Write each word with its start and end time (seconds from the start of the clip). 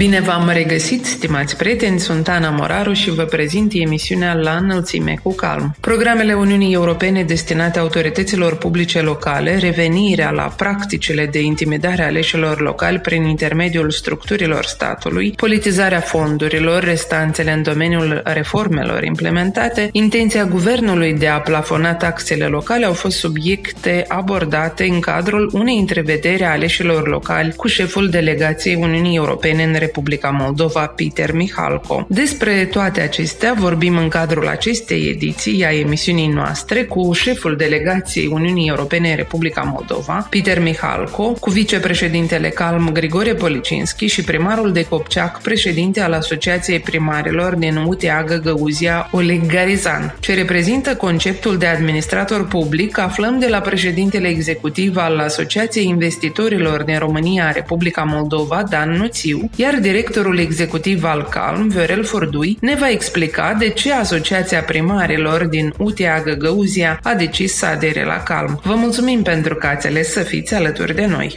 Bine 0.00 0.20
v-am 0.20 0.50
regăsit, 0.52 1.04
stimați 1.04 1.56
prieteni, 1.56 2.00
sunt 2.00 2.28
Ana 2.28 2.50
Moraru 2.50 2.92
și 2.92 3.10
vă 3.10 3.22
prezint 3.22 3.72
emisiunea 3.74 4.34
La 4.34 4.56
înălțime 4.56 5.14
cu 5.22 5.34
calm. 5.34 5.74
Programele 5.80 6.32
Uniunii 6.32 6.72
Europene 6.72 7.22
destinate 7.22 7.78
autorităților 7.78 8.56
publice 8.56 9.00
locale, 9.00 9.58
revenirea 9.58 10.30
la 10.30 10.42
practicile 10.42 11.26
de 11.26 11.40
intimidare 11.40 12.02
a 12.02 12.06
aleșilor 12.06 12.60
locali 12.60 12.98
prin 12.98 13.24
intermediul 13.24 13.90
structurilor 13.90 14.64
statului, 14.64 15.30
politizarea 15.30 16.00
fondurilor, 16.00 16.82
restanțele 16.84 17.52
în 17.52 17.62
domeniul 17.62 18.20
reformelor 18.24 19.04
implementate, 19.04 19.88
intenția 19.92 20.44
guvernului 20.44 21.14
de 21.14 21.28
a 21.28 21.40
plafona 21.40 21.94
taxele 21.94 22.44
locale 22.44 22.84
au 22.86 22.92
fost 22.92 23.18
subiecte 23.18 24.04
abordate 24.08 24.84
în 24.84 25.00
cadrul 25.00 25.50
unei 25.52 25.78
întrevederi 25.78 26.44
a 26.44 26.50
aleșilor 26.50 27.08
locali 27.08 27.54
cu 27.56 27.66
șeful 27.66 28.08
delegației 28.08 28.74
Uniunii 28.74 29.16
Europene 29.16 29.62
în 29.62 29.70
Republica 29.70 29.88
Moldova, 30.30 30.86
Peter 30.86 31.32
Mihalco. 31.32 32.06
Despre 32.08 32.64
toate 32.64 33.00
acestea 33.00 33.54
vorbim 33.58 33.96
în 33.96 34.08
cadrul 34.08 34.48
acestei 34.48 35.08
ediții 35.08 35.64
a 35.64 35.78
emisiunii 35.78 36.26
noastre 36.26 36.84
cu 36.84 37.12
șeful 37.12 37.56
delegației 37.56 38.26
Uniunii 38.32 38.68
Europene 38.68 39.10
în 39.10 39.16
Republica 39.16 39.62
Moldova, 39.62 40.26
Peter 40.30 40.60
Mihalco, 40.60 41.32
cu 41.32 41.50
vicepreședintele 41.50 42.48
Calm 42.48 42.90
Grigore 42.92 43.34
Policinski 43.34 44.06
și 44.06 44.24
primarul 44.24 44.72
de 44.72 44.84
Copceac, 44.84 45.42
președinte 45.42 46.00
al 46.00 46.12
Asociației 46.12 46.80
Primarilor 46.80 47.54
din 47.54 47.76
UTA 47.86 48.24
Găgăuzia, 48.26 49.08
Oleg 49.12 49.46
Garizan. 49.46 50.16
Ce 50.20 50.34
reprezintă 50.34 50.94
conceptul 50.94 51.58
de 51.58 51.66
administrator 51.66 52.46
public, 52.46 52.98
aflăm 52.98 53.38
de 53.38 53.46
la 53.48 53.60
președintele 53.60 54.28
executiv 54.28 54.96
al 54.96 55.18
Asociației 55.18 55.84
Investitorilor 55.86 56.82
din 56.82 56.98
România, 56.98 57.50
Republica 57.50 58.02
Moldova, 58.02 58.62
Dan 58.70 58.90
Nuțiu, 58.90 59.50
iar 59.56 59.78
directorul 59.80 60.38
executiv 60.38 61.04
al 61.04 61.28
Calm, 61.30 61.68
Viorel 61.68 62.04
Fordui, 62.04 62.58
ne 62.60 62.76
va 62.80 62.90
explica 62.90 63.54
de 63.58 63.68
ce 63.68 63.92
Asociația 63.92 64.62
Primarilor 64.62 65.44
din 65.44 65.72
UTA 65.78 66.22
Găgăuzia 66.22 67.00
a 67.02 67.14
decis 67.14 67.54
să 67.54 67.66
adere 67.66 68.04
la 68.04 68.22
Calm. 68.22 68.60
Vă 68.64 68.74
mulțumim 68.74 69.22
pentru 69.22 69.54
că 69.54 69.66
ați 69.66 69.86
ales 69.86 70.12
să 70.12 70.20
fiți 70.20 70.54
alături 70.54 70.94
de 70.94 71.06
noi. 71.06 71.36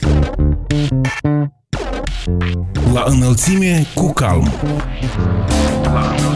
La 2.94 3.04
înălțime 3.08 3.86
cu 3.94 4.14
calm. 4.14 4.52
La 5.84 6.16
înălțime 6.18 6.33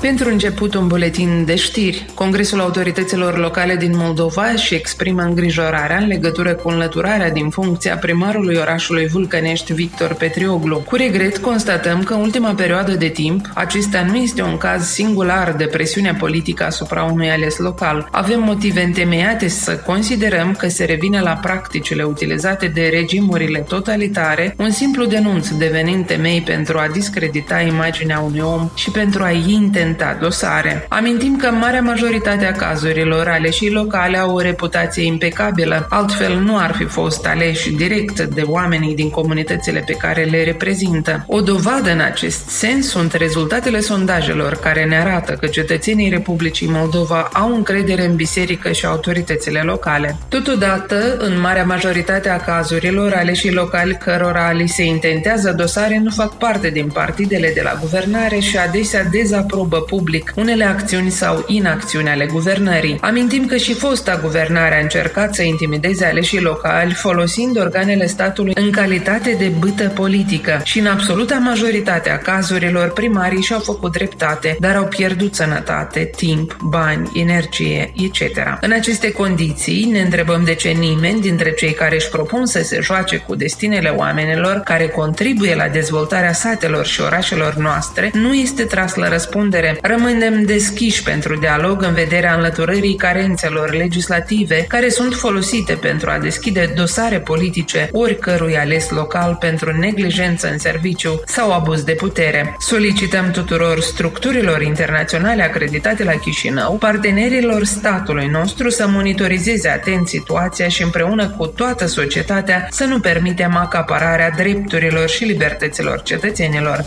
Pentru 0.00 0.28
început, 0.28 0.74
un 0.74 0.86
buletin 0.86 1.44
de 1.44 1.54
știri. 1.54 2.06
Congresul 2.14 2.60
Autorităților 2.60 3.38
Locale 3.38 3.76
din 3.76 3.92
Moldova 3.94 4.54
și 4.54 4.74
exprimă 4.74 5.22
îngrijorarea 5.22 5.96
în 5.96 6.06
legătură 6.06 6.54
cu 6.54 6.68
înlăturarea 6.68 7.30
din 7.30 7.50
funcția 7.50 7.96
primarului 7.96 8.56
orașului 8.56 9.06
Vulcănești 9.06 9.72
Victor 9.72 10.14
Petrioglu. 10.14 10.76
Cu 10.78 10.96
regret, 10.96 11.38
constatăm 11.38 12.02
că 12.02 12.14
în 12.14 12.20
ultima 12.20 12.54
perioadă 12.54 12.92
de 12.92 13.08
timp, 13.08 13.50
acesta 13.54 14.02
nu 14.02 14.16
este 14.16 14.42
un 14.42 14.56
caz 14.56 14.86
singular 14.86 15.52
de 15.52 15.64
presiune 15.64 16.16
politică 16.18 16.64
asupra 16.64 17.02
unui 17.02 17.30
ales 17.30 17.58
local. 17.58 18.08
Avem 18.10 18.42
motive 18.42 18.82
întemeiate 18.82 19.48
să 19.48 19.76
considerăm 19.76 20.54
că 20.58 20.68
se 20.68 20.84
revine 20.84 21.20
la 21.20 21.38
practicile 21.42 22.02
utilizate 22.02 22.66
de 22.66 22.88
regimurile 22.92 23.58
totalitare, 23.58 24.54
un 24.58 24.70
simplu 24.70 25.04
denunț 25.04 25.48
devenind 25.48 26.06
temei 26.06 26.40
pentru 26.40 26.78
a 26.78 26.88
discredita 26.92 27.60
imaginea 27.60 28.20
unui 28.20 28.40
om 28.40 28.70
și 28.74 28.90
pentru 28.90 29.22
a-i 29.22 29.44
intenta 29.48 29.94
dosare. 30.20 30.86
Amintim 30.88 31.36
că 31.36 31.50
marea 31.50 31.80
majoritate 31.80 32.44
a 32.44 32.52
cazurilor 32.52 33.28
aleșii 33.28 33.70
locale 33.70 34.18
au 34.18 34.34
o 34.34 34.40
reputație 34.40 35.04
impecabilă, 35.04 35.86
altfel 35.90 36.38
nu 36.38 36.58
ar 36.58 36.74
fi 36.74 36.84
fost 36.84 37.26
aleși 37.26 37.70
direct 37.70 38.20
de 38.20 38.42
oamenii 38.46 38.94
din 38.94 39.10
comunitățile 39.10 39.82
pe 39.86 39.92
care 39.92 40.22
le 40.22 40.44
reprezintă. 40.44 41.24
O 41.26 41.40
dovadă 41.40 41.90
în 41.90 42.00
acest 42.00 42.48
sens 42.48 42.88
sunt 42.88 43.12
rezultatele 43.12 43.80
sondajelor 43.80 44.54
care 44.54 44.84
ne 44.84 44.96
arată 44.96 45.32
că 45.32 45.46
cetățenii 45.46 46.08
Republicii 46.08 46.68
Moldova 46.70 47.28
au 47.32 47.54
încredere 47.54 48.04
în 48.04 48.14
biserică 48.14 48.72
și 48.72 48.86
autoritățile 48.86 49.60
locale. 49.60 50.16
Totodată, 50.28 51.16
în 51.18 51.40
marea 51.40 51.64
majoritate 51.64 52.28
a 52.28 52.36
cazurilor, 52.36 53.12
aleșii 53.12 53.52
locali 53.52 53.96
cărora 53.96 54.50
li 54.50 54.66
se 54.66 54.84
intentează 54.84 55.52
dosare 55.52 55.98
nu 55.98 56.10
fac 56.10 56.38
parte 56.38 56.70
din 56.70 56.86
partidele 56.86 57.50
de 57.54 57.60
la 57.64 57.78
guvernare 57.80 58.38
și 58.38 58.56
adesea 58.56 59.04
dezaprobă 59.04 59.75
public 59.80 60.32
unele 60.36 60.64
acțiuni 60.64 61.10
sau 61.10 61.44
inacțiuni 61.46 62.08
ale 62.08 62.26
guvernării. 62.26 62.98
Amintim 63.00 63.46
că 63.46 63.56
și 63.56 63.74
fosta 63.74 64.18
guvernare 64.22 64.76
a 64.76 64.82
încercat 64.82 65.34
să 65.34 65.42
intimideze 65.42 66.04
aleșii 66.04 66.40
locali 66.40 66.92
folosind 66.92 67.58
organele 67.58 68.06
statului 68.06 68.52
în 68.56 68.70
calitate 68.70 69.36
de 69.38 69.52
bâtă 69.58 69.88
politică 69.88 70.60
și 70.64 70.78
în 70.78 70.86
absoluta 70.86 71.34
majoritate 71.34 72.10
a 72.10 72.18
cazurilor 72.18 72.92
primarii 72.92 73.42
și-au 73.42 73.60
făcut 73.60 73.92
dreptate, 73.92 74.56
dar 74.60 74.76
au 74.76 74.84
pierdut 74.84 75.34
sănătate, 75.34 76.10
timp, 76.16 76.56
bani, 76.62 77.10
energie, 77.14 77.92
etc. 77.96 78.58
În 78.60 78.72
aceste 78.72 79.12
condiții 79.12 79.84
ne 79.84 80.00
întrebăm 80.00 80.44
de 80.44 80.54
ce 80.54 80.68
nimeni 80.68 81.20
dintre 81.20 81.52
cei 81.52 81.72
care 81.72 81.94
își 81.94 82.08
propun 82.08 82.46
să 82.46 82.62
se 82.62 82.80
joace 82.82 83.16
cu 83.16 83.34
destinele 83.34 83.88
oamenilor 83.88 84.60
care 84.64 84.88
contribuie 84.88 85.54
la 85.54 85.68
dezvoltarea 85.68 86.32
satelor 86.32 86.86
și 86.86 87.00
orașelor 87.00 87.54
noastre 87.54 88.10
nu 88.12 88.34
este 88.34 88.62
tras 88.62 88.94
la 88.94 89.08
răspundere 89.08 89.65
vedere. 89.66 89.94
Rămânem 89.94 90.44
deschiși 90.44 91.02
pentru 91.02 91.36
dialog 91.38 91.82
în 91.82 91.94
vederea 91.94 92.34
înlăturării 92.34 92.96
carențelor 92.96 93.74
legislative 93.74 94.64
care 94.68 94.88
sunt 94.88 95.14
folosite 95.14 95.72
pentru 95.72 96.10
a 96.10 96.18
deschide 96.18 96.72
dosare 96.74 97.20
politice 97.20 97.88
oricărui 97.92 98.56
ales 98.56 98.90
local 98.90 99.36
pentru 99.40 99.76
neglijență 99.76 100.50
în 100.50 100.58
serviciu 100.58 101.22
sau 101.26 101.52
abuz 101.52 101.82
de 101.82 101.92
putere. 101.92 102.56
Solicităm 102.58 103.30
tuturor 103.30 103.80
structurilor 103.80 104.62
internaționale 104.62 105.42
acreditate 105.42 106.04
la 106.04 106.12
Chișinău, 106.12 106.76
partenerilor 106.76 107.64
statului 107.64 108.26
nostru 108.26 108.68
să 108.68 108.86
monitorizeze 108.88 109.68
atent 109.68 110.08
situația 110.08 110.68
și 110.68 110.82
împreună 110.82 111.28
cu 111.28 111.46
toată 111.46 111.86
societatea 111.86 112.66
să 112.70 112.84
nu 112.84 113.00
permitem 113.00 113.56
acapararea 113.56 114.30
drepturilor 114.30 115.08
și 115.08 115.24
libertăților 115.24 116.02
cetățenilor. 116.02 116.84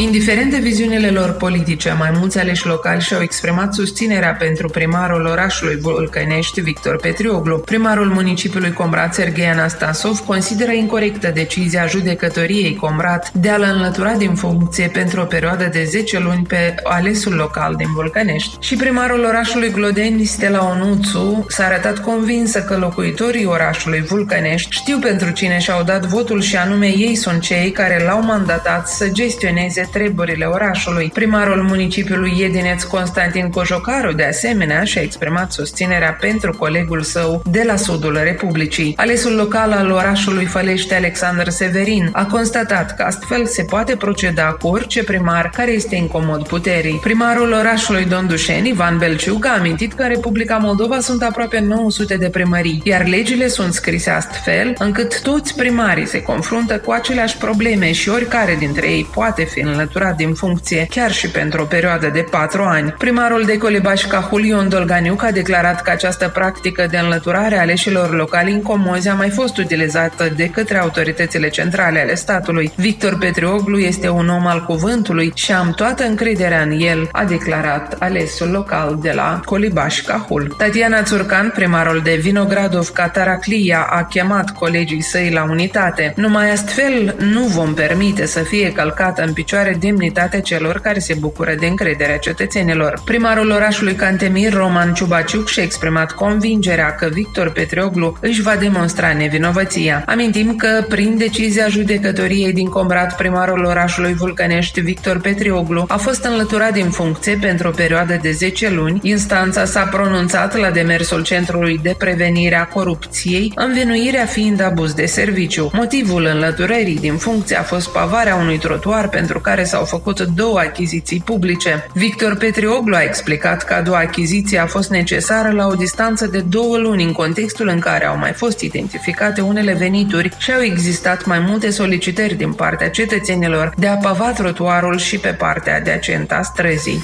Indiferent 0.00 0.50
de 0.50 0.58
viziunile 0.58 1.10
lor 1.10 1.32
politice, 1.32 1.92
mai 1.98 2.10
mulți 2.14 2.38
aleși 2.38 2.66
locali 2.66 3.00
și-au 3.00 3.22
exprimat 3.22 3.74
susținerea 3.74 4.36
pentru 4.38 4.68
primarul 4.68 5.26
orașului 5.26 5.76
Vulcănești, 5.76 6.60
Victor 6.60 6.96
Petrioglu. 6.96 7.58
Primarul 7.58 8.06
municipiului 8.06 8.72
Comrat, 8.72 9.14
Serghei 9.14 9.46
Anastasov, 9.46 10.18
consideră 10.18 10.72
incorrectă 10.72 11.30
decizia 11.34 11.86
judecătoriei 11.86 12.74
Comrat 12.74 13.32
de 13.32 13.48
a-l 13.48 13.62
înlătura 13.74 14.12
din 14.12 14.34
funcție 14.34 14.88
pentru 14.88 15.20
o 15.20 15.24
perioadă 15.24 15.68
de 15.72 15.84
10 15.84 16.18
luni 16.18 16.44
pe 16.48 16.74
alesul 16.82 17.34
local 17.34 17.74
din 17.74 17.92
Vulcănești. 17.94 18.56
Și 18.60 18.76
primarul 18.76 19.24
orașului 19.24 19.70
Glodeni, 19.70 20.24
Stella 20.24 20.70
Onuțu, 20.70 21.46
s-a 21.48 21.64
arătat 21.64 21.98
convinsă 21.98 22.62
că 22.62 22.76
locuitorii 22.76 23.44
orașului 23.44 24.00
Vulcănești 24.00 24.70
știu 24.70 24.98
pentru 24.98 25.30
cine 25.30 25.58
și-au 25.58 25.82
dat 25.82 26.06
votul 26.06 26.40
și 26.40 26.56
anume 26.56 26.86
ei 26.86 27.14
sunt 27.14 27.40
cei 27.40 27.70
care 27.70 28.02
l-au 28.04 28.22
mandatat 28.22 28.88
să 28.88 29.08
gestioneze 29.08 29.88
treburile 29.92 30.44
orașului. 30.44 31.10
Primarul 31.14 31.62
municipiului 31.62 32.32
Iedineț 32.36 32.82
Constantin 32.82 33.50
Cojocaru, 33.50 34.12
de 34.12 34.24
asemenea, 34.24 34.84
și-a 34.84 35.02
exprimat 35.02 35.52
susținerea 35.52 36.16
pentru 36.20 36.52
colegul 36.52 37.02
său 37.02 37.42
de 37.50 37.62
la 37.66 37.76
sudul 37.76 38.18
Republicii. 38.22 38.94
Alesul 38.96 39.34
local 39.34 39.72
al 39.72 39.90
orașului 39.90 40.44
Fălești, 40.44 40.94
Alexandru 40.94 41.50
Severin, 41.50 42.08
a 42.12 42.24
constatat 42.24 42.96
că 42.96 43.02
astfel 43.02 43.46
se 43.46 43.62
poate 43.62 43.96
proceda 43.96 44.42
cu 44.42 44.68
orice 44.68 45.04
primar 45.04 45.50
care 45.54 45.70
este 45.70 45.96
incomod 45.96 46.46
puterii. 46.46 47.00
Primarul 47.02 47.52
orașului 47.52 48.04
Dondușeni, 48.04 48.68
Ivan 48.68 48.98
Belciuc, 48.98 49.46
a 49.46 49.56
amintit 49.58 49.92
că 49.92 50.02
în 50.02 50.08
Republica 50.08 50.56
Moldova 50.56 51.00
sunt 51.00 51.22
aproape 51.22 51.60
900 51.60 52.16
de 52.16 52.28
primării, 52.28 52.80
iar 52.84 53.06
legile 53.06 53.48
sunt 53.48 53.72
scrise 53.72 54.10
astfel 54.10 54.74
încât 54.78 55.22
toți 55.22 55.54
primarii 55.54 56.06
se 56.06 56.22
confruntă 56.22 56.78
cu 56.78 56.90
aceleași 56.90 57.36
probleme 57.36 57.92
și 57.92 58.08
oricare 58.08 58.56
dintre 58.58 58.86
ei 58.86 59.08
poate 59.14 59.44
fi 59.44 59.60
în 59.60 59.74
înlăturat 59.80 60.16
din 60.16 60.34
funcție 60.34 60.86
chiar 60.90 61.12
și 61.12 61.28
pentru 61.30 61.62
o 61.62 61.64
perioadă 61.64 62.10
de 62.12 62.26
patru 62.30 62.62
ani. 62.62 62.94
Primarul 62.98 63.42
de 63.44 63.58
Colibaș 63.58 64.04
Cahul 64.04 64.44
Ion 64.44 64.68
Dolganiuc 64.68 65.22
a 65.22 65.30
declarat 65.30 65.82
că 65.82 65.90
această 65.90 66.28
practică 66.28 66.86
de 66.90 66.98
înlăturare 66.98 67.58
a 67.58 67.60
aleșilor 67.60 68.14
locali 68.14 68.52
incomozi 68.52 69.08
a 69.08 69.14
mai 69.14 69.30
fost 69.30 69.56
utilizată 69.58 70.32
de 70.36 70.48
către 70.48 70.78
autoritățile 70.78 71.48
centrale 71.48 72.00
ale 72.00 72.14
statului. 72.14 72.72
Victor 72.76 73.18
Petrioglu 73.18 73.78
este 73.78 74.08
un 74.08 74.28
om 74.28 74.46
al 74.46 74.64
cuvântului 74.64 75.32
și 75.34 75.52
am 75.52 75.72
toată 75.72 76.04
încrederea 76.04 76.60
în 76.60 76.70
el, 76.70 77.08
a 77.12 77.24
declarat 77.24 77.96
alesul 77.98 78.50
local 78.50 78.98
de 79.02 79.12
la 79.14 79.40
Colibaș 79.44 80.00
Cahul. 80.00 80.54
Tatiana 80.58 81.02
Țurcan, 81.02 81.52
primarul 81.54 82.00
de 82.04 82.18
Vinogradov 82.22 82.88
Cataraclia, 82.88 83.86
a 83.90 84.04
chemat 84.04 84.50
colegii 84.50 85.02
săi 85.02 85.30
la 85.30 85.42
unitate. 85.50 86.12
Numai 86.16 86.50
astfel 86.50 87.14
nu 87.18 87.40
vom 87.40 87.74
permite 87.74 88.26
să 88.26 88.40
fie 88.40 88.72
călcată 88.72 89.22
în 89.22 89.32
picioare 89.32 89.69
demnitatea 89.72 90.40
celor 90.40 90.80
care 90.80 90.98
se 90.98 91.14
bucură 91.18 91.54
de 91.60 91.66
încrederea 91.66 92.18
cetățenilor. 92.18 93.02
Primarul 93.04 93.50
orașului 93.50 93.94
Cantemir, 93.94 94.52
Roman 94.52 94.94
Ciubaciuc, 94.94 95.48
și-a 95.48 95.62
exprimat 95.62 96.12
convingerea 96.12 96.94
că 96.94 97.08
Victor 97.12 97.50
Petreoglu 97.50 98.16
își 98.20 98.42
va 98.42 98.56
demonstra 98.56 99.12
nevinovăția. 99.12 100.04
Amintim 100.06 100.56
că, 100.56 100.84
prin 100.88 101.18
decizia 101.18 101.68
judecătoriei 101.68 102.52
din 102.52 102.68
Comrat, 102.68 103.16
primarul 103.16 103.64
orașului 103.64 104.12
Vulcănești, 104.12 104.80
Victor 104.80 105.20
Petreoglu, 105.20 105.84
a 105.88 105.96
fost 105.96 106.24
înlăturat 106.24 106.72
din 106.72 106.90
funcție 106.90 107.38
pentru 107.40 107.68
o 107.68 107.70
perioadă 107.70 108.18
de 108.22 108.30
10 108.30 108.70
luni. 108.70 108.98
Instanța 109.02 109.64
s-a 109.64 109.82
pronunțat 109.82 110.56
la 110.56 110.70
demersul 110.70 111.22
Centrului 111.22 111.80
de 111.82 111.94
Prevenire 111.98 112.56
a 112.56 112.66
Corupției, 112.66 113.52
învinuirea 113.54 114.24
fiind 114.24 114.62
abuz 114.62 114.92
de 114.92 115.06
serviciu. 115.06 115.70
Motivul 115.72 116.24
înlăturării 116.24 116.98
din 116.98 117.16
funcție 117.16 117.56
a 117.58 117.62
fost 117.62 117.88
pavarea 117.88 118.34
unui 118.34 118.58
trotuar 118.58 119.08
pentru 119.08 119.40
care 119.50 119.64
s-au 119.64 119.84
făcut 119.84 120.20
două 120.20 120.58
achiziții 120.58 121.22
publice. 121.24 121.86
Victor 121.92 122.36
Petrioglu 122.36 122.94
a 122.94 123.02
explicat 123.02 123.64
că 123.64 123.74
a 123.74 123.80
doua 123.80 123.98
achiziție 123.98 124.58
a 124.58 124.66
fost 124.66 124.90
necesară 124.90 125.50
la 125.50 125.66
o 125.66 125.74
distanță 125.74 126.26
de 126.26 126.40
două 126.40 126.76
luni 126.76 127.04
în 127.04 127.12
contextul 127.12 127.68
în 127.68 127.78
care 127.78 128.04
au 128.06 128.18
mai 128.18 128.32
fost 128.32 128.60
identificate 128.60 129.40
unele 129.40 129.72
venituri 129.72 130.30
și 130.38 130.52
au 130.52 130.60
existat 130.62 131.24
mai 131.24 131.38
multe 131.38 131.70
solicitări 131.70 132.34
din 132.34 132.52
partea 132.52 132.90
cetățenilor 132.90 133.72
de 133.76 133.86
a 133.86 133.96
pava 133.96 134.32
trotuarul 134.32 134.98
și 134.98 135.18
pe 135.18 135.28
partea 135.28 135.76
adiacentă 135.76 136.34
a 136.34 136.42
străzii. 136.42 137.02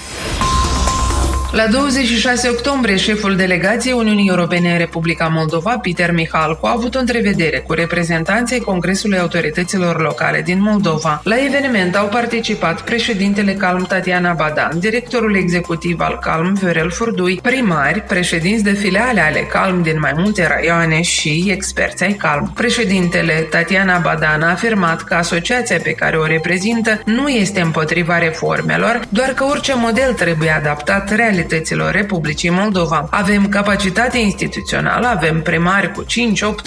La 1.56 1.66
26 1.66 2.48
octombrie, 2.48 2.96
șeful 2.96 3.36
delegației 3.36 3.92
Uniunii 3.92 4.28
Europene 4.28 4.72
în 4.72 4.78
Republica 4.78 5.26
Moldova, 5.26 5.78
Peter 5.78 6.12
Mihalco, 6.12 6.66
a 6.66 6.72
avut 6.72 6.94
o 6.94 6.98
întrevedere 6.98 7.58
cu 7.58 7.72
reprezentanții 7.72 8.60
Congresului 8.60 9.18
Autorităților 9.18 10.00
Locale 10.00 10.42
din 10.42 10.62
Moldova. 10.62 11.20
La 11.24 11.44
eveniment 11.44 11.96
au 11.96 12.06
participat 12.06 12.80
președintele 12.80 13.52
Calm 13.52 13.84
Tatiana 13.84 14.32
Badan, 14.32 14.78
directorul 14.78 15.36
executiv 15.36 16.00
al 16.00 16.18
Calm 16.18 16.54
Viorel 16.54 16.90
Furdui, 16.90 17.38
primari, 17.42 18.00
președinți 18.00 18.62
de 18.62 18.72
filiale 18.72 19.20
ale 19.20 19.40
Calm 19.40 19.82
din 19.82 19.98
mai 19.98 20.12
multe 20.16 20.46
raioane 20.46 21.02
și 21.02 21.46
experți 21.50 22.02
ai 22.02 22.12
Calm. 22.12 22.52
Președintele 22.54 23.46
Tatiana 23.50 23.98
Badan 23.98 24.42
a 24.42 24.50
afirmat 24.50 25.02
că 25.02 25.14
asociația 25.14 25.78
pe 25.82 25.92
care 25.92 26.16
o 26.16 26.26
reprezintă 26.26 27.00
nu 27.04 27.28
este 27.28 27.60
împotriva 27.60 28.18
reformelor, 28.18 29.00
doar 29.08 29.28
că 29.28 29.44
orice 29.44 29.74
model 29.76 30.12
trebuie 30.12 30.50
adaptat 30.50 31.14
realității 31.14 31.44
autorităților 31.46 31.92
Republicii 31.92 32.50
Moldova. 32.50 33.08
Avem 33.10 33.48
capacitate 33.48 34.18
instituțională, 34.18 35.06
avem 35.06 35.42
primari 35.42 35.92
cu 35.92 36.04
5-8 36.04 36.06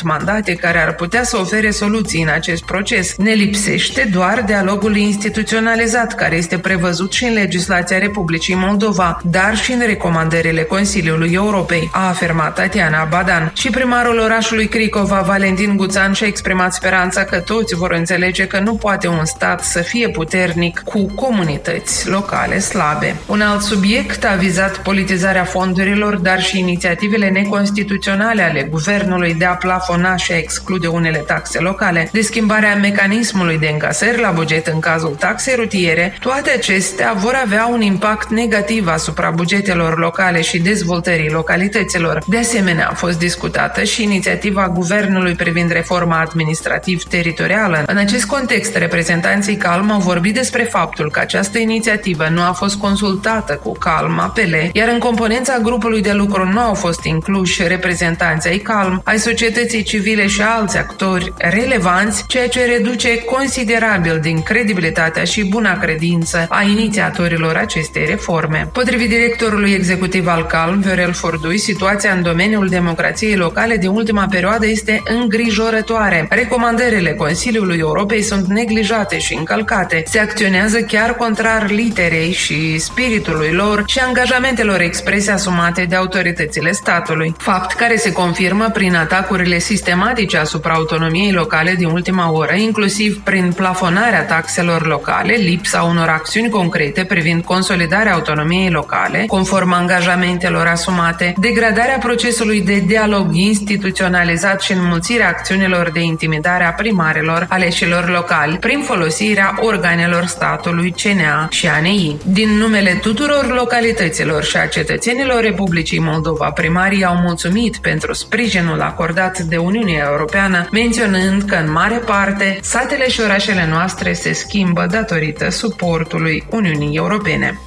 mandate 0.04 0.54
care 0.54 0.84
ar 0.84 0.94
putea 0.94 1.24
să 1.24 1.38
ofere 1.38 1.72
soluții 1.72 2.22
în 2.22 2.30
acest 2.30 2.64
proces. 2.64 3.16
Ne 3.18 3.32
lipsește 3.32 4.10
doar 4.12 4.44
dialogul 4.46 4.96
instituționalizat 4.96 6.16
care 6.16 6.36
este 6.36 6.58
prevăzut 6.58 7.14
și 7.14 7.24
în 7.24 7.34
legislația 7.34 7.98
Republicii 7.98 8.56
Moldova, 8.56 9.22
dar 9.24 9.58
și 9.58 9.72
în 9.72 9.82
recomandările 9.86 10.64
Consiliului 10.64 11.34
Europei, 11.34 11.90
a 11.94 12.08
afirmat 12.08 12.56
Tatiana 12.56 13.08
Badan. 13.10 13.52
Și 13.56 13.70
primarul 13.70 14.20
orașului 14.20 14.68
Cricova, 14.68 15.24
Valentin 15.26 15.78
Guțan, 15.78 16.14
și-a 16.14 16.28
exprimat 16.28 16.74
speranța 16.74 17.24
că 17.24 17.40
toți 17.40 17.76
vor 17.76 17.92
înțelege 17.92 18.48
că 18.48 18.60
nu 18.60 18.74
poate 18.74 19.08
un 19.08 19.26
stat 19.26 19.64
să 19.64 19.80
fie 19.80 20.10
puternic 20.10 20.82
cu 20.86 21.12
comunități 21.16 22.10
locale 22.10 22.60
slabe. 22.60 23.16
Un 23.26 23.42
alt 23.42 23.62
subiect 23.62 24.26
a 24.26 24.36
vizat 24.36 24.69
analizat 24.70 24.84
politizarea 24.84 25.44
fondurilor, 25.44 26.16
dar 26.16 26.42
și 26.42 26.60
inițiativele 26.60 27.30
neconstituționale 27.30 28.42
ale 28.42 28.64
guvernului 28.64 29.34
de 29.34 29.46
a 29.46 29.54
plafona 29.54 30.16
și 30.16 30.32
a 30.32 30.38
exclude 30.38 30.88
unele 30.88 31.18
taxe 31.18 31.60
locale, 31.60 32.10
de 32.12 32.22
schimbarea 32.22 32.76
mecanismului 32.76 33.58
de 33.58 33.70
încasări 33.72 34.22
la 34.22 34.32
buget 34.32 34.68
în 34.68 34.80
cazul 34.80 35.16
taxei 35.20 35.56
rutiere, 35.56 36.18
toate 36.20 36.50
acestea 36.50 37.14
vor 37.16 37.40
avea 37.44 37.66
un 37.66 37.82
impact 37.82 38.30
negativ 38.30 38.88
asupra 38.88 39.30
bugetelor 39.30 39.98
locale 39.98 40.42
și 40.42 40.60
dezvoltării 40.60 41.30
localităților. 41.30 42.24
De 42.28 42.38
asemenea, 42.38 42.88
a 42.92 42.94
fost 42.94 43.20
discutată 43.20 43.84
și 43.84 44.04
inițiativa 44.04 44.70
guvernului 44.70 45.34
privind 45.34 45.72
reforma 45.72 46.20
administrativ-teritorială. 46.20 47.84
În 47.88 47.98
acest 47.98 48.26
context, 48.26 48.76
reprezentanții 48.76 49.56
Calm 49.56 49.92
au 49.92 50.00
vorbit 50.00 50.34
despre 50.34 50.64
faptul 50.64 51.12
că 51.12 51.20
această 51.20 51.58
inițiativă 51.58 52.28
nu 52.30 52.42
a 52.42 52.52
fost 52.52 52.76
consultată 52.76 53.54
cu 53.64 53.72
Calm 53.72 54.20
apele 54.20 54.49
civile, 54.50 54.70
iar 54.74 54.88
în 54.88 55.00
componența 55.00 55.58
grupului 55.58 56.02
de 56.02 56.12
lucru 56.12 56.48
nu 56.48 56.60
au 56.60 56.74
fost 56.74 57.04
incluși 57.04 57.68
reprezentanții 57.68 58.50
ai 58.50 58.58
CALM, 58.58 59.02
ai 59.04 59.18
societății 59.18 59.84
civile 59.84 60.28
și 60.28 60.42
alți 60.42 60.78
actori 60.78 61.34
relevanți, 61.38 62.24
ceea 62.28 62.48
ce 62.48 62.66
reduce 62.66 63.24
considerabil 63.24 64.20
din 64.22 64.42
credibilitatea 64.42 65.24
și 65.24 65.46
buna 65.46 65.78
credință 65.78 66.46
a 66.50 66.64
inițiatorilor 66.64 67.56
acestei 67.56 68.06
reforme. 68.06 68.70
Potrivit 68.74 69.10
directorului 69.10 69.72
executiv 69.72 70.28
al 70.28 70.46
CALM, 70.46 70.80
Viorel 70.80 71.14
Fordui, 71.14 71.58
situația 71.58 72.14
în 72.14 72.22
domeniul 72.22 72.68
democrației 72.68 73.36
locale 73.36 73.76
de 73.76 73.88
ultima 73.88 74.28
perioadă 74.30 74.68
este 74.68 75.02
îngrijorătoare. 75.22 76.28
Recomandările 76.30 77.14
Consiliului 77.14 77.78
Europei 77.78 78.22
sunt 78.22 78.48
neglijate 78.48 79.20
și 79.20 79.34
încălcate. 79.34 80.04
Se 80.06 80.20
acționează 80.20 80.82
chiar 80.82 81.16
contrar 81.16 81.70
literei 81.70 82.32
și 82.32 82.80
spiritului 82.80 83.52
lor 83.52 83.84
și 83.86 84.00
angajamentelor 84.00 84.39
angajamentelor 84.40 84.82
exprese 84.82 85.32
asumate 85.32 85.86
de 85.86 85.96
autoritățile 85.96 86.72
statului, 86.72 87.36
fapt 87.38 87.74
care 87.74 87.96
se 87.96 88.12
confirmă 88.12 88.70
prin 88.74 88.96
atacurile 88.96 89.60
sistematice 89.60 90.38
asupra 90.38 90.74
autonomiei 90.74 91.32
locale 91.32 91.74
din 91.74 91.88
ultima 91.88 92.32
oră, 92.32 92.54
inclusiv 92.54 93.22
prin 93.24 93.52
plafonarea 93.56 94.24
taxelor 94.26 94.88
locale, 94.88 95.34
lipsa 95.34 95.82
unor 95.82 96.08
acțiuni 96.08 96.50
concrete 96.50 97.04
privind 97.04 97.44
consolidarea 97.44 98.14
autonomiei 98.14 98.70
locale, 98.70 99.26
conform 99.28 99.74
angajamentelor 99.74 100.68
asumate, 100.68 101.34
degradarea 101.38 101.98
procesului 101.98 102.62
de 102.62 102.84
dialog 102.86 103.36
instituționalizat 103.36 104.62
și 104.62 104.72
înmulțirea 104.72 105.28
acțiunilor 105.28 105.90
de 105.94 106.00
intimidare 106.00 106.64
a 106.64 106.72
primarilor 106.72 107.46
aleșilor 107.50 108.10
locali 108.10 108.58
prin 108.58 108.82
folosirea 108.82 109.56
organelor 109.62 110.26
statului, 110.26 110.96
CNA 111.04 111.48
și 111.50 111.68
ANI. 111.68 112.18
Din 112.26 112.50
numele 112.50 113.00
tuturor 113.02 113.54
localităților 113.56 114.28
cetățenilor 114.30 114.44
și 114.44 114.58
a 114.58 114.68
cetățenilor 114.68 115.42
Republicii 115.42 116.00
Moldova, 116.00 116.52
primarii 116.52 117.04
au 117.04 117.16
mulțumit 117.16 117.78
pentru 117.78 118.14
sprijinul 118.14 118.82
acordat 118.82 119.40
de 119.40 119.58
Uniunea 119.58 120.06
Europeană, 120.10 120.68
menționând 120.72 121.44
că 121.44 121.56
în 121.56 121.72
mare 121.72 121.98
parte 121.98 122.60
satele 122.62 123.10
și 123.10 123.22
orașele 123.22 123.68
noastre 123.70 124.14
se 124.14 124.34
schimbă 124.34 124.86
datorită 124.92 125.50
suportului 125.50 126.44
Uniunii 126.52 126.96
Europene. 126.96 127.60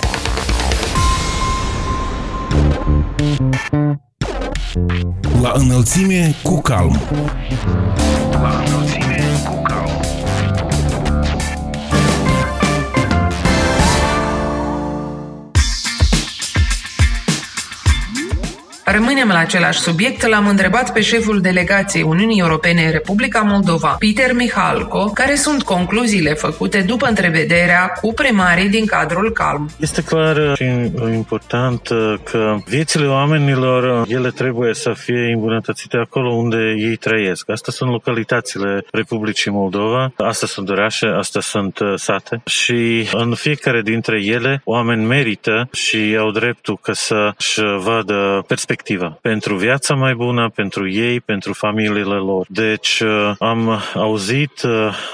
La 5.43 5.53
înălțime 5.55 6.35
cu 6.43 6.61
calm. 6.61 7.01
La 8.31 8.63
înălțime 8.67 8.82
Rămânem 18.93 19.29
la 19.29 19.39
același 19.39 19.79
subiect. 19.79 20.27
L-am 20.27 20.47
întrebat 20.47 20.93
pe 20.93 21.01
șeful 21.01 21.41
delegației 21.41 22.03
Uniunii 22.03 22.41
Europene 22.41 22.85
în 22.85 22.91
Republica 22.91 23.41
Moldova, 23.41 23.97
Peter 23.99 24.35
Mihalco, 24.35 25.05
care 25.05 25.35
sunt 25.35 25.63
concluziile 25.63 26.35
făcute 26.35 26.81
după 26.81 27.07
întrevederea 27.07 27.87
cu 28.01 28.13
primarii 28.13 28.69
din 28.69 28.87
cadrul 28.87 29.33
CALM. 29.33 29.71
Este 29.81 30.03
clar 30.03 30.55
și 30.57 30.65
important 31.13 31.81
că 32.23 32.57
viețile 32.67 33.07
oamenilor, 33.07 34.05
ele 34.09 34.31
trebuie 34.31 34.75
să 34.75 34.93
fie 34.97 35.33
îmbunătățite 35.35 35.97
acolo 35.97 36.35
unde 36.35 36.75
ei 36.79 36.97
trăiesc. 36.97 37.51
Asta 37.51 37.73
sunt 37.73 37.91
localitățile 37.91 38.85
Republicii 38.91 39.51
Moldova, 39.51 40.13
asta 40.17 40.47
sunt 40.47 40.69
orașe, 40.69 41.07
asta 41.07 41.41
sunt 41.41 41.79
sate 41.95 42.43
și 42.47 43.09
în 43.13 43.35
fiecare 43.35 43.83
dintre 43.83 44.25
ele 44.25 44.61
oameni 44.65 45.05
merită 45.05 45.69
și 45.73 46.17
au 46.19 46.31
dreptul 46.31 46.79
ca 46.83 46.93
să-și 46.93 47.61
vadă 47.79 48.45
perspectiva 48.47 48.81
perspectivă 48.83 49.19
pentru 49.21 49.57
viața 49.57 49.95
mai 49.95 50.15
bună, 50.15 50.51
pentru 50.55 50.91
ei, 50.91 51.21
pentru 51.21 51.53
familiile 51.53 52.15
lor. 52.15 52.47
Deci 52.49 53.03
am 53.39 53.81
auzit 53.95 54.61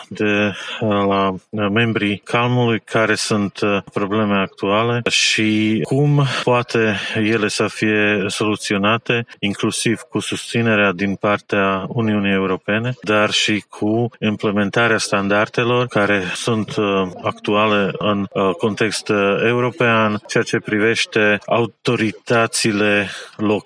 de 0.09 0.53
la 0.81 1.35
membrii 1.51 2.21
Calmului 2.25 2.81
care 2.81 3.15
sunt 3.15 3.59
probleme 3.93 4.35
actuale 4.35 5.01
și 5.11 5.81
cum 5.83 6.25
poate 6.45 6.97
ele 7.15 7.49
să 7.49 7.67
fie 7.67 8.25
soluționate, 8.27 9.27
inclusiv 9.39 10.01
cu 10.01 10.19
susținerea 10.19 10.93
din 10.93 11.15
partea 11.15 11.85
Uniunii 11.89 12.33
Europene, 12.33 12.95
dar 13.03 13.31
și 13.31 13.65
cu 13.69 14.11
implementarea 14.21 14.99
standardelor 14.99 15.87
care 15.87 16.23
sunt 16.35 16.75
actuale 17.23 17.91
în 17.99 18.27
context 18.59 19.09
european, 19.45 20.21
ceea 20.27 20.43
ce 20.43 20.59
privește 20.59 21.39
autoritățile 21.47 23.09
locale, 23.37 23.58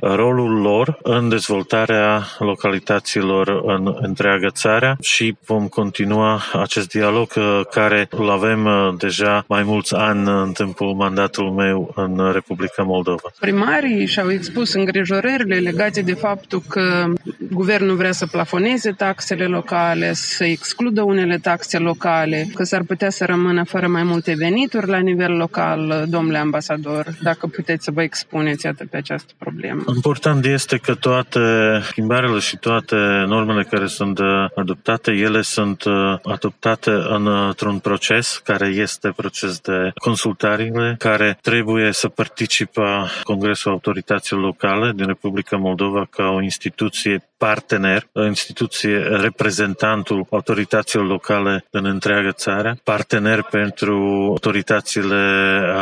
rolul 0.00 0.60
lor 0.60 0.98
în 1.02 1.28
dezvoltarea 1.28 2.22
localităților 2.38 3.62
în 3.64 3.96
întreaga 4.00 4.50
țară 4.50 4.96
și 5.00 5.36
vom 5.46 5.68
continua 5.68 6.42
acest 6.52 6.88
dialog 6.88 7.32
uh, 7.36 7.60
care 7.70 8.06
îl 8.10 8.30
avem 8.30 8.64
uh, 8.64 8.94
deja 8.98 9.44
mai 9.48 9.62
mulți 9.62 9.94
ani 9.94 10.28
în 10.28 10.52
timpul 10.52 10.94
mandatului 10.94 11.52
meu 11.52 11.92
în 11.94 12.32
Republica 12.32 12.82
Moldova. 12.82 13.32
Primarii 13.40 14.06
și-au 14.06 14.30
expus 14.30 14.72
îngrijorările 14.72 15.56
legate 15.56 16.02
de 16.02 16.14
faptul 16.14 16.62
că 16.68 17.12
guvernul 17.50 17.96
vrea 17.96 18.12
să 18.12 18.26
plafoneze 18.26 18.90
taxele 18.90 19.44
locale, 19.44 20.12
să 20.12 20.44
excludă 20.44 21.02
unele 21.02 21.38
taxe 21.38 21.78
locale, 21.78 22.46
că 22.54 22.64
s-ar 22.64 22.82
putea 22.82 23.10
să 23.10 23.24
rămână 23.24 23.64
fără 23.64 23.86
mai 23.86 24.02
multe 24.02 24.34
venituri 24.36 24.88
la 24.88 24.98
nivel 24.98 25.32
local, 25.36 26.04
domnule 26.08 26.38
ambasador, 26.38 27.06
dacă 27.22 27.46
puteți 27.46 27.84
să 27.84 27.90
vă 27.90 28.02
expuneți 28.02 28.66
atât 28.66 28.90
pe 28.90 28.96
această 28.96 29.17
problemă. 29.38 29.82
Important 29.94 30.44
este 30.44 30.76
că 30.76 30.94
toate 30.94 31.40
schimbările 31.82 32.38
și 32.38 32.56
toate 32.56 32.96
normele 33.26 33.62
care 33.62 33.86
sunt 33.86 34.18
adoptate, 34.54 35.10
ele 35.10 35.42
sunt 35.42 35.84
adoptate 36.22 36.90
într-un 36.90 37.78
proces 37.78 38.40
care 38.44 38.66
este 38.66 39.12
proces 39.16 39.58
de 39.58 39.90
consultare, 39.94 40.94
care 40.98 41.38
trebuie 41.42 41.92
să 41.92 42.08
participe 42.08 42.82
Congresul 43.22 43.70
Autorităților 43.70 44.42
Locale 44.42 44.92
din 44.92 45.06
Republica 45.06 45.56
Moldova 45.56 46.06
ca 46.10 46.24
o 46.24 46.42
instituție 46.42 47.27
partener, 47.38 48.08
o 48.12 48.24
instituție 48.24 48.96
reprezentantul 48.98 50.26
autorităților 50.30 51.06
locale 51.06 51.64
din 51.70 51.84
întreaga 51.84 52.32
țară, 52.32 52.78
partener 52.84 53.42
pentru 53.50 54.26
autoritățile 54.28 55.16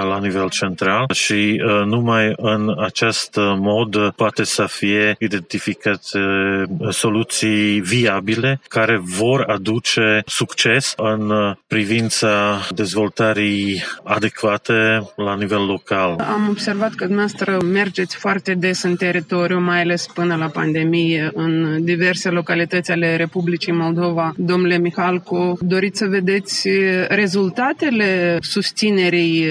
la 0.08 0.18
nivel 0.22 0.48
central 0.48 1.06
și 1.12 1.62
uh, 1.64 1.84
numai 1.84 2.32
în 2.36 2.74
acest 2.84 3.36
mod 3.58 4.10
poate 4.10 4.44
să 4.44 4.66
fie 4.66 5.16
identificate 5.18 6.18
uh, 6.18 6.88
soluții 6.90 7.80
viabile 7.80 8.60
care 8.68 9.00
vor 9.02 9.44
aduce 9.48 10.22
succes 10.26 10.92
în 10.96 11.32
privința 11.66 12.60
dezvoltării 12.74 13.82
adecvate 14.04 15.10
la 15.16 15.34
nivel 15.34 15.64
local. 15.66 16.16
Am 16.20 16.48
observat 16.48 16.94
că 16.94 17.04
dumneavoastră 17.04 17.62
mergeți 17.64 18.16
foarte 18.16 18.54
des 18.54 18.82
în 18.82 18.96
teritoriu, 18.96 19.60
mai 19.60 19.80
ales 19.80 20.06
până 20.06 20.36
la 20.36 20.46
pandemie, 20.46 21.30
în 21.34 21.45
diverse 21.80 22.28
localități 22.28 22.90
ale 22.90 23.16
Republicii 23.16 23.72
Moldova. 23.72 24.34
Domnule 24.36 24.78
Mihalcu, 24.78 25.58
doriți 25.60 25.98
să 25.98 26.06
vedeți 26.06 26.68
rezultatele 27.08 28.38
susținerii 28.40 29.44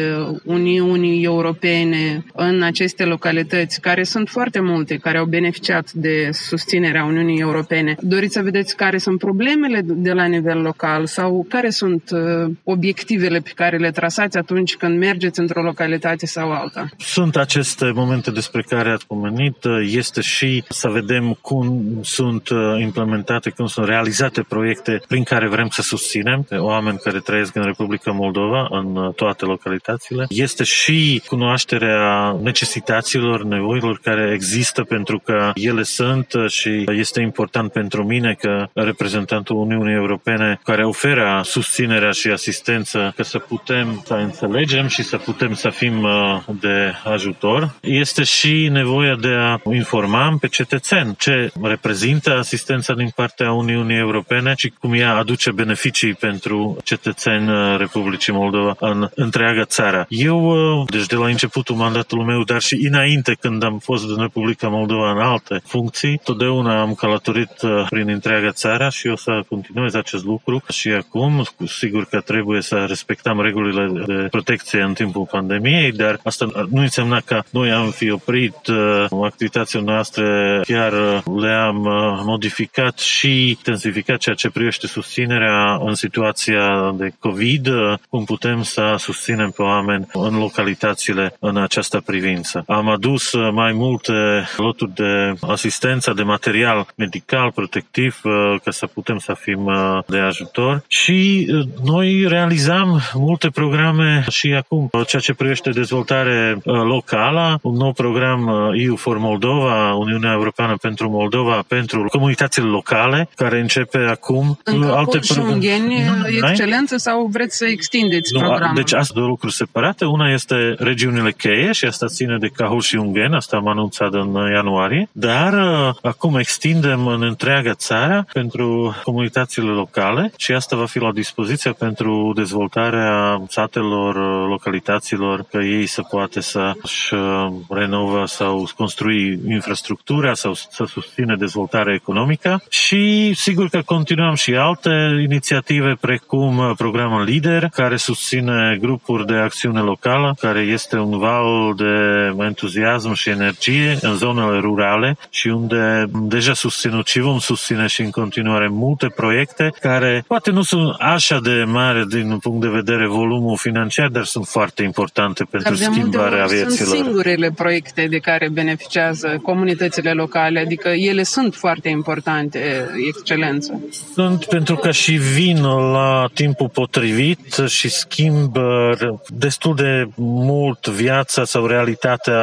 Uniunii 0.43 1.23
Europene 1.23 2.25
în 2.33 2.61
aceste 2.61 3.03
localități, 3.03 3.81
care 3.81 4.03
sunt 4.03 4.29
foarte 4.29 4.59
multe, 4.59 4.95
care 4.97 5.17
au 5.17 5.25
beneficiat 5.25 5.91
de 5.91 6.29
susținerea 6.31 7.03
Uniunii 7.03 7.39
Europene. 7.39 7.95
Doriți 8.01 8.33
să 8.33 8.41
vedeți 8.41 8.75
care 8.75 8.97
sunt 8.97 9.19
problemele 9.19 9.81
de 9.85 10.11
la 10.11 10.25
nivel 10.25 10.61
local 10.61 11.05
sau 11.05 11.45
care 11.49 11.69
sunt 11.69 12.09
uh, 12.11 12.51
obiectivele 12.63 13.39
pe 13.39 13.51
care 13.55 13.77
le 13.77 13.91
trasați 13.91 14.37
atunci 14.37 14.75
când 14.75 14.97
mergeți 14.97 15.39
într-o 15.39 15.61
localitate 15.61 16.25
sau 16.25 16.51
alta? 16.51 16.89
Sunt 16.97 17.35
aceste 17.35 17.91
momente 17.93 18.31
despre 18.31 18.61
care 18.61 18.89
ați 18.89 19.07
pomenit. 19.07 19.55
Este 19.85 20.21
și 20.21 20.63
să 20.69 20.89
vedem 20.89 21.37
cum 21.41 21.84
sunt 22.01 22.49
uh, 22.49 22.57
implementate, 22.79 23.49
cum 23.49 23.65
sunt 23.65 23.87
realizate 23.87 24.41
proiecte 24.41 25.01
prin 25.07 25.23
care 25.23 25.47
vrem 25.47 25.67
să 25.67 25.81
susținem 25.81 26.47
oameni 26.57 26.97
care 26.97 27.19
trăiesc 27.19 27.55
în 27.55 27.63
Republica 27.63 28.11
Moldova, 28.11 28.67
în 28.69 28.95
uh, 28.95 29.13
toate 29.13 29.45
localitățile. 29.45 30.25
Este 30.29 30.63
și 30.63 31.21
cunoașterea 31.27 32.37
necesităților, 32.41 33.43
nevoilor 33.43 33.99
care 34.03 34.31
există 34.33 34.83
pentru 34.83 35.19
că 35.19 35.51
ele 35.55 35.83
sunt 35.83 36.27
și 36.47 36.83
este 36.91 37.21
important 37.21 37.71
pentru 37.71 38.03
mine 38.03 38.33
că 38.39 38.67
reprezentantul 38.73 39.55
Uniunii 39.55 39.95
Europene 39.95 40.59
care 40.63 40.85
oferă 40.85 41.41
susținerea 41.43 42.11
și 42.11 42.27
asistență 42.27 43.13
ca 43.15 43.23
să 43.23 43.37
putem 43.37 44.01
să 44.05 44.13
înțelegem 44.13 44.87
și 44.87 45.03
să 45.03 45.17
putem 45.17 45.53
să 45.53 45.69
fim 45.69 46.03
uh, 46.03 46.41
de 46.59 46.93
ajutor. 47.03 47.73
Este 47.81 48.23
și 48.23 48.67
nevoia 48.71 49.15
de 49.15 49.33
a 49.39 49.59
informa 49.71 50.37
pe 50.39 50.47
cetățeni 50.47 51.15
ce 51.17 51.51
reprezintă 51.75 52.37
asistența 52.37 52.93
din 52.93 53.11
partea 53.15 53.51
Uniunii 53.51 53.97
Europene 53.97 54.53
și 54.57 54.73
cum 54.79 54.93
ea 54.93 55.15
aduce 55.15 55.51
beneficii 55.51 56.13
pentru 56.13 56.77
cetățeni 56.83 57.49
uh, 57.49 57.77
Republicii 57.77 58.33
Moldova 58.33 58.75
în 58.79 59.09
întreaga 59.15 59.65
țară. 59.65 60.05
Eu, 60.09 60.39
uh, 60.45 60.87
deci 60.89 61.05
de 61.05 61.15
la 61.15 61.27
începutul 61.27 61.75
mandatului 61.75 62.25
meu, 62.25 62.43
dar 62.43 62.61
și 62.61 62.87
înainte 62.91 63.37
când 63.39 63.63
am 63.63 63.77
fost 63.77 64.09
în 64.09 64.21
Republica 64.21 64.67
Moldova 64.67 65.11
în 65.11 65.19
alte 65.19 65.61
funcții, 65.65 66.19
totdeauna 66.23 66.81
am 66.81 66.93
călătorit 66.93 67.51
prin 67.89 68.09
întreaga 68.09 68.51
țară 68.51 68.89
și 68.89 69.07
o 69.07 69.15
să 69.15 69.31
continuez 69.49 69.93
acest 69.93 70.23
lucru 70.23 70.63
și 70.71 70.89
acum, 70.89 71.45
sigur 71.67 72.05
că 72.05 72.19
trebuie 72.19 72.61
să 72.61 72.85
respectăm 72.87 73.41
regulile 73.41 74.03
de 74.05 74.27
protecție 74.29 74.81
în 74.81 74.93
timpul 74.93 75.27
pandemiei, 75.31 75.91
dar 75.91 76.19
asta 76.23 76.45
nu 76.69 76.81
înseamnă 76.81 77.19
că 77.25 77.41
noi 77.49 77.71
am 77.71 77.89
fi 77.89 78.11
oprit 78.11 78.67
uh, 78.67 79.05
activitățile 79.23 79.81
noastre, 79.81 80.61
chiar 80.67 80.93
uh, 80.93 81.21
le-am 81.41 81.64
uh, 81.69 82.21
modificat 82.23 82.99
și 82.99 83.49
intensificat 83.49 84.17
ceea 84.17 84.35
ce 84.35 84.49
privește 84.49 84.87
susținerea 84.87 85.75
în 85.75 85.93
situația 85.93 86.93
de 86.97 87.13
COVID, 87.19 87.69
cum 88.09 88.23
putem 88.23 88.63
să 88.63 88.95
susținem 88.97 89.49
pe 89.49 89.61
oameni 89.61 90.07
în 90.13 90.37
localitățile 90.37 91.35
în 91.39 91.57
această 91.57 92.01
privință. 92.05 92.63
Am 92.67 92.89
adus 92.89 93.33
mai 93.53 93.71
multe 93.71 94.13
loturi 94.57 94.93
de 94.93 95.33
asistență, 95.41 96.13
de 96.13 96.23
material 96.23 96.87
medical, 96.95 97.51
protectiv, 97.51 98.21
ca 98.63 98.71
să 98.71 98.85
putem 98.85 99.17
să 99.17 99.35
fim 99.39 99.71
de 100.07 100.17
ajutor 100.17 100.83
și 100.87 101.47
noi 101.83 102.25
realizam 102.27 102.99
multe 103.13 103.49
programe 103.49 104.25
și 104.29 104.53
acum 104.53 104.89
ceea 105.07 105.21
ce 105.21 105.33
privește 105.33 105.69
dezvoltare 105.69 106.57
locală, 106.63 107.59
un 107.61 107.75
nou 107.75 107.91
program 107.91 108.71
EU 108.73 108.95
for 108.95 109.17
Moldova, 109.17 109.93
Uniunea 109.93 110.31
Europeană 110.31 110.75
pentru 110.81 111.09
Moldova, 111.09 111.54
pentru 111.67 112.05
comunitățile 112.11 112.65
locale, 112.65 113.29
care 113.35 113.59
începe 113.59 113.97
acum. 113.97 114.59
În 114.63 114.83
alte 114.83 115.19
programe. 115.27 116.27
excelență 116.41 116.97
sau 116.97 117.25
vreți 117.31 117.57
să 117.57 117.65
extindeți 117.65 118.33
nu, 118.33 118.39
programul? 118.39 118.75
Deci 118.75 118.93
asta 118.93 119.13
două 119.15 119.27
lucruri 119.27 119.53
separate. 119.53 120.05
Una 120.05 120.33
este 120.33 120.75
regiunile 120.77 121.31
cheie 121.31 121.71
și 121.71 121.85
asta 121.85 122.07
ține 122.07 122.37
de 122.37 122.47
Cahul 122.47 122.81
și 122.81 122.95
Ungen, 122.95 123.33
asta 123.33 123.57
am 123.57 123.67
anunțat 123.67 124.13
în 124.13 124.33
ianuarie, 124.53 125.09
dar 125.11 125.53
acum 126.01 126.35
extindem 126.35 127.07
în 127.07 127.21
întreaga 127.23 127.73
țară 127.73 128.27
pentru 128.33 128.95
comunitățile 129.03 129.69
locale 129.69 130.31
și 130.37 130.51
asta 130.51 130.75
va 130.75 130.85
fi 130.85 130.99
la 130.99 131.11
dispoziție 131.11 131.71
pentru 131.71 132.31
dezvoltarea 132.35 133.41
satelor, 133.47 134.15
localităților, 134.47 135.45
că 135.51 135.57
ei 135.57 135.85
să 135.85 136.01
poate 136.01 136.41
să-și 136.41 137.13
uh, 137.13 137.47
renovă 137.69 138.23
sau 138.25 138.67
construi 138.77 139.39
infrastructura 139.47 140.33
sau 140.33 140.53
să 140.53 140.83
susține 140.87 141.34
dezvoltarea 141.35 141.93
economică 141.93 142.63
și 142.69 143.33
sigur 143.33 143.67
că 143.69 143.81
continuăm 143.85 144.33
și 144.33 144.53
alte 144.53 144.89
inițiative 145.23 145.97
precum 146.01 146.57
uh, 146.57 146.71
programul 146.77 147.23
LIDER, 147.23 147.69
care 147.73 147.95
susține 147.95 148.77
grupuri 148.81 149.25
de 149.25 149.33
acțiune 149.33 149.79
locală, 149.79 150.35
care 150.39 150.59
este 150.59 150.97
un 150.97 151.17
val 151.17 151.73
de 151.75 152.43
entuziasm 152.43 153.13
și 153.13 153.29
energie 153.29 153.97
în 154.01 154.15
zonele 154.15 154.59
rurale 154.59 155.17
și 155.29 155.47
unde 155.47 156.05
deja 156.11 156.53
susținut 156.53 157.07
și 157.07 157.19
vom 157.19 157.39
susține 157.39 157.87
și 157.87 158.01
în 158.01 158.09
continuare 158.09 158.67
multe 158.67 159.07
proiecte 159.15 159.73
care 159.79 160.23
poate 160.27 160.51
nu 160.51 160.61
sunt 160.61 160.95
așa 160.99 161.39
de 161.39 161.63
mari 161.67 162.07
din 162.07 162.37
punct 162.37 162.61
de 162.61 162.67
vedere 162.67 163.07
volumul 163.07 163.57
financiar, 163.57 164.07
dar 164.07 164.23
sunt 164.23 164.47
foarte 164.47 164.83
importante 164.83 165.43
pentru 165.43 165.73
dar 165.73 165.91
schimbarea 165.91 166.45
vieților. 166.45 166.87
Sunt 166.87 167.05
singurele 167.05 167.51
proiecte 167.55 168.07
de 168.09 168.17
care 168.17 168.49
beneficiază 168.49 169.39
comunitățile 169.43 170.11
locale, 170.11 170.59
adică 170.59 170.89
ele 170.89 171.23
sunt 171.25 171.55
foarte 171.55 171.89
importante, 171.89 172.89
excelență. 173.07 173.81
Sunt 174.13 174.45
pentru 174.45 174.75
că 174.75 174.91
și 174.91 175.11
vin 175.11 175.63
la 175.91 176.29
timpul 176.33 176.69
potrivit 176.69 177.53
și 177.67 177.89
schimbă 177.89 178.97
destul 179.27 179.75
de 179.75 180.07
mult 180.15 180.87
viața 180.87 181.43
sau 181.43 181.65
realitatea 181.65 182.41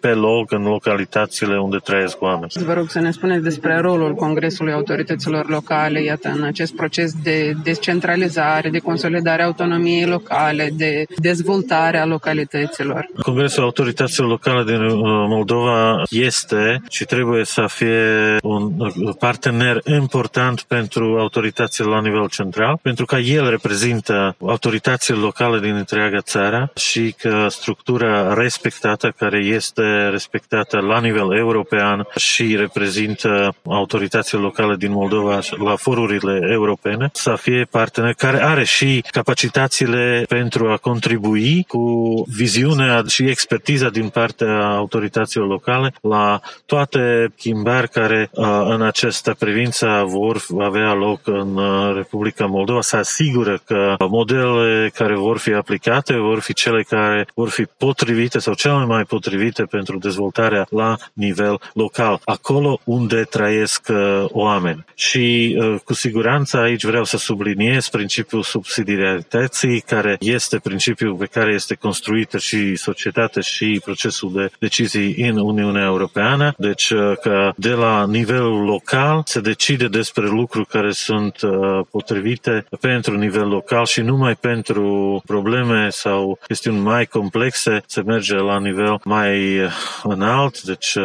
pe 0.00 0.08
loc 0.08 0.52
în 0.52 0.62
localitățile 0.62 1.58
unde 1.60 1.76
trăiesc 1.84 2.22
oameni. 2.22 2.50
Vă 2.64 2.72
rog 2.72 2.90
să 2.90 3.00
ne 3.00 3.10
spuneți 3.10 3.42
despre 3.42 3.78
rolul 3.80 4.14
Congresului 4.14 4.72
Autorităților 4.72 5.48
Locale, 5.48 6.02
iată, 6.02 6.32
în 6.36 6.42
acest 6.42 6.74
proces 6.74 7.12
de 7.22 7.52
descentralizare, 7.62 8.70
de 8.70 8.78
consolidare 8.78 9.42
a 9.42 9.44
autonomiei 9.44 10.06
locale, 10.06 10.70
de 10.76 11.04
dezvoltare 11.16 11.98
a 11.98 12.04
localităților. 12.04 13.08
Congresul 13.22 13.62
Autorităților 13.62 14.28
Locale 14.28 14.64
din 14.64 14.80
uh, 14.80 15.00
Moldova 15.28 16.02
este 16.10 16.82
și 16.88 17.04
trebuie 17.04 17.44
să 17.44 17.64
fie 17.68 18.15
un 18.42 18.72
uh, 18.78 19.14
partener 19.18 19.80
important 19.84 20.60
pentru 20.60 21.16
autoritățile 21.18 21.88
la 21.88 22.00
nivel 22.00 22.28
central, 22.28 22.78
pentru 22.82 23.04
că 23.04 23.16
el 23.16 23.50
reprezintă 23.50 24.36
autoritățile 24.46 25.16
locale 25.16 25.60
din 25.60 25.74
întreaga 25.74 26.20
țară 26.20 26.70
și 26.76 27.14
că 27.18 27.46
structura 27.48 28.34
respectată, 28.34 29.14
care 29.16 29.38
este 29.38 30.08
respectată 30.08 30.78
la 30.78 31.00
nivel 31.00 31.36
european 31.36 32.06
și 32.16 32.56
reprezintă 32.56 33.54
autoritățile 33.64 34.40
locale 34.40 34.76
din 34.76 34.92
Moldova 34.92 35.38
la 35.64 35.76
forurile 35.76 36.38
europene, 36.52 37.10
să 37.12 37.36
fie 37.40 37.66
partener 37.70 38.12
care 38.12 38.42
are 38.44 38.64
și 38.64 39.04
capacitățile 39.10 40.24
pentru 40.28 40.70
a 40.70 40.76
contribui 40.76 41.64
cu 41.68 41.84
viziunea 42.36 43.02
și 43.06 43.28
expertiza 43.28 43.88
din 43.88 44.08
partea 44.08 44.66
autorităților 44.66 45.46
locale 45.46 45.92
la 46.00 46.40
toate 46.66 47.32
schimbări 47.36 47.88
care 47.88 48.05
în 48.68 48.82
această 48.82 49.34
privință 49.38 50.04
vor 50.06 50.46
avea 50.60 50.92
loc 50.92 51.20
în 51.24 51.58
Republica 51.94 52.46
Moldova, 52.46 52.80
să 52.80 52.96
asigură 52.96 53.60
că 53.64 53.94
modelele 54.08 54.90
care 54.94 55.14
vor 55.14 55.38
fi 55.38 55.52
aplicate 55.52 56.14
vor 56.16 56.40
fi 56.40 56.52
cele 56.52 56.82
care 56.82 57.26
vor 57.34 57.48
fi 57.48 57.62
potrivite 57.78 58.38
sau 58.38 58.54
cele 58.54 58.84
mai 58.84 59.04
potrivite 59.04 59.62
pentru 59.62 59.98
dezvoltarea 59.98 60.66
la 60.70 60.96
nivel 61.12 61.60
local, 61.72 62.20
acolo 62.24 62.78
unde 62.84 63.22
trăiesc 63.22 63.88
oameni. 64.28 64.84
Și 64.94 65.56
cu 65.84 65.94
siguranță 65.94 66.56
aici 66.56 66.84
vreau 66.84 67.04
să 67.04 67.16
subliniez 67.16 67.88
principiul 67.88 68.42
subsidiarității, 68.42 69.80
care 69.80 70.16
este 70.20 70.58
principiul 70.58 71.14
pe 71.14 71.26
care 71.26 71.52
este 71.52 71.74
construită 71.74 72.38
și 72.38 72.76
societatea 72.76 73.42
și 73.42 73.80
procesul 73.84 74.32
de 74.32 74.50
decizii 74.58 75.28
în 75.28 75.38
Uniunea 75.38 75.84
Europeană. 75.84 76.54
Deci 76.58 76.92
că 77.22 77.52
de 77.56 77.70
la 77.70 77.95
nivelul 78.04 78.64
local 78.64 79.22
se 79.24 79.40
decide 79.40 79.88
despre 79.88 80.26
lucruri 80.26 80.66
care 80.66 80.90
sunt 80.90 81.36
potrivite 81.90 82.66
pentru 82.80 83.16
nivel 83.16 83.48
local 83.48 83.84
și 83.84 84.00
numai 84.00 84.34
pentru 84.34 85.22
probleme 85.26 85.88
sau 85.90 86.38
chestiuni 86.46 86.78
mai 86.78 87.06
complexe 87.06 87.82
se 87.86 88.02
merge 88.02 88.34
la 88.34 88.58
nivel 88.58 89.00
mai 89.04 89.60
înalt, 90.02 90.62
deci 90.62 90.96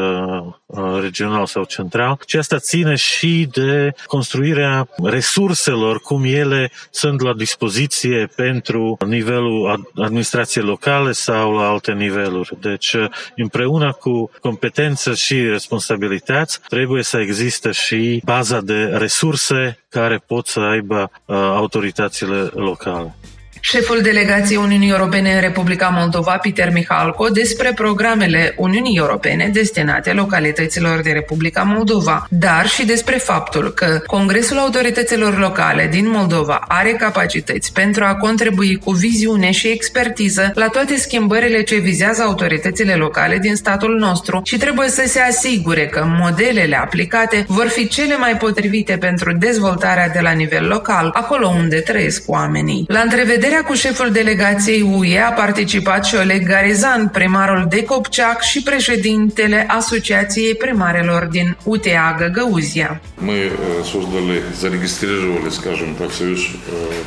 regional 1.01 1.45
sau 1.45 1.63
central. 1.63 2.19
Și 2.27 2.37
asta 2.37 2.57
ține 2.57 2.95
și 2.95 3.47
de 3.51 3.93
construirea 4.05 4.87
resurselor, 5.03 5.99
cum 5.99 6.23
ele 6.25 6.71
sunt 6.89 7.21
la 7.21 7.33
dispoziție 7.33 8.29
pentru 8.35 8.97
nivelul 9.07 9.89
administrației 9.95 10.63
locale 10.63 11.11
sau 11.11 11.53
la 11.53 11.67
alte 11.67 11.91
niveluri. 11.91 12.57
Deci, 12.61 12.95
împreună 13.35 13.97
cu 13.99 14.31
competență 14.41 15.13
și 15.13 15.41
responsabilități, 15.41 16.59
trebuie 16.67 16.80
să 17.01 17.19
existe 17.19 17.71
și 17.71 18.21
baza 18.25 18.61
de 18.61 18.83
resurse 18.83 19.77
care 19.89 20.23
pot 20.27 20.47
să 20.47 20.59
aibă 20.59 21.11
uh, 21.25 21.35
autoritățile 21.35 22.35
locale. 22.53 23.15
Șeful 23.63 24.01
delegației 24.01 24.57
Uniunii 24.57 24.89
Europene 24.89 25.33
în 25.33 25.39
Republica 25.39 25.87
Moldova, 25.87 26.31
Peter 26.31 26.71
Mihalco, 26.73 27.27
despre 27.27 27.71
programele 27.75 28.53
Uniunii 28.57 28.97
Europene 28.97 29.49
destinate 29.53 30.11
localităților 30.11 31.01
de 31.01 31.11
Republica 31.11 31.61
Moldova, 31.61 32.27
dar 32.29 32.67
și 32.67 32.85
despre 32.85 33.15
faptul 33.15 33.71
că 33.73 34.01
Congresul 34.05 34.57
Autorităților 34.57 35.39
Locale 35.39 35.87
din 35.91 36.09
Moldova 36.09 36.65
are 36.67 36.91
capacități 36.91 37.73
pentru 37.73 38.03
a 38.03 38.15
contribui 38.15 38.77
cu 38.77 38.91
viziune 38.91 39.51
și 39.51 39.67
expertiză 39.67 40.51
la 40.55 40.67
toate 40.67 40.97
schimbările 40.97 41.63
ce 41.63 41.75
vizează 41.75 42.21
autoritățile 42.21 42.93
locale 42.93 43.37
din 43.37 43.55
statul 43.55 43.97
nostru 43.99 44.41
și 44.43 44.57
trebuie 44.57 44.87
să 44.87 45.03
se 45.07 45.19
asigure 45.19 45.87
că 45.87 46.05
modelele 46.19 46.77
aplicate 46.77 47.45
vor 47.47 47.67
fi 47.67 47.87
cele 47.87 48.17
mai 48.17 48.37
potrivite 48.37 48.97
pentru 48.97 49.33
dezvoltarea 49.33 50.09
de 50.09 50.19
la 50.19 50.31
nivel 50.31 50.67
local, 50.67 51.11
acolo 51.13 51.47
unde 51.47 51.79
trăiesc 51.79 52.23
oamenii. 52.29 52.85
La 52.87 52.99
întrevedere 52.99 53.49
întâlnirea 53.51 53.63
cu 53.63 53.73
șeful 53.73 54.11
delegației 54.11 54.81
UE 54.81 55.19
a 55.19 55.31
participat 55.31 56.05
și 56.05 56.15
Oleg 56.15 56.47
Garizan, 56.47 57.07
primarul 57.07 57.65
de 57.69 57.83
Copceac 57.83 58.41
și 58.41 58.63
președintele 58.63 59.65
Asociației 59.67 60.55
Primarelor 60.55 61.23
din 61.25 61.57
UTA 61.63 62.15
Găgăuzia. 62.19 63.01
Мы 63.29 63.51
создали, 63.93 64.35
зарегистрировали, 64.63 65.49
скажем 65.59 65.89
так, 65.99 66.11
Союз 66.21 66.41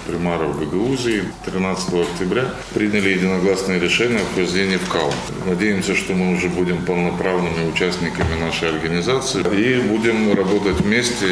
примаров 0.06 0.50
Гагаузии 0.60 1.20
13 1.44 1.88
октября, 2.08 2.44
приняли 2.74 3.08
единогласное 3.18 3.78
решение 3.86 4.20
о 4.24 4.26
вхождении 4.32 4.78
в 4.84 4.86
КАУ. 4.94 5.12
Надеемся, 5.52 5.92
что 6.00 6.10
мы 6.20 6.26
уже 6.36 6.48
будем 6.48 6.78
полноправными 6.90 7.62
участниками 7.72 8.34
нашей 8.46 8.68
организации 8.74 9.40
и 9.62 9.80
будем 9.92 10.18
работать 10.40 10.78
вместе. 10.80 11.26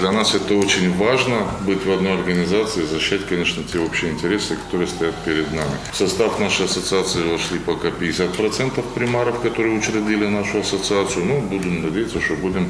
Для 0.00 0.10
нас 0.12 0.34
это 0.34 0.52
очень 0.64 0.86
важно, 1.04 1.36
быть 1.68 1.82
в 1.86 1.90
одной 1.96 2.14
организации, 2.20 2.82
защищать, 2.92 3.24
конечно, 3.32 3.62
те 3.72 3.78
общие 3.78 4.10
интересы, 4.14 4.55
которые 4.64 4.88
стоят 4.88 5.14
перед 5.24 5.52
нами. 5.52 5.76
В 5.92 5.96
состав 5.96 6.38
нашей 6.40 6.66
ассоциации 6.66 7.22
вошли 7.22 7.58
пока 7.58 7.88
50% 7.88 8.82
примаров, 8.94 9.40
которые 9.40 9.78
учредили 9.78 10.26
нашу 10.26 10.60
ассоциацию. 10.60 11.24
Ну, 11.24 11.40
будем 11.40 11.82
надеяться, 11.82 12.20
что 12.20 12.34
будем 12.34 12.68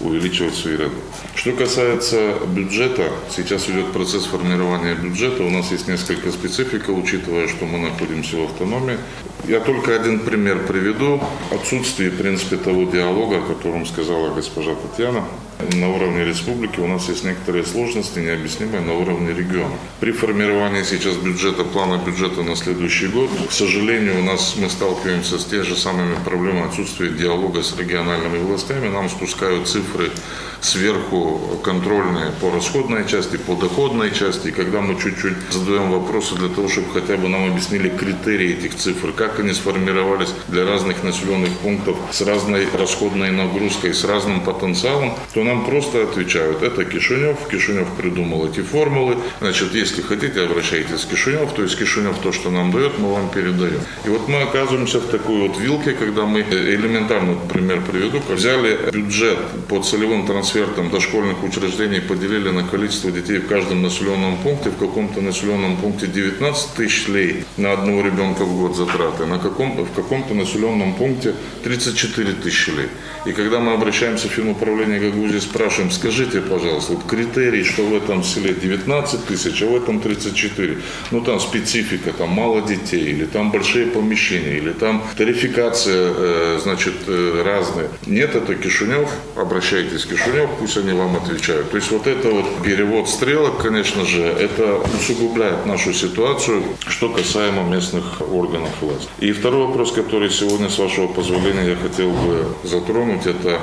увеличивать 0.00 0.54
свои 0.54 0.74
ряды. 0.74 0.94
Что 1.34 1.52
касается 1.52 2.34
бюджета, 2.48 3.10
сейчас 3.34 3.68
идет 3.68 3.92
процесс 3.92 4.24
формирования 4.24 4.94
бюджета. 4.94 5.42
У 5.42 5.50
нас 5.50 5.70
есть 5.72 5.88
несколько 5.88 6.30
специфика, 6.30 6.90
учитывая, 6.90 7.48
что 7.48 7.64
мы 7.64 7.78
находимся 7.78 8.36
в 8.36 8.44
автономии. 8.44 8.98
Я 9.46 9.60
только 9.60 9.94
один 9.94 10.20
пример 10.20 10.66
приведу. 10.66 11.20
Отсутствие, 11.50 12.10
в 12.10 12.16
принципе, 12.16 12.56
того 12.56 12.84
диалога, 12.84 13.38
о 13.38 13.40
котором 13.40 13.86
сказала 13.86 14.34
госпожа 14.34 14.74
Татьяна. 14.74 15.24
На 15.58 15.88
уровне 15.88 16.24
республики 16.24 16.78
у 16.78 16.86
нас 16.86 17.08
есть 17.08 17.24
некоторые 17.24 17.64
сложности, 17.64 18.20
необъяснимые 18.20 18.80
на 18.80 18.94
уровне 18.94 19.34
региона. 19.34 19.74
При 19.98 20.12
формировании 20.12 20.84
сейчас 20.84 21.16
бюджета, 21.16 21.64
плана 21.64 22.00
бюджета 22.00 22.44
на 22.44 22.54
следующий 22.54 23.08
год, 23.08 23.28
к 23.48 23.50
сожалению, 23.50 24.20
у 24.20 24.22
нас 24.22 24.54
мы 24.56 24.70
сталкиваемся 24.70 25.36
с 25.36 25.44
теми 25.46 25.62
же 25.62 25.74
самыми 25.74 26.14
проблемами 26.24 26.68
отсутствия 26.68 27.08
диалога 27.08 27.64
с 27.64 27.76
региональными 27.76 28.38
властями. 28.38 28.86
Нам 28.86 29.08
спускают 29.08 29.66
цифры 29.66 30.12
сверху 30.60 31.58
контрольные 31.64 32.30
по 32.40 32.50
расходной 32.50 33.06
части, 33.08 33.36
по 33.36 33.54
доходной 33.54 34.12
части. 34.12 34.48
И 34.48 34.52
когда 34.52 34.80
мы 34.80 35.00
чуть-чуть 35.00 35.36
задаем 35.50 35.90
вопросы 35.90 36.36
для 36.36 36.48
того, 36.48 36.68
чтобы 36.68 36.92
хотя 36.92 37.16
бы 37.16 37.28
нам 37.28 37.50
объяснили 37.50 37.88
критерии 37.88 38.54
этих 38.54 38.76
цифр, 38.76 39.12
как 39.12 39.40
они 39.40 39.52
сформировались 39.52 40.30
для 40.48 40.64
разных 40.64 41.02
населенных 41.02 41.50
пунктов 41.58 41.96
с 42.12 42.20
разной 42.22 42.68
расходной 42.78 43.32
нагрузкой, 43.32 43.94
с 43.94 44.04
разным 44.04 44.40
потенциалом, 44.40 45.14
то 45.34 45.42
нам 45.48 45.64
просто 45.64 46.02
отвечают, 46.02 46.62
это 46.62 46.84
Кишинев, 46.84 47.36
Кишинев 47.50 47.88
придумал 47.96 48.46
эти 48.46 48.60
формулы, 48.60 49.16
значит, 49.40 49.74
если 49.74 50.02
хотите, 50.02 50.42
обращайтесь 50.42 51.04
к 51.04 51.10
Кишинев, 51.10 51.52
то 51.52 51.62
есть 51.62 51.78
Кишинев 51.78 52.18
то, 52.22 52.32
что 52.32 52.50
нам 52.50 52.70
дает, 52.70 52.98
мы 52.98 53.12
вам 53.14 53.30
передаем. 53.30 53.80
И 54.04 54.08
вот 54.08 54.28
мы 54.28 54.42
оказываемся 54.42 54.98
в 54.98 55.06
такой 55.06 55.48
вот 55.48 55.58
вилке, 55.58 55.92
когда 55.92 56.26
мы, 56.26 56.40
элементарный 56.40 57.36
пример 57.52 57.80
приведу, 57.80 58.20
взяли 58.28 58.90
бюджет 58.92 59.38
по 59.68 59.80
целевым 59.82 60.26
трансфертам 60.26 60.90
дошкольных 60.90 61.42
учреждений, 61.42 62.00
поделили 62.00 62.50
на 62.50 62.64
количество 62.64 63.10
детей 63.10 63.38
в 63.38 63.48
каждом 63.48 63.82
населенном 63.82 64.36
пункте, 64.38 64.70
в 64.70 64.76
каком-то 64.76 65.20
населенном 65.20 65.76
пункте 65.76 66.06
19 66.06 66.74
тысяч 66.74 67.08
лей 67.08 67.44
на 67.56 67.72
одного 67.72 68.02
ребенка 68.02 68.44
в 68.44 68.58
год 68.60 68.76
затраты, 68.76 69.24
на 69.26 69.38
каком, 69.38 69.84
в 69.84 69.92
каком-то 69.94 70.34
населенном 70.34 70.94
пункте 70.94 71.34
34 71.64 72.32
тысячи 72.32 72.70
лей. 72.70 72.88
И 73.26 73.32
когда 73.32 73.58
мы 73.60 73.72
обращаемся 73.72 74.28
в 74.28 74.32
фирму 74.32 74.52
управления 74.52 74.98
Гагузии, 75.38 75.48
спрашиваем, 75.48 75.90
скажите, 75.90 76.40
пожалуйста, 76.40 76.92
вот 76.92 77.04
критерий, 77.06 77.64
что 77.64 77.82
в 77.82 77.94
этом 77.94 78.22
селе 78.22 78.54
19 78.54 79.26
тысяч, 79.26 79.62
а 79.62 79.66
в 79.66 79.76
этом 79.76 80.00
34. 80.00 80.78
Ну, 81.10 81.20
там 81.20 81.40
специфика, 81.40 82.12
там 82.12 82.30
мало 82.30 82.62
детей, 82.62 83.10
или 83.10 83.24
там 83.24 83.50
большие 83.50 83.86
помещения, 83.86 84.58
или 84.58 84.72
там 84.72 85.02
тарификация, 85.16 86.12
э, 86.14 86.58
значит, 86.62 86.94
э, 87.06 87.42
разная. 87.44 87.88
Нет, 88.06 88.34
это 88.34 88.54
Кишинев, 88.54 89.08
обращайтесь 89.36 90.04
к 90.04 90.10
Кишинев, 90.10 90.50
пусть 90.58 90.76
они 90.76 90.92
вам 90.92 91.16
отвечают. 91.16 91.70
То 91.70 91.76
есть 91.76 91.90
вот 91.90 92.06
это 92.06 92.28
вот 92.28 92.62
перевод 92.64 93.08
стрелок, 93.08 93.62
конечно 93.62 94.04
же, 94.04 94.22
это 94.22 94.80
усугубляет 94.98 95.66
нашу 95.66 95.92
ситуацию, 95.92 96.62
что 96.88 97.08
касаемо 97.08 97.62
местных 97.62 98.20
органов 98.20 98.70
власти. 98.80 99.08
И 99.20 99.32
второй 99.32 99.66
вопрос, 99.66 99.92
который 99.92 100.30
сегодня, 100.30 100.68
с 100.68 100.78
вашего 100.78 101.06
позволения, 101.06 101.70
я 101.70 101.76
хотел 101.76 102.10
бы 102.10 102.46
затронуть, 102.64 103.26
это 103.26 103.60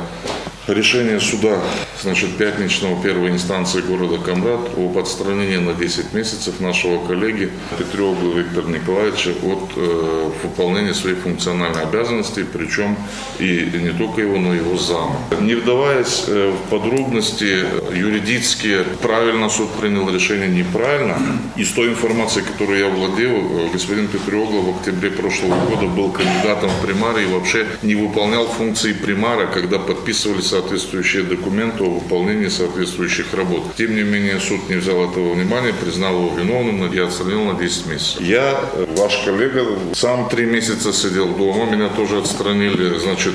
решение 0.67 1.19
суда, 1.19 1.59
значит, 2.01 2.37
пятничного 2.37 3.01
первой 3.01 3.29
инстанции 3.29 3.81
города 3.81 4.17
Камрад 4.17 4.61
об 4.77 4.97
отстранении 4.97 5.57
на 5.57 5.73
10 5.73 6.13
месяцев 6.13 6.59
нашего 6.59 7.05
коллеги 7.05 7.51
Петреогла 7.77 8.33
Виктора 8.33 8.67
Николаевича 8.69 9.31
от 9.43 9.71
э, 9.75 10.31
выполнения 10.43 10.93
своих 10.93 11.19
функциональных 11.19 11.83
обязанностей, 11.83 12.43
причем 12.43 12.97
и 13.39 13.69
не 13.73 13.91
только 13.91 14.21
его, 14.21 14.37
но 14.37 14.53
и 14.53 14.57
его 14.57 14.77
зама. 14.77 15.17
Не 15.39 15.55
вдаваясь 15.55 16.25
э, 16.27 16.51
в 16.51 16.69
подробности 16.69 17.65
юридические, 17.93 18.83
правильно 19.01 19.49
суд 19.49 19.69
принял 19.79 20.09
решение, 20.09 20.47
неправильно, 20.47 21.17
из 21.55 21.71
той 21.71 21.89
информации, 21.89 22.41
которую 22.41 22.79
я 22.79 22.89
владел, 22.89 23.31
э, 23.31 23.69
господин 23.71 24.07
Петреогла 24.07 24.61
в 24.61 24.77
октябре 24.77 25.11
прошлого 25.11 25.55
года 25.65 25.87
был 25.87 26.11
кандидатом 26.11 26.69
в 26.69 26.85
примары 26.85 27.23
и 27.23 27.27
вообще 27.27 27.67
не 27.83 27.95
выполнял 27.95 28.47
функции 28.47 28.93
примара, 28.93 29.47
когда 29.47 29.79
подписывали 29.79 30.41
соответствующие 30.55 31.23
документы 31.23 31.83
о 31.83 31.89
выполнении 31.89 32.47
соответствующих 32.47 33.33
работ. 33.33 33.63
Тем 33.77 33.93
не 33.95 34.03
менее, 34.03 34.39
суд 34.39 34.69
не 34.69 34.75
взял 34.75 35.03
этого 35.09 35.33
внимания, 35.33 35.73
признал 35.73 36.13
его 36.13 36.37
виновным 36.37 36.93
и 36.93 36.97
отстранил 36.99 37.43
на 37.43 37.59
10 37.59 37.87
месяцев. 37.87 38.21
Я, 38.21 38.61
э, 38.73 38.85
ваш 38.97 39.17
коллега, 39.25 39.65
сам 39.93 40.29
три 40.29 40.45
месяца 40.45 40.93
сидел 40.93 41.27
дома, 41.35 41.65
меня 41.65 41.89
тоже 41.89 42.19
отстранили, 42.19 42.97
значит, 42.99 43.33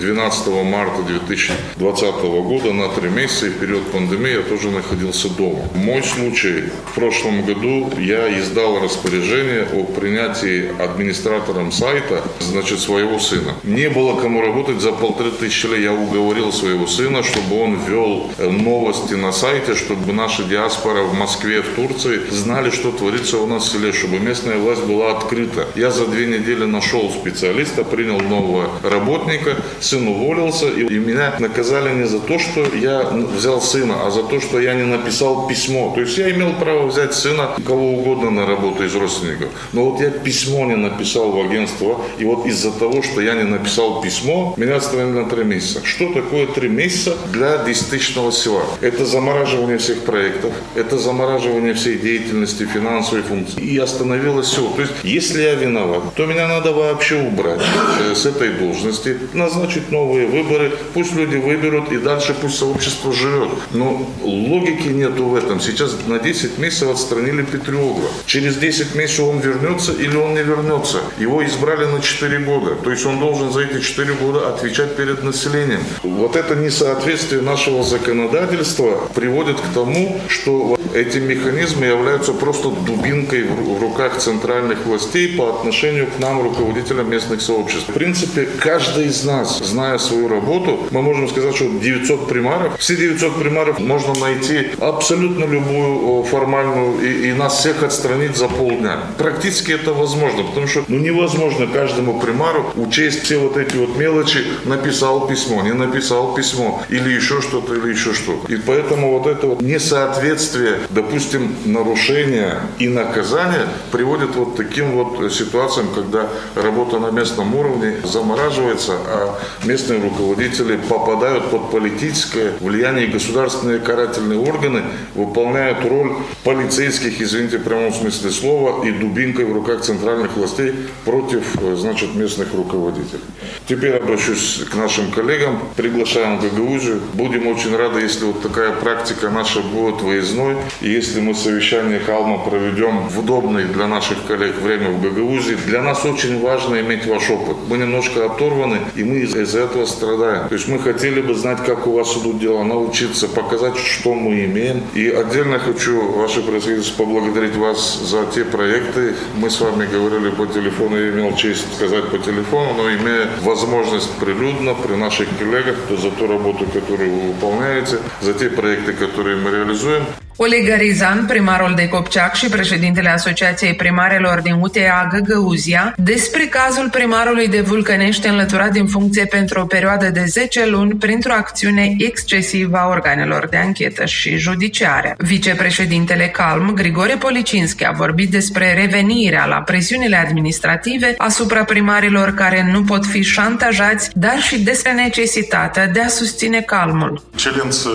12 0.00 0.48
э, 0.48 0.62
марта 0.64 1.02
2020 1.02 2.14
года 2.42 2.72
на 2.72 2.88
три 2.88 3.08
месяца, 3.10 3.46
и 3.46 3.50
в 3.50 3.58
период 3.60 3.92
пандемии 3.92 4.32
я 4.32 4.42
тоже 4.42 4.70
находился 4.70 5.28
дома. 5.28 5.62
Мой 5.74 6.02
случай, 6.02 6.64
в 6.90 6.94
прошлом 6.94 7.44
году 7.44 7.90
я 7.98 8.40
издал 8.40 8.80
распоряжение 8.80 9.68
о 9.72 9.84
принятии 9.84 10.70
администратором 10.82 11.70
сайта, 11.70 12.24
значит, 12.40 12.80
своего 12.80 13.20
сына. 13.20 13.54
Не 13.62 13.88
было 13.88 14.20
кому 14.20 14.42
работать 14.42 14.80
за 14.80 14.90
полторы 14.90 15.30
тысячи 15.30 15.66
лет, 15.66 15.80
я 15.80 15.92
уговорил 15.92 16.39
своего 16.52 16.86
сына, 16.86 17.22
чтобы 17.22 17.60
он 17.60 17.78
вел 17.86 18.30
э, 18.38 18.48
новости 18.48 19.14
на 19.14 19.32
сайте, 19.32 19.74
чтобы 19.74 20.12
наша 20.12 20.44
диаспора 20.44 21.02
в 21.02 21.14
Москве, 21.14 21.62
в 21.62 21.74
Турции 21.74 22.20
знали, 22.30 22.70
что 22.70 22.90
творится 22.92 23.38
у 23.38 23.46
нас 23.46 23.64
в 23.64 23.72
селе, 23.72 23.92
чтобы 23.92 24.18
местная 24.18 24.58
власть 24.58 24.84
была 24.84 25.10
открыта. 25.16 25.66
Я 25.74 25.90
за 25.90 26.06
две 26.06 26.26
недели 26.26 26.64
нашел 26.64 27.10
специалиста, 27.10 27.84
принял 27.84 28.20
нового 28.20 28.70
работника, 28.82 29.56
сын 29.80 30.08
уволился, 30.08 30.68
и 30.68 30.98
меня 30.98 31.34
наказали 31.38 31.94
не 31.94 32.06
за 32.06 32.20
то, 32.20 32.38
что 32.38 32.64
я 32.74 33.02
взял 33.36 33.60
сына, 33.60 34.06
а 34.06 34.10
за 34.10 34.22
то, 34.22 34.40
что 34.40 34.60
я 34.60 34.74
не 34.74 34.84
написал 34.84 35.46
письмо. 35.48 35.92
То 35.94 36.00
есть 36.00 36.16
я 36.18 36.30
имел 36.30 36.54
право 36.54 36.86
взять 36.86 37.14
сына 37.14 37.50
кого 37.66 37.92
угодно 37.92 38.30
на 38.30 38.46
работу 38.46 38.84
из 38.84 38.94
родственников. 38.94 39.48
Но 39.72 39.90
вот 39.90 40.00
я 40.00 40.10
письмо 40.10 40.66
не 40.66 40.76
написал 40.76 41.32
в 41.32 41.40
агентство, 41.40 42.00
и 42.18 42.24
вот 42.24 42.46
из-за 42.46 42.72
того, 42.72 43.02
что 43.02 43.20
я 43.20 43.34
не 43.34 43.44
написал 43.44 44.00
письмо, 44.00 44.54
меня 44.56 44.76
отстранили 44.76 45.20
на 45.20 45.28
три 45.28 45.44
месяца. 45.44 45.80
Что 45.84 46.12
такое 46.12 46.29
три 46.54 46.68
месяца 46.68 47.16
для 47.32 47.64
десятитысячного 47.64 48.32
села? 48.32 48.62
Это 48.80 49.04
замораживание 49.04 49.78
всех 49.78 50.00
проектов, 50.04 50.52
это 50.74 50.98
замораживание 50.98 51.74
всей 51.74 51.98
деятельности, 51.98 52.64
финансовой 52.64 53.22
функции. 53.22 53.60
И 53.60 53.78
остановилось 53.78 54.46
все. 54.46 54.68
То 54.76 54.82
есть, 54.82 54.92
если 55.02 55.42
я 55.42 55.54
виноват, 55.54 56.14
то 56.14 56.26
меня 56.26 56.48
надо 56.48 56.72
вообще 56.72 57.20
убрать 57.20 57.60
э, 58.00 58.14
с 58.14 58.26
этой 58.26 58.50
должности, 58.50 59.18
назначить 59.34 59.90
новые 59.90 60.26
выборы, 60.26 60.72
пусть 60.94 61.14
люди 61.14 61.36
выберут, 61.36 61.92
и 61.92 61.98
дальше 61.98 62.34
пусть 62.40 62.58
сообщество 62.58 63.12
живет. 63.12 63.50
Но 63.72 64.10
логики 64.22 64.88
нету 64.88 65.24
в 65.24 65.34
этом. 65.34 65.60
Сейчас 65.60 65.96
на 66.06 66.18
10 66.18 66.58
месяцев 66.58 66.90
отстранили 66.90 67.42
Петрюгова. 67.42 68.08
Через 68.26 68.56
10 68.56 68.94
месяцев 68.94 69.26
он 69.26 69.40
вернется 69.40 69.92
или 69.92 70.16
он 70.16 70.34
не 70.34 70.42
вернется. 70.42 70.98
Его 71.18 71.44
избрали 71.44 71.86
на 71.86 72.00
4 72.00 72.38
года. 72.40 72.76
То 72.76 72.90
есть 72.90 73.06
он 73.06 73.18
должен 73.18 73.52
за 73.52 73.60
эти 73.60 73.80
4 73.80 74.14
года 74.14 74.48
отвечать 74.48 74.96
перед 74.96 75.22
населением. 75.22 75.80
Вот 76.20 76.36
это 76.36 76.54
несоответствие 76.54 77.40
нашего 77.40 77.82
законодательства 77.82 79.08
приводит 79.14 79.58
к 79.58 79.72
тому, 79.72 80.20
что 80.28 80.78
эти 80.94 81.16
механизмы 81.16 81.86
являются 81.86 82.34
просто 82.34 82.68
дубинкой 82.68 83.44
в 83.44 83.80
руках 83.80 84.18
центральных 84.18 84.84
властей 84.84 85.34
по 85.34 85.48
отношению 85.48 86.08
к 86.08 86.18
нам, 86.18 86.42
руководителям 86.42 87.08
местных 87.08 87.40
сообществ. 87.40 87.88
В 87.88 87.94
принципе, 87.94 88.46
каждый 88.58 89.06
из 89.06 89.24
нас, 89.24 89.60
зная 89.60 89.96
свою 89.96 90.28
работу, 90.28 90.80
мы 90.90 91.00
можем 91.00 91.26
сказать, 91.26 91.56
что 91.56 91.70
900 91.70 92.28
примаров, 92.28 92.78
все 92.78 92.96
900 92.96 93.38
примаров 93.38 93.78
можно 93.78 94.12
найти 94.20 94.72
абсолютно 94.78 95.46
любую 95.46 96.22
формальную 96.24 97.00
и, 97.00 97.30
и 97.30 97.32
нас 97.32 97.60
всех 97.60 97.82
отстранить 97.82 98.36
за 98.36 98.48
полдня. 98.48 98.98
Практически 99.16 99.72
это 99.72 99.94
возможно, 99.94 100.42
потому 100.42 100.66
что 100.66 100.84
ну, 100.86 100.98
невозможно 100.98 101.66
каждому 101.66 102.20
примару 102.20 102.66
учесть 102.76 103.22
все 103.22 103.38
вот 103.38 103.56
эти 103.56 103.76
вот 103.76 103.96
мелочи, 103.96 104.44
написал 104.66 105.26
письмо, 105.26 105.62
не 105.62 105.72
написал 105.72 106.09
письмо, 106.36 106.82
или 106.88 107.10
еще 107.10 107.40
что-то, 107.40 107.74
или 107.74 107.90
еще 107.90 108.12
что-то. 108.14 108.52
И 108.52 108.56
поэтому 108.56 109.18
вот 109.18 109.26
это 109.26 109.46
вот 109.46 109.62
несоответствие, 109.62 110.78
допустим, 110.90 111.54
нарушения 111.64 112.60
и 112.78 112.88
наказания 112.88 113.66
приводит 113.92 114.34
вот 114.36 114.56
таким 114.56 114.92
вот 114.92 115.32
ситуациям, 115.32 115.88
когда 115.94 116.28
работа 116.54 116.98
на 116.98 117.10
местном 117.10 117.54
уровне 117.54 117.96
замораживается, 118.04 118.92
а 119.06 119.38
местные 119.64 120.00
руководители 120.00 120.76
попадают 120.76 121.50
под 121.50 121.70
политическое 121.70 122.52
влияние 122.60 123.06
государственные 123.06 123.78
карательные 123.78 124.38
органы 124.38 124.82
выполняют 125.14 125.84
роль 125.84 126.12
полицейских, 126.44 127.20
извините, 127.20 127.58
в 127.58 127.62
прямом 127.62 127.92
смысле 127.92 128.30
слова, 128.30 128.84
и 128.84 128.90
дубинкой 128.90 129.44
в 129.44 129.52
руках 129.52 129.82
центральных 129.82 130.36
властей 130.36 130.74
против, 131.04 131.44
значит, 131.74 132.14
местных 132.14 132.52
руководителей. 132.54 133.20
Теперь 133.66 133.96
обращусь 133.96 134.62
к 134.70 134.74
нашим 134.74 135.10
коллегам, 135.10 135.60
приглашаем 136.00 136.38
в 136.38 136.42
Гагаузию. 136.42 137.00
Будем 137.14 137.46
очень 137.46 137.76
рады, 137.76 138.00
если 138.00 138.24
вот 138.24 138.42
такая 138.42 138.72
практика 138.72 139.28
наша 139.30 139.60
будет 139.60 140.00
выездной, 140.00 140.56
и 140.80 140.90
если 140.90 141.20
мы 141.20 141.34
совещание 141.34 142.00
Халма 142.00 142.38
проведем 142.38 143.08
в 143.08 143.18
удобное 143.18 143.66
для 143.66 143.86
наших 143.86 144.26
коллег 144.26 144.56
время 144.60 144.90
в 144.90 145.02
Гагаузии. 145.02 145.56
Для 145.66 145.82
нас 145.82 146.04
очень 146.04 146.40
важно 146.40 146.80
иметь 146.80 147.06
ваш 147.06 147.28
опыт. 147.30 147.56
Мы 147.68 147.78
немножко 147.78 148.24
оторваны, 148.24 148.78
и 148.96 149.04
мы 149.04 149.16
из-за 149.20 149.60
этого 149.60 149.84
страдаем. 149.86 150.48
То 150.48 150.54
есть 150.54 150.68
мы 150.68 150.78
хотели 150.78 151.20
бы 151.20 151.34
знать, 151.34 151.64
как 151.66 151.86
у 151.86 151.92
вас 151.92 152.16
идут 152.16 152.38
дела, 152.38 152.64
научиться, 152.64 153.28
показать, 153.28 153.76
что 153.76 154.14
мы 154.14 154.44
имеем. 154.46 154.82
И 154.94 155.08
отдельно 155.08 155.58
хочу, 155.58 156.12
ваше 156.12 156.42
правительство, 156.42 157.04
поблагодарить 157.04 157.56
вас 157.56 158.00
за 158.00 158.24
те 158.34 158.44
проекты. 158.44 159.14
Мы 159.36 159.50
с 159.50 159.60
вами 159.60 159.86
говорили 159.86 160.30
по 160.30 160.46
телефону, 160.46 160.96
я 160.96 161.10
имел 161.10 161.36
честь 161.36 161.66
сказать 161.76 162.08
по 162.08 162.18
телефону, 162.18 162.74
но 162.76 162.90
имея 162.90 163.28
возможность 163.42 164.10
прилюдно 164.18 164.74
при 164.74 164.94
наших 164.94 165.28
коллегах, 165.38 165.76
за 165.88 166.10
ту 166.10 166.26
работу, 166.26 166.66
которую 166.66 167.10
вы 167.10 167.32
выполняете, 167.32 167.98
за 168.20 168.34
те 168.34 168.50
проекты, 168.50 168.92
которые 168.92 169.36
мы 169.36 169.50
реализуем. 169.50 170.04
Oleg 170.42 170.68
Garizan, 170.68 171.24
primarul 171.26 171.72
de 171.76 171.88
Copceac 171.88 172.34
și 172.34 172.48
președintele 172.48 173.08
Asociației 173.08 173.74
Primarelor 173.74 174.40
din 174.40 174.56
UTA 174.60 175.08
Găgăuzia, 175.12 175.94
despre 175.96 176.44
cazul 176.44 176.88
primarului 176.90 177.48
de 177.48 177.60
Vulcănești 177.60 178.26
înlăturat 178.26 178.70
din 178.70 178.86
funcție 178.86 179.24
pentru 179.24 179.60
o 179.60 179.64
perioadă 179.64 180.10
de 180.10 180.24
10 180.26 180.66
luni 180.66 180.94
printr-o 180.94 181.32
acțiune 181.32 181.94
excesivă 181.98 182.76
a 182.76 182.88
organelor 182.88 183.46
de 183.50 183.56
anchetă 183.56 184.04
și 184.04 184.36
judiciare. 184.36 185.14
Vicepreședintele 185.18 186.28
Calm, 186.28 186.72
Grigore 186.74 187.16
Policinski, 187.18 187.86
a 187.86 187.92
vorbit 187.92 188.30
despre 188.30 188.74
revenirea 188.74 189.46
la 189.46 189.56
presiunile 189.56 190.16
administrative 190.16 191.14
asupra 191.18 191.64
primarilor 191.64 192.34
care 192.34 192.68
nu 192.72 192.82
pot 192.82 193.06
fi 193.06 193.22
șantajați, 193.22 194.10
dar 194.14 194.38
și 194.38 194.60
despre 194.60 194.92
necesitatea 194.92 195.86
de 195.86 196.00
a 196.00 196.08
susține 196.08 196.60
calmul. 196.60 197.22
Excelență, 197.32 197.88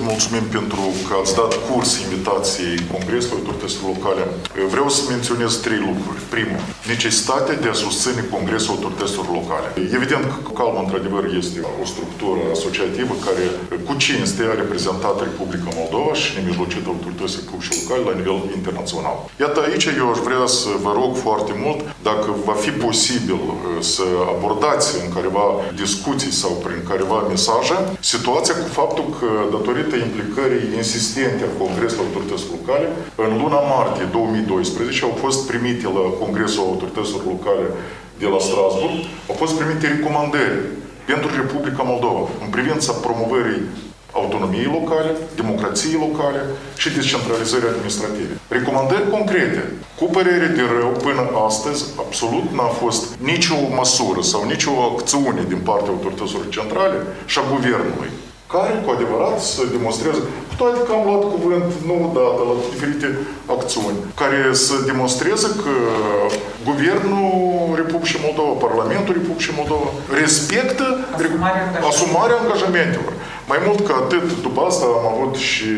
mulțumim 0.00 0.42
pentru 0.50 0.94
că 1.08 1.14
ați 1.22 1.34
dat 1.34 1.54
curs 1.54 1.80
curs 1.82 2.00
invitației 2.08 2.76
Congresului 2.94 3.38
Autorităților 3.38 3.88
Locale, 3.94 4.22
vreau 4.74 4.88
să 4.96 5.02
menționez 5.14 5.52
trei 5.66 5.80
lucruri. 5.88 6.20
Primul, 6.34 6.62
necesitatea 6.92 7.54
de 7.64 7.68
a 7.72 7.80
susține 7.84 8.22
Congresul 8.36 8.74
Autorităților 8.74 9.26
Locale. 9.38 9.68
Evident 9.98 10.24
că 10.44 10.50
Calm, 10.58 10.76
într-adevăr, 10.84 11.24
este 11.42 11.58
o 11.82 11.84
structură 11.92 12.40
asociativă 12.56 13.14
care 13.26 13.44
cu 13.86 13.92
cinste 14.04 14.42
a 14.50 14.54
reprezentat 14.62 15.16
Republica 15.28 15.70
Moldova 15.80 16.12
și 16.20 16.28
nemijlocit 16.36 16.84
autoritățile 16.92 17.42
publice 17.50 17.72
locale 17.78 18.02
la 18.10 18.14
nivel 18.20 18.38
internațional. 18.58 19.16
Iată 19.44 19.58
aici 19.66 19.86
eu 20.00 20.06
aș 20.12 20.20
vrea 20.28 20.44
să 20.60 20.70
vă 20.84 20.92
rog 21.00 21.10
foarte 21.26 21.52
mult 21.64 21.80
dacă 22.10 22.28
va 22.48 22.56
fi 22.64 22.72
posibil 22.86 23.40
să 23.94 24.04
abordați 24.34 24.88
în 25.02 25.06
careva 25.16 25.46
discuții 25.84 26.34
sau 26.42 26.52
prin 26.64 26.80
careva 26.90 27.18
mesaje 27.34 27.76
situația 28.12 28.54
cu 28.62 28.68
faptul 28.80 29.06
că 29.18 29.28
datorită 29.56 29.94
implicării 29.96 30.64
insistente 30.80 31.42
a 31.44 31.52
Congresul 31.72 32.04
Autorităților 32.06 32.54
Locale. 32.58 32.86
În 33.24 33.32
luna 33.42 33.60
martie 33.74 34.04
2012 34.04 35.04
au 35.08 35.14
fost 35.24 35.38
primite 35.50 35.86
la 35.98 36.04
Congresul 36.22 36.62
Autorităților 36.70 37.22
Locale 37.34 37.66
de 38.22 38.26
la 38.34 38.40
Strasburg, 38.46 38.96
au 39.30 39.36
fost 39.42 39.54
primite 39.60 39.86
recomandări 39.94 40.58
pentru 41.10 41.28
Republica 41.40 41.82
Moldova 41.92 42.22
în 42.44 42.50
privința 42.56 42.92
promovării 43.06 43.62
autonomiei 44.20 44.74
locale, 44.78 45.10
democrației 45.40 46.02
locale 46.06 46.40
și 46.80 46.94
descentralizării 46.98 47.72
administrative. 47.72 48.32
Recomandări 48.58 49.10
concrete. 49.16 49.62
Cu 49.98 50.04
părere 50.16 50.48
de 50.58 50.64
rău, 50.78 50.92
până 51.06 51.22
astăzi, 51.48 51.82
absolut 52.04 52.46
n-a 52.56 52.70
fost 52.82 53.02
nicio 53.30 53.58
măsură 53.78 54.20
sau 54.32 54.40
nicio 54.52 54.72
acțiune 54.90 55.42
din 55.52 55.60
partea 55.68 55.94
autorităților 55.94 56.46
centrale 56.56 56.98
și 57.30 57.38
a 57.38 57.50
guvernului 57.54 58.10
care 58.54 58.72
cu 58.84 58.90
adevărat 58.96 59.36
să 59.52 59.60
demonstreze, 59.76 60.20
cu 60.48 60.54
toate 60.60 60.78
că 60.86 60.92
am 60.94 61.04
luat 61.08 61.22
cuvânt 61.34 61.70
nu 61.88 61.96
dată 62.18 62.40
la 62.50 62.54
diferite 62.72 63.08
acțiuni, 63.56 63.98
care 64.20 64.40
să 64.66 64.74
demonstreze 64.92 65.48
că 65.62 65.74
Guvernul 66.68 67.30
Republicii 67.82 68.24
Moldova, 68.26 68.62
Parlamentul 68.66 69.12
Republicii 69.20 69.58
Moldova 69.60 69.88
respectă 70.22 70.86
asumarea, 71.16 71.64
asumarea 71.90 72.36
angajamentelor. 72.42 73.12
Mai 73.50 73.60
mult 73.66 73.80
ca 73.88 73.94
atât, 74.04 74.26
după 74.46 74.60
asta 74.70 74.86
am 74.98 75.06
avut 75.14 75.34
și 75.48 75.70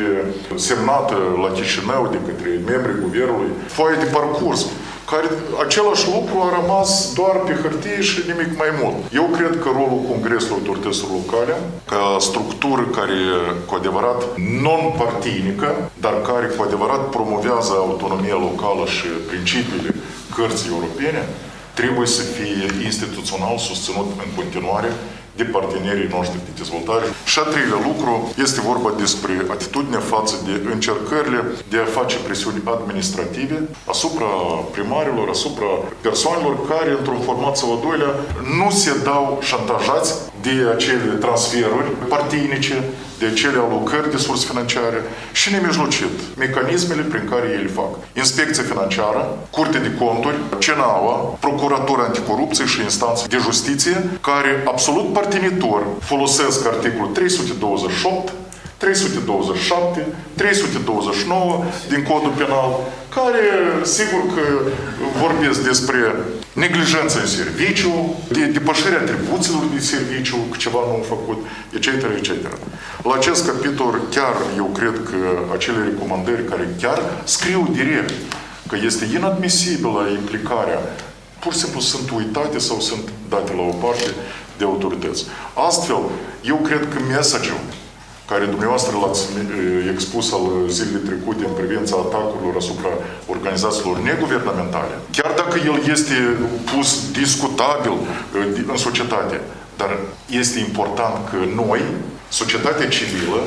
semnată 0.68 1.16
la 1.42 1.48
Chișinău 1.56 2.02
de 2.14 2.20
către 2.26 2.50
membrii 2.70 3.02
guvernului 3.06 3.50
foaie 3.76 3.96
de 4.04 4.08
parcurs 4.18 4.60
care 5.12 5.28
același 5.64 6.04
lucru 6.14 6.36
a 6.40 6.54
rămas 6.60 6.90
doar 7.18 7.36
pe 7.46 7.54
hârtie 7.62 8.00
și 8.00 8.18
nimic 8.30 8.50
mai 8.62 8.70
mult. 8.80 8.96
Eu 9.20 9.26
cred 9.36 9.54
că 9.62 9.68
rolul 9.78 10.02
Congresului 10.10 10.56
Autorităților 10.58 11.10
Locale, 11.20 11.54
ca 11.92 12.02
structură 12.28 12.84
care 12.98 13.18
cu 13.66 13.74
adevărat 13.74 14.20
non-partinică, 14.64 15.68
dar 16.04 16.14
care 16.30 16.46
cu 16.46 16.60
adevărat 16.62 17.02
promovează 17.16 17.72
autonomia 17.76 18.38
locală 18.48 18.84
și 18.96 19.06
principiile 19.30 19.90
cărții 20.36 20.74
europene, 20.74 21.22
trebuie 21.80 22.06
să 22.06 22.22
fie 22.36 22.84
instituțional 22.88 23.56
susținut 23.58 24.08
în 24.24 24.30
continuare 24.38 24.90
de 25.36 25.44
partenerii 25.56 26.12
noștri 26.16 26.46
de 26.46 26.52
dezvoltare. 26.60 27.06
Și 27.30 27.38
a 27.38 27.46
treilea 27.52 27.80
lucru 27.88 28.12
este 28.46 28.60
vorba 28.70 28.90
despre 29.04 29.32
atitudinea 29.54 30.02
față 30.14 30.34
de 30.46 30.54
încercările 30.74 31.40
de 31.72 31.78
a 31.80 31.92
face 31.98 32.16
presiuni 32.26 32.62
administrative 32.76 33.56
asupra 33.94 34.30
primarilor, 34.74 35.26
asupra 35.36 35.70
persoanelor 36.06 36.56
care, 36.72 36.90
într-un 36.98 37.20
format 37.28 37.54
sau 37.56 37.68
al 37.72 37.80
doilea, 37.86 38.12
nu 38.60 38.68
se 38.70 38.92
dau 39.08 39.38
șantajați 39.50 40.10
de 40.46 40.54
acele 40.74 41.12
transferuri 41.24 41.90
partinice, 42.08 42.76
de 43.18 43.26
acele 43.26 43.58
alocări 43.58 44.10
de 44.10 44.16
surse 44.16 44.46
financiare 44.46 45.02
și 45.32 45.52
nemijlocit 45.52 46.14
mecanismele 46.36 47.02
prin 47.02 47.28
care 47.30 47.46
ei 47.56 47.62
le 47.62 47.76
fac. 47.78 47.92
Inspecția 48.16 48.62
financiară, 48.62 49.38
Curte 49.50 49.78
de 49.78 49.94
Conturi, 49.98 50.38
CENAUA, 50.58 51.14
Procuratura 51.40 52.02
Anticorupție 52.02 52.64
și 52.64 52.82
instanțe 52.82 53.26
de 53.26 53.36
justiție, 53.36 53.96
care 54.20 54.62
absolut 54.66 55.12
partinitor 55.24 55.80
folosesc 56.00 56.66
articolul 56.66 57.12
328 57.12 58.32
327, 58.76 60.06
329 60.34 61.64
din 61.88 62.02
codul 62.02 62.32
penal, 62.36 62.70
care 63.16 63.44
sigur 63.82 64.22
că 64.34 64.44
vorbesc 65.22 65.58
despre 65.70 65.98
neglijență 66.52 67.20
în 67.20 67.26
serviciu, 67.26 67.92
de 68.28 68.44
depășirea 68.44 69.00
atribuțiilor 69.00 69.64
de 69.74 69.80
serviciu, 69.80 70.36
că 70.50 70.56
ceva 70.56 70.78
nu 70.86 70.92
au 70.98 71.04
făcut, 71.14 71.38
etc., 71.76 71.86
etc. 72.18 72.30
La 73.02 73.14
acest 73.14 73.46
capitol 73.46 74.00
chiar 74.10 74.36
eu 74.56 74.68
cred 74.78 74.96
că 75.10 75.18
acele 75.56 75.80
recomandări 75.90 76.44
care 76.44 76.74
chiar 76.80 76.98
scriu 77.24 77.68
direct 77.72 78.12
că 78.68 78.76
este 78.84 79.04
inadmisibilă 79.14 80.00
implicarea, 80.20 80.80
pur 81.40 81.52
și 81.52 81.58
simplu 81.58 81.80
sunt 81.80 82.10
uitate 82.10 82.58
sau 82.58 82.80
sunt 82.80 83.04
date 83.28 83.52
la 83.52 83.62
o 83.62 83.74
parte 83.84 84.08
de 84.58 84.64
autorități. 84.64 85.24
Astfel, 85.68 86.00
eu 86.42 86.56
cred 86.56 86.88
că 86.92 86.98
mesajul 87.08 87.60
care 88.30 88.44
dumneavoastră 88.44 88.92
l-ați 89.02 89.22
expus 89.94 90.32
al 90.32 90.44
zilei 90.68 91.06
trecute 91.08 91.44
în 91.44 91.54
privința 91.60 91.96
atacurilor 91.96 92.54
asupra 92.56 92.92
organizațiilor 93.34 93.98
neguvernamentale, 93.98 94.94
chiar 95.16 95.32
dacă 95.36 95.56
el 95.70 95.76
este 95.94 96.16
pus 96.72 97.10
discutabil 97.10 97.96
în 98.72 98.76
societate, 98.76 99.40
dar 99.76 99.98
este 100.42 100.58
important 100.58 101.28
că 101.30 101.36
noi, 101.64 101.80
societatea 102.28 102.88
civilă, 102.88 103.40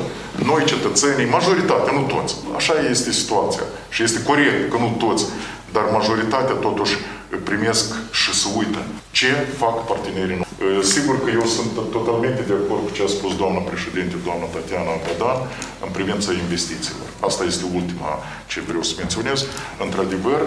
noi 0.44 0.64
cetățenii, 0.64 1.34
majoritatea, 1.38 1.92
nu 1.92 2.04
toți, 2.14 2.34
așa 2.56 2.74
este 2.90 3.12
situația 3.12 3.62
și 3.88 4.02
este 4.02 4.22
corect 4.22 4.70
că 4.70 4.76
nu 4.78 4.94
toți, 4.98 5.24
dar 5.72 5.84
majoritatea 5.92 6.54
totuși 6.54 6.94
primesc 7.42 7.94
și 8.10 8.34
se 8.34 8.48
uită 8.58 8.78
ce 9.10 9.26
fac 9.58 9.86
partenerii 9.86 10.36
noștri. 10.36 10.47
Sigur 10.82 11.16
că 11.24 11.30
eu 11.30 11.46
sunt 11.56 11.70
totalmente 11.98 12.42
de 12.50 12.54
acord 12.62 12.82
cu 12.84 12.92
ce 12.96 13.02
a 13.02 13.10
spus 13.16 13.32
doamna 13.42 13.60
președinte, 13.70 14.14
doamna 14.26 14.46
Tatiana 14.54 14.94
Bădan, 15.06 15.38
în 15.84 15.90
privința 15.98 16.30
investițiilor. 16.44 17.08
Asta 17.28 17.42
este 17.44 17.64
ultima 17.80 18.10
ce 18.50 18.58
vreau 18.68 18.82
să 18.88 18.94
menționez. 19.02 19.38
Într-adevăr, 19.86 20.40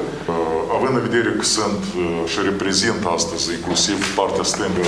având 0.75 0.93
în 0.97 1.03
vedere 1.07 1.29
că 1.39 1.45
sunt 1.57 1.81
și 2.31 2.39
reprezint 2.49 3.01
astăzi 3.17 3.45
inclusiv 3.57 3.97
partea 4.19 4.45
stângă 4.53 4.87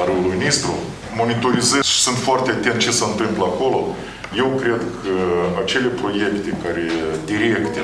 a 0.00 0.02
râului 0.08 0.38
Nistru, 0.44 0.74
monitorizez 1.20 1.82
și 1.92 1.98
sunt 2.06 2.18
foarte 2.28 2.50
atent 2.50 2.78
ce 2.84 2.90
se 2.90 3.04
întâmplă 3.10 3.44
acolo, 3.44 3.80
eu 4.42 4.48
cred 4.62 4.82
că 5.02 5.14
acele 5.62 5.88
proiecte 6.00 6.50
care 6.64 6.84
directe 7.32 7.82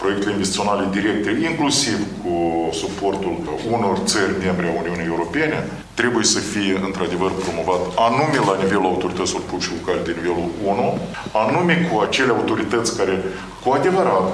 proiectele 0.00 0.32
investiționale 0.32 0.84
directe, 0.96 1.30
inclusiv 1.50 1.98
cu 2.22 2.34
suportul 2.82 3.34
unor 3.74 3.96
țări 4.10 4.34
membre 4.44 4.66
a 4.68 4.80
Uniunii 4.82 5.12
Europene, 5.14 5.58
trebuie 6.00 6.24
să 6.34 6.40
fie 6.52 6.74
într-adevăr 6.88 7.30
promovat 7.42 7.82
anume 8.08 8.38
la 8.48 8.54
nivelul 8.62 8.92
autorităților 8.92 9.42
publice 9.48 9.70
locale 9.76 10.00
de 10.06 10.12
nivelul 10.18 10.48
1, 10.64 10.98
anume 11.42 11.74
cu 11.88 11.94
acele 12.06 12.32
autorități 12.38 12.96
care 12.98 13.14
cu 13.62 13.68
adevărat 13.78 14.26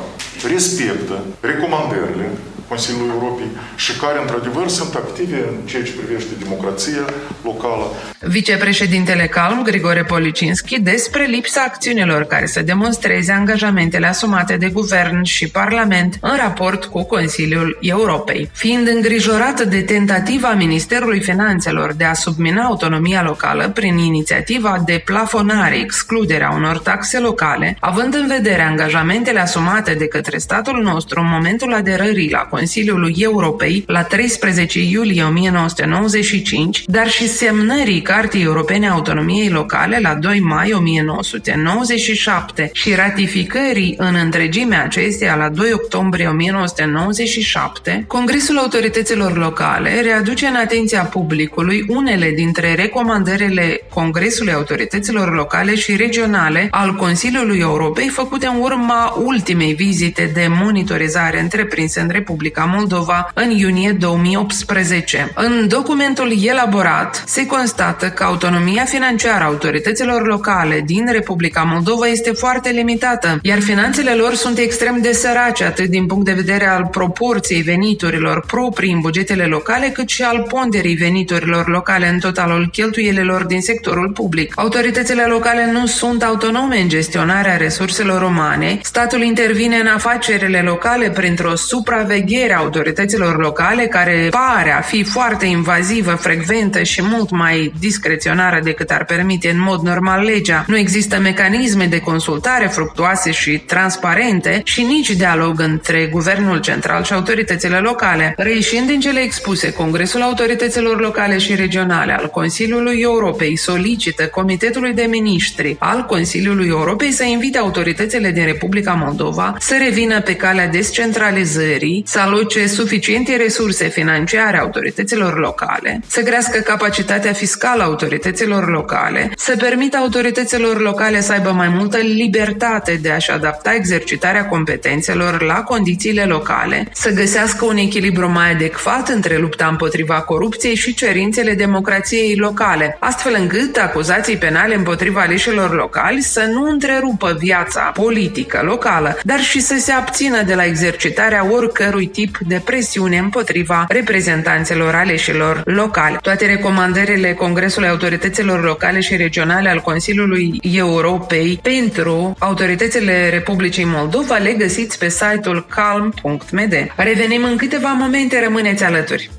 respectă 0.55 1.16
recomandările 1.40 2.27
Consiliului 2.68 3.11
Europei 3.12 3.50
și 3.77 3.92
care, 3.96 4.20
într-adevăr, 4.20 4.68
sunt 4.68 4.94
active 4.94 5.37
în 5.37 5.66
ceea 5.66 5.83
ce 5.83 5.92
privește 5.92 6.33
democrația 6.42 7.05
locală. 7.44 7.85
Vicepreședintele 8.20 9.27
Calm, 9.27 9.62
Grigore 9.62 10.05
Policinski, 10.05 10.81
despre 10.81 11.24
lipsa 11.24 11.62
acțiunilor 11.66 12.22
care 12.22 12.46
să 12.46 12.62
demonstreze 12.62 13.33
angajamentele 13.33 14.07
asumate 14.07 14.57
de 14.57 14.68
guvern 14.68 15.22
și 15.22 15.48
Parlament 15.48 16.18
în 16.20 16.37
raport 16.37 16.85
cu 16.85 17.05
Consiliul 17.05 17.79
Europei. 17.81 18.50
Fiind 18.53 18.88
îngrijorat 18.88 19.61
de 19.61 19.81
tentativa 19.81 20.53
Ministerului 20.53 21.20
Finanțelor 21.20 21.92
de 21.92 22.05
a 22.05 22.12
submina 22.12 22.62
autonomia 22.62 23.22
locală 23.22 23.68
prin 23.68 23.98
inițiativa 23.98 24.83
de 24.85 25.03
plafonare, 25.05 25.77
excluderea 25.77 26.50
unor 26.50 26.79
taxe 26.79 27.18
locale, 27.18 27.77
având 27.81 28.14
în 28.14 28.27
vedere 28.27 28.62
angajamentele 28.62 29.40
asumate 29.40 29.94
de 29.94 30.09
către 30.09 30.38
statul 30.38 30.83
nostru 30.83 31.20
în 31.20 31.29
momentul 31.29 31.74
aderării 31.74 32.31
la 32.31 32.38
Consiliului 32.55 33.14
Europei 33.19 33.85
la 33.87 34.03
13 34.03 34.81
iulie 34.81 35.23
1995, 35.23 36.85
dar 36.87 37.09
și 37.09 37.29
semnării 37.29 38.03
Cartii 38.03 38.43
Europene 38.43 38.88
a 38.88 38.93
Autonomiei 38.93 39.49
Locale 39.49 39.99
la 40.03 40.14
2 40.14 40.40
mai 40.40 40.73
1997 40.73 42.71
și 42.73 42.95
ratificării 42.95 43.95
în 43.99 44.14
întregime 44.23 44.77
acesteia 44.77 45.35
la 45.35 45.49
2 45.49 45.71
octombrie 45.73 46.27
1997, 46.27 48.05
Congresul 48.07 48.59
Autorităților 48.59 49.37
Locale 49.37 50.01
readuce 50.01 50.47
în 50.47 50.55
atenția 50.55 51.03
publicului 51.03 51.85
unele 51.88 52.31
dintre 52.31 52.75
recomandările 52.75 53.81
Congresului 53.95 54.53
Autorităților 54.53 55.35
Locale 55.35 55.75
și 55.75 55.97
Regionale 55.97 56.69
al 56.71 56.95
Consiliului 56.95 57.59
Europei 57.59 58.09
făcute 58.09 58.47
în 58.47 58.57
urma 58.61 59.23
ultimei 59.25 59.75
vizite 59.75 60.31
de 60.35 60.47
monitorizare 60.49 61.40
întreprinse 61.40 62.01
în 62.01 62.09
Republica 62.09 62.43
Republica 62.45 62.77
Moldova 62.77 63.31
în 63.35 63.51
iunie 63.51 63.97
2018. 64.01 65.33
În 65.35 65.69
documentul 65.69 66.33
elaborat 66.47 67.23
se 67.27 67.47
constată 67.47 68.07
că 68.07 68.25
autonomia 68.25 68.85
financiară 68.85 69.45
a 69.45 69.47
autorităților 69.47 70.27
locale 70.27 70.83
din 70.87 71.09
Republica 71.13 71.63
Moldova 71.63 72.07
este 72.07 72.31
foarte 72.31 72.71
limitată, 72.71 73.39
iar 73.43 73.61
finanțele 73.61 74.15
lor 74.15 74.35
sunt 74.35 74.59
extrem 74.59 74.99
de 75.03 75.13
sărace, 75.13 75.65
atât 75.65 75.87
din 75.87 76.07
punct 76.07 76.25
de 76.25 76.33
vedere 76.33 76.67
al 76.67 76.89
proporției 76.91 77.63
veniturilor 77.63 78.45
proprii 78.47 78.93
în 78.93 79.01
bugetele 79.01 79.45
locale, 79.45 79.89
cât 79.89 80.09
și 80.09 80.23
al 80.23 80.47
ponderii 80.49 80.95
veniturilor 80.95 81.69
locale 81.69 82.09
în 82.09 82.19
totalul 82.19 82.69
cheltuielilor 82.73 83.45
din 83.45 83.61
sectorul 83.61 84.11
public. 84.11 84.53
Autoritățile 84.57 85.25
locale 85.25 85.71
nu 85.73 85.87
sunt 85.87 86.23
autonome 86.23 86.81
în 86.81 86.89
gestionarea 86.89 87.57
resurselor 87.57 88.23
umane, 88.23 88.79
statul 88.83 89.23
intervine 89.23 89.77
în 89.77 89.87
afacerile 89.87 90.61
locale 90.61 91.11
printr-o 91.11 91.55
supraveghere 91.57 92.33
supraveghere 92.35 92.55
a 92.55 92.59
autorităților 92.59 93.38
locale, 93.38 93.87
care 93.87 94.29
pare 94.31 94.73
a 94.73 94.81
fi 94.81 95.03
foarte 95.03 95.47
invazivă, 95.47 96.11
frecventă 96.11 96.83
și 96.83 97.03
mult 97.03 97.31
mai 97.31 97.73
discreționară 97.79 98.61
decât 98.62 98.90
ar 98.90 99.05
permite 99.05 99.51
în 99.51 99.61
mod 99.61 99.81
normal 99.81 100.25
legea. 100.25 100.64
Nu 100.66 100.77
există 100.77 101.18
mecanisme 101.18 101.85
de 101.85 102.01
consultare 102.01 102.66
fructuoase 102.66 103.31
și 103.31 103.59
transparente 103.59 104.61
și 104.64 104.83
nici 104.83 105.11
dialog 105.11 105.61
între 105.61 106.09
guvernul 106.11 106.61
central 106.61 107.05
și 107.05 107.12
autoritățile 107.12 107.77
locale. 107.77 108.35
Reișind 108.37 108.87
din 108.87 109.01
cele 109.01 109.20
expuse, 109.20 109.73
Congresul 109.73 110.23
Autorităților 110.23 111.01
Locale 111.01 111.38
și 111.38 111.55
Regionale 111.55 112.12
al 112.12 112.31
Consiliului 112.31 113.01
Europei 113.01 113.57
solicită 113.57 114.27
Comitetului 114.27 114.92
de 114.92 115.07
Ministri 115.11 115.77
al 115.79 116.05
Consiliului 116.05 116.68
Europei 116.68 117.12
să 117.12 117.25
invite 117.25 117.59
autoritățile 117.59 118.31
din 118.31 118.44
Republica 118.44 118.92
Moldova 118.92 119.57
să 119.59 119.75
revină 119.85 120.20
pe 120.20 120.35
calea 120.35 120.68
descentralizării, 120.68 122.03
să 122.07 122.20
aloce 122.25 122.67
suficiente 122.67 123.37
resurse 123.37 123.89
financiare 123.89 124.59
autorităților 124.59 125.39
locale, 125.39 126.01
să 126.07 126.21
crească 126.21 126.59
capacitatea 126.59 127.33
fiscală 127.33 127.83
a 127.83 127.85
autorităților 127.85 128.71
locale, 128.71 129.31
să 129.37 129.57
permită 129.57 129.97
autorităților 129.97 130.81
locale 130.81 131.21
să 131.21 131.33
aibă 131.33 131.51
mai 131.51 131.69
multă 131.69 131.97
libertate 131.97 132.99
de 133.03 133.11
a-și 133.11 133.31
adapta 133.31 133.75
exercitarea 133.75 134.47
competențelor 134.47 135.43
la 135.43 135.63
condițiile 135.63 136.25
locale, 136.25 136.89
să 136.93 137.11
găsească 137.11 137.65
un 137.65 137.77
echilibru 137.77 138.31
mai 138.31 138.51
adecvat 138.51 139.09
între 139.09 139.39
lupta 139.39 139.67
împotriva 139.67 140.21
corupției 140.21 140.75
și 140.75 140.95
cerințele 140.95 141.55
democrației 141.55 142.37
locale, 142.37 142.97
astfel 143.01 143.37
încât 143.39 143.77
acuzații 143.77 144.37
penale 144.37 144.75
împotriva 144.75 145.21
aleșilor 145.21 145.75
locali 145.75 146.21
să 146.21 146.49
nu 146.53 146.69
întrerupă 146.69 147.37
viața 147.39 147.81
politică 147.81 148.61
locală, 148.65 149.19
dar 149.23 149.41
și 149.41 149.61
să 149.61 149.77
se 149.79 149.93
abțină 149.93 150.43
de 150.43 150.55
la 150.55 150.65
exercitarea 150.65 151.47
oricărui 151.51 152.07
tip 152.14 152.38
de 152.38 152.62
presiune 152.64 153.18
împotriva 153.18 153.85
reprezentanților 153.88 154.94
aleșilor 154.94 155.62
locale. 155.64 156.18
Toate 156.22 156.46
recomandările 156.46 157.33
Congresului 157.33 157.88
Autorităților 157.88 158.64
Locale 158.64 159.00
și 159.00 159.16
Regionale 159.16 159.68
al 159.68 159.81
Consiliului 159.81 160.61
Europei 160.62 161.59
pentru 161.62 162.37
autoritățile 162.38 163.29
Republicii 163.29 163.85
Moldova 163.85 164.37
le 164.37 164.53
găsiți 164.53 164.98
pe 164.98 165.09
site-ul 165.09 165.66
calm.md. 165.68 166.74
Revenim 166.96 167.44
în 167.44 167.57
câteva 167.57 167.88
momente, 167.92 168.40
rămâneți 168.44 168.85
alături. 168.85 169.31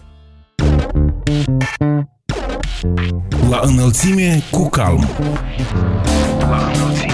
La 3.50 3.60
înălțime 3.64 4.44
cu 4.52 4.70
calm. 4.70 5.08
La 6.40 6.72
înălțime 6.74 7.05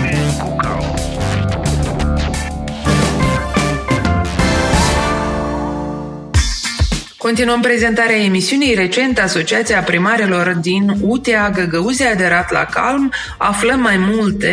Continuăm 7.27 7.61
prezentarea 7.61 8.19
emisiunii. 8.29 8.79
Recent, 8.83 9.15
Asociația 9.29 9.79
Primarilor 9.91 10.45
din 10.69 10.83
UTEA 11.15 11.43
Găgăuzi 11.59 12.03
a 12.05 12.13
aderat 12.17 12.47
la 12.57 12.63
Calm. 12.77 13.03
Aflăm 13.51 13.79
mai 13.89 13.97
multe 14.11 14.51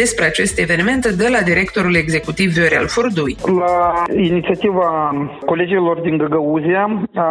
despre 0.00 0.24
acest 0.32 0.54
eveniment 0.64 1.02
de 1.22 1.28
la 1.34 1.40
directorul 1.50 1.94
executiv 2.02 2.48
Viorel 2.56 2.86
Furdui. 2.94 3.34
La 3.64 3.76
inițiativa 4.32 4.88
colegilor 5.50 5.96
din 6.06 6.16
Găgăuzia 6.24 6.82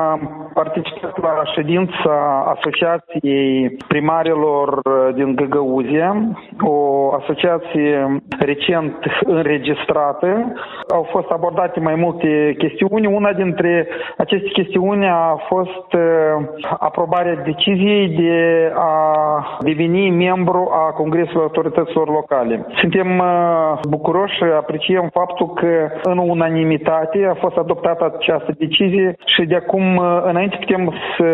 am 0.08 0.20
participat 0.54 1.16
la 1.22 1.46
ședința 1.56 2.14
Asociației 2.56 3.78
Primarilor 3.94 4.68
din 5.20 5.30
Găgăuzia, 5.42 6.10
o 6.74 6.76
asociație 7.20 7.90
recent 8.52 8.96
înregistrată. 9.38 10.30
Au 10.98 11.04
fost 11.14 11.30
abordate 11.30 11.80
mai 11.80 11.96
multe 11.96 12.30
chestiuni. 12.58 13.06
Una 13.20 13.34
dintre 13.34 13.88
aceste 14.18 14.48
chestiuni 14.48 14.72
chestiune 14.74 15.10
a 15.10 15.36
fost 15.48 15.88
aprobarea 16.80 17.36
deciziei 17.36 18.08
de 18.08 18.72
a 18.76 19.58
deveni 19.60 20.10
membru 20.10 20.70
a 20.72 20.92
Congresului 20.92 21.42
Autorităților 21.42 22.08
Locale. 22.08 22.66
Suntem 22.76 23.22
bucuroși 23.90 24.36
și 24.36 24.44
apreciem 24.44 25.10
faptul 25.14 25.54
că 25.54 25.90
în 26.04 26.18
unanimitate 26.18 27.28
a 27.30 27.34
fost 27.34 27.58
adoptată 27.58 28.14
această 28.16 28.52
decizie 28.58 29.16
și 29.26 29.46
de 29.46 29.56
acum 29.56 30.02
înainte 30.24 30.58
putem 30.60 30.94
să 31.18 31.28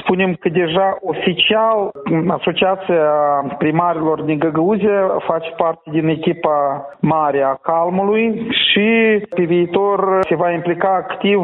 spunem 0.00 0.34
că 0.40 0.48
deja 0.48 0.98
oficial 1.00 1.90
Asociația 2.28 3.10
Primarilor 3.58 4.22
din 4.22 4.38
Găgăuze 4.38 5.06
face 5.18 5.50
parte 5.56 5.90
din 5.90 6.08
echipa 6.08 6.88
mare 7.00 7.42
a 7.42 7.58
Calmului 7.62 8.46
și 8.50 8.88
pe 9.34 9.42
viitor 9.42 10.18
se 10.28 10.34
va 10.34 10.50
implica 10.50 10.88
activ 10.88 11.40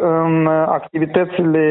în 0.00 0.19
activitățile 0.66 1.62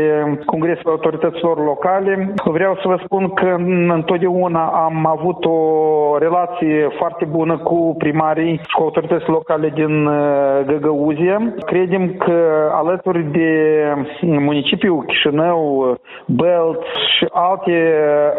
Congresului 0.45 0.91
Autorităților 0.91 1.63
Locale. 1.65 2.33
Vreau 2.45 2.75
să 2.81 2.87
vă 2.87 2.99
spun 3.03 3.29
că 3.29 3.55
întotdeauna 3.93 4.65
am 4.65 5.05
avut 5.05 5.45
o 5.45 5.59
relație 6.17 6.87
foarte 6.97 7.25
bună 7.25 7.57
cu 7.57 7.95
primarii 7.97 8.61
și 8.67 8.75
cu 8.75 8.81
autoritățile 8.81 9.33
locale 9.33 9.71
din 9.75 10.05
uh, 10.05 10.15
Găgăuzie. 10.65 11.53
Credem 11.65 12.13
că 12.13 12.69
alături 12.73 13.23
de 13.31 13.49
municipiul 14.21 15.03
Chișinău, 15.03 15.93
Belt 16.25 16.81
și 17.17 17.27
alte 17.31 17.93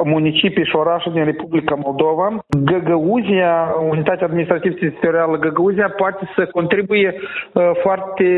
municipii 0.05 0.65
și 0.65 0.77
orașe 0.77 1.11
din 1.11 1.25
Republica 1.25 1.75
Moldova, 1.85 2.39
Găgăuzia, 2.65 3.75
Unitatea 3.91 4.27
Administrativă 4.27 4.75
Teritorială 4.75 5.37
Găgăuzia 5.39 5.95
poate 5.97 6.29
să 6.37 6.47
contribuie 6.53 7.15
uh, 7.53 7.71
foarte 7.83 8.29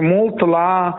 mult 0.00 0.40
la 0.40 0.98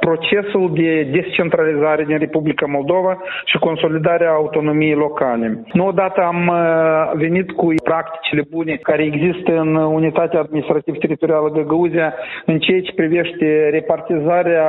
procesul 0.00 0.70
de 0.74 1.08
descentralizare 1.12 2.04
din 2.04 2.18
Republica 2.18 2.66
Moldova 2.66 3.18
și 3.44 3.58
consolidarea 3.58 4.30
autonomiei 4.30 4.94
locale. 4.94 5.64
Nu 5.72 5.86
odată 5.86 6.20
am 6.20 6.46
uh, 6.46 7.10
venit 7.14 7.50
cu 7.50 7.66
practicile 7.84 8.42
bune 8.50 8.74
care 8.82 9.02
există 9.02 9.58
în 9.58 9.74
Unitatea 9.74 10.40
Administrativ-Teritorială 10.40 11.48
Găgăuzia 11.50 12.14
în 12.46 12.58
ceea 12.58 12.80
ce 12.80 12.92
privește 12.92 13.68
repartizarea 13.70 14.68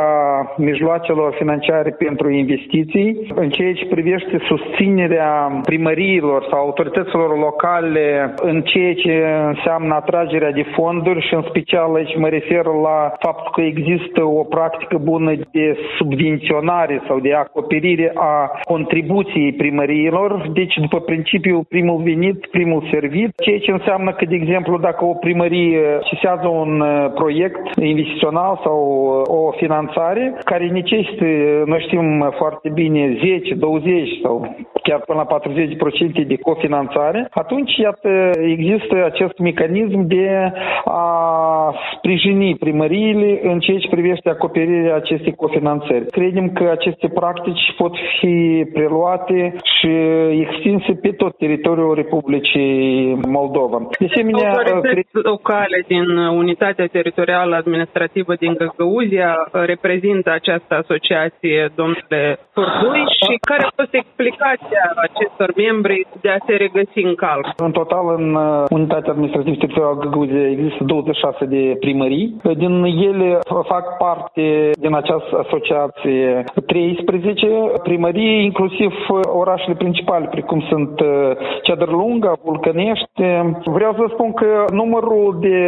mijloacelor 0.57 1.33
financiare 1.37 1.89
pentru 1.89 2.29
investiții, 2.29 3.33
în 3.35 3.49
ceea 3.49 3.73
ce 3.73 3.85
privește 3.85 4.37
susținerea 4.47 5.61
primăriilor 5.63 6.47
sau 6.49 6.59
autorităților 6.59 7.37
locale 7.37 8.33
în 8.41 8.61
ceea 8.61 8.93
ce 8.93 9.25
înseamnă 9.47 9.93
atragerea 9.93 10.51
de 10.51 10.65
fonduri 10.75 11.27
și 11.27 11.33
în 11.33 11.43
special 11.49 11.95
aici 11.95 12.17
mă 12.17 12.27
refer 12.27 12.65
la 12.65 13.13
faptul 13.19 13.51
că 13.55 13.61
există 13.61 14.23
o 14.23 14.43
practică 14.43 14.97
bună 14.97 15.20
de 15.51 15.77
subvenționare 15.97 17.01
sau 17.07 17.19
de 17.19 17.33
acoperire 17.33 18.11
a 18.15 18.51
contribuției 18.63 19.53
primăriilor, 19.53 20.49
deci 20.53 20.75
după 20.75 20.99
principiul 20.99 21.65
primul 21.69 22.01
venit, 22.03 22.45
primul 22.45 22.87
servit, 22.91 23.29
ceea 23.43 23.59
ce 23.59 23.71
înseamnă 23.71 24.11
că, 24.11 24.25
de 24.25 24.35
exemplu, 24.35 24.77
dacă 24.77 25.05
o 25.05 25.13
primărie 25.13 25.99
cesează 26.09 26.47
un 26.47 26.79
uh, 26.79 27.11
proiect 27.15 27.75
investițional 27.75 28.59
sau 28.63 28.79
uh, 28.79 29.37
o 29.37 29.51
finanțare 29.51 30.33
care 30.43 30.65
necesită, 30.67 31.25
noi 31.65 31.85
știm 31.87 32.33
foarte 32.37 32.69
bine, 32.69 33.17
10, 33.19 33.53
20 33.53 34.09
sau 34.23 34.55
chiar 34.83 34.99
până 34.99 35.25
la 35.27 35.39
40% 36.23 36.27
de 36.27 36.35
cofinanțare, 36.35 37.27
atunci, 37.31 37.77
iată, 37.77 38.09
există 38.41 39.05
acest 39.05 39.37
mecanism 39.37 40.07
de 40.07 40.51
a 40.85 41.73
sprijini 41.97 42.55
primăriile 42.55 43.39
în 43.43 43.59
ceea 43.59 43.77
ce 43.77 43.89
privește 43.89 44.29
acoperirea 44.29 44.95
acestei 45.11 45.35
cofinanțări. 45.43 46.05
Credem 46.17 46.47
că 46.57 46.63
aceste 46.77 47.07
practici 47.07 47.65
pot 47.77 47.93
fi 48.19 48.65
preluate 48.73 49.55
și 49.75 49.91
extinse 50.45 50.91
pe 51.01 51.11
tot 51.21 51.37
teritoriul 51.37 51.93
Republicii 51.95 53.19
Moldova. 53.37 53.77
De 53.99 54.07
asemenea, 54.11 54.49
Autorități 54.49 55.11
cred... 55.11 55.25
locale 55.31 55.83
din 55.87 56.07
Unitatea 56.43 56.87
Teritorială 56.97 57.55
Administrativă 57.55 58.33
din 58.43 58.53
Găgăuzia 58.61 59.31
reprezintă 59.51 60.29
această 60.31 60.71
asociație, 60.83 61.71
domnule 61.75 62.21
Furdui, 62.53 63.03
și 63.19 63.33
care 63.49 63.63
a 63.63 63.71
fost 63.75 63.93
explicația 63.93 64.83
acestor 65.07 65.49
membri 65.55 66.07
de 66.21 66.29
a 66.29 66.37
se 66.47 66.53
regăsi 66.65 66.99
în 67.09 67.15
calm? 67.15 67.45
În 67.67 67.71
total, 67.71 68.05
în 68.17 68.27
Unitatea 68.69 69.11
Administrativă 69.11 69.55
Teritorială 69.55 69.99
Găgăuzia 70.03 70.49
există 70.49 70.83
26 70.83 71.45
de 71.45 71.61
primării. 71.79 72.27
Din 72.63 72.73
ele 72.83 73.39
fac 73.73 73.85
parte 73.97 74.45
din 74.79 74.93
această 75.01 75.33
asociație 75.45 76.43
13 76.65 77.47
primării, 77.83 78.43
inclusiv 78.43 78.91
orașele 79.41 79.75
principale, 79.75 80.25
precum 80.31 80.59
sunt 80.69 80.99
uh, 80.99 81.07
Ceadărlunga, 81.63 82.33
Vulcănești. 82.43 83.21
Vreau 83.77 83.93
să 83.93 84.05
spun 84.13 84.33
că 84.33 84.65
numărul 84.81 85.37
de 85.39 85.59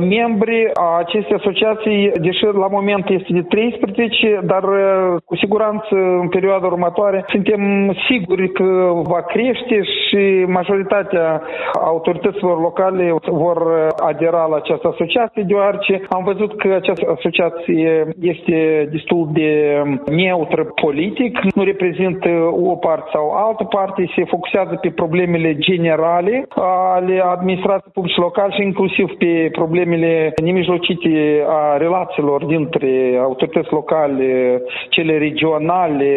membri 0.00 0.70
a 0.74 0.98
acestei 0.98 1.36
asociații, 1.36 2.12
deși 2.26 2.44
la 2.44 2.68
moment 2.76 3.04
este 3.08 3.32
de 3.32 3.42
13, 3.42 4.40
dar 4.44 4.62
uh, 4.62 5.16
cu 5.24 5.36
siguranță 5.36 5.94
în 6.22 6.28
perioada 6.28 6.66
următoare 6.66 7.24
suntem 7.28 7.60
siguri 8.08 8.30
sigur 8.30 8.52
că 8.52 8.92
va 9.02 9.22
crește 9.22 9.82
și 9.82 10.44
majoritatea 10.46 11.42
autorităților 11.74 12.60
locale 12.60 13.14
vor 13.30 13.58
adera 13.96 14.46
la 14.46 14.56
această 14.56 14.88
asociație, 14.88 15.42
deoarece 15.42 16.02
am 16.08 16.24
văzut 16.24 16.56
că 16.56 16.68
această 16.74 17.16
asociație 17.16 18.08
este 18.20 18.59
destul 18.90 19.28
de 19.32 19.82
neutră 20.06 20.64
politic, 20.64 21.38
nu 21.54 21.62
reprezintă 21.62 22.28
o 22.70 22.76
parte 22.76 23.08
sau 23.12 23.30
altă 23.30 23.64
parte, 23.64 24.10
se 24.16 24.24
focusează 24.24 24.74
pe 24.80 24.90
problemele 24.90 25.56
generale 25.58 26.46
ale 26.54 27.22
administrației 27.24 27.92
publice 27.94 28.20
locale 28.20 28.52
și 28.52 28.62
inclusiv 28.62 29.06
pe 29.18 29.48
problemele 29.52 30.32
nemijlocite 30.42 31.44
a 31.48 31.76
relațiilor 31.76 32.44
dintre 32.44 33.18
autorități 33.22 33.72
locale, 33.72 34.62
cele 34.88 35.18
regionale, 35.18 36.10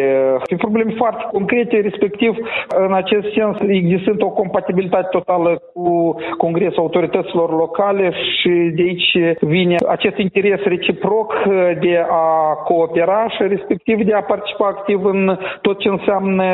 pe 0.48 0.56
probleme 0.56 0.92
foarte 0.96 1.24
concrete, 1.32 1.76
respectiv 1.80 2.36
în 2.86 2.92
acest 2.92 3.26
sens 3.36 3.56
existând 3.68 4.22
o 4.22 4.28
compatibilitate 4.30 5.08
totală 5.10 5.62
cu 5.74 6.14
Congresul 6.36 6.82
Autorităților 6.82 7.50
Locale 7.50 8.12
și 8.40 8.48
de 8.76 8.82
aici 8.82 9.38
vine 9.40 9.76
acest 9.88 10.16
interes 10.18 10.60
reciproc 10.62 11.34
de 11.80 12.04
a 12.10 12.33
coopera 12.64 13.28
și 13.28 13.42
respectiv 13.42 14.02
de 14.02 14.14
a 14.14 14.22
participa 14.22 14.66
activ 14.66 15.04
în 15.04 15.38
tot 15.60 15.78
ce 15.78 15.88
înseamnă 15.88 16.44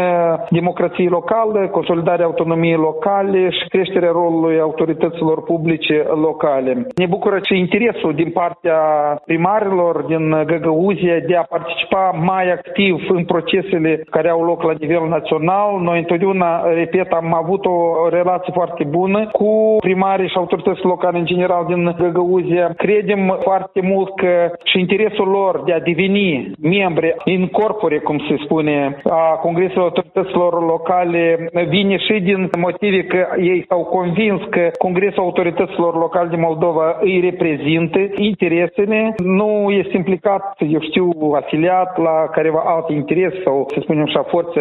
democrație 0.51 1.09
locală, 1.09 1.68
consolidarea 1.68 2.24
autonomiei 2.24 2.76
locale 2.89 3.51
și 3.51 3.68
creșterea 3.68 4.11
rolului 4.11 4.61
autorităților 4.61 5.43
publice 5.43 6.07
locale. 6.14 6.87
Ne 6.97 7.07
bucură 7.07 7.39
și 7.43 7.59
interesul 7.59 8.14
din 8.14 8.31
partea 8.31 8.78
primarilor 9.24 10.03
din 10.03 10.45
Găgăuzia 10.47 11.18
de 11.26 11.37
a 11.37 11.43
participa 11.43 12.18
mai 12.24 12.53
activ 12.53 12.95
în 13.09 13.24
procesele 13.24 14.05
care 14.11 14.28
au 14.28 14.45
loc 14.45 14.62
la 14.62 14.74
nivel 14.78 15.09
național. 15.09 15.81
Noi 15.81 15.99
întotdeauna, 15.99 16.72
repet, 16.74 17.12
am 17.12 17.35
avut 17.35 17.64
o 17.64 18.09
relație 18.09 18.53
foarte 18.53 18.85
bună 18.85 19.28
cu 19.33 19.76
primarii 19.81 20.28
și 20.28 20.37
autoritățile 20.37 20.89
locale 20.89 21.18
în 21.18 21.24
general 21.24 21.64
din 21.66 21.95
Găgăuzia. 21.99 22.72
Credem 22.76 23.39
foarte 23.41 23.81
mult 23.83 24.14
că 24.16 24.51
și 24.64 24.78
interesul 24.78 25.28
lor 25.28 25.62
de 25.71 25.77
a 25.77 25.89
deveni 25.93 26.51
membri 26.61 27.14
în 27.25 27.47
corpore, 27.47 27.99
cum 27.99 28.18
se 28.29 28.37
spune, 28.45 28.97
a 29.05 29.39
Congresului 29.47 29.89
Autorităților 29.89 30.53
Locale 30.73 31.49
vine 31.68 31.97
și 31.99 32.21
din 32.21 32.51
motive 32.59 33.01
că 33.12 33.21
ei 33.53 33.64
s-au 33.68 33.83
convins 33.85 34.41
că 34.51 34.71
Congresul 34.79 35.23
Autorităților 35.23 35.95
Locale 36.05 36.29
din 36.29 36.41
Moldova 36.41 36.87
îi 37.01 37.21
reprezintă 37.21 37.99
interesele, 38.16 39.14
nu 39.25 39.51
este 39.71 39.97
implicat, 39.97 40.45
eu 40.75 40.81
știu, 40.81 41.07
afiliat 41.41 41.99
la 41.99 42.16
careva 42.37 42.62
alte 42.66 42.93
interese 42.93 43.41
sau, 43.45 43.66
să 43.75 43.79
spunem 43.83 44.03
așa, 44.03 44.23
forțe 44.23 44.61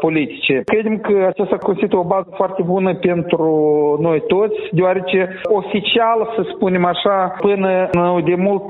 politice. 0.00 0.62
Credem 0.64 0.98
că 0.98 1.14
aceasta 1.28 1.56
constituie 1.56 2.00
o 2.00 2.12
bază 2.14 2.28
foarte 2.36 2.62
bună 2.62 2.94
pentru 2.94 3.50
noi 4.00 4.22
toți, 4.26 4.58
deoarece 4.70 5.40
oficial, 5.44 6.18
să 6.36 6.42
spunem 6.54 6.84
așa, 6.84 7.34
până 7.40 7.88
de 8.24 8.34
mult 8.34 8.68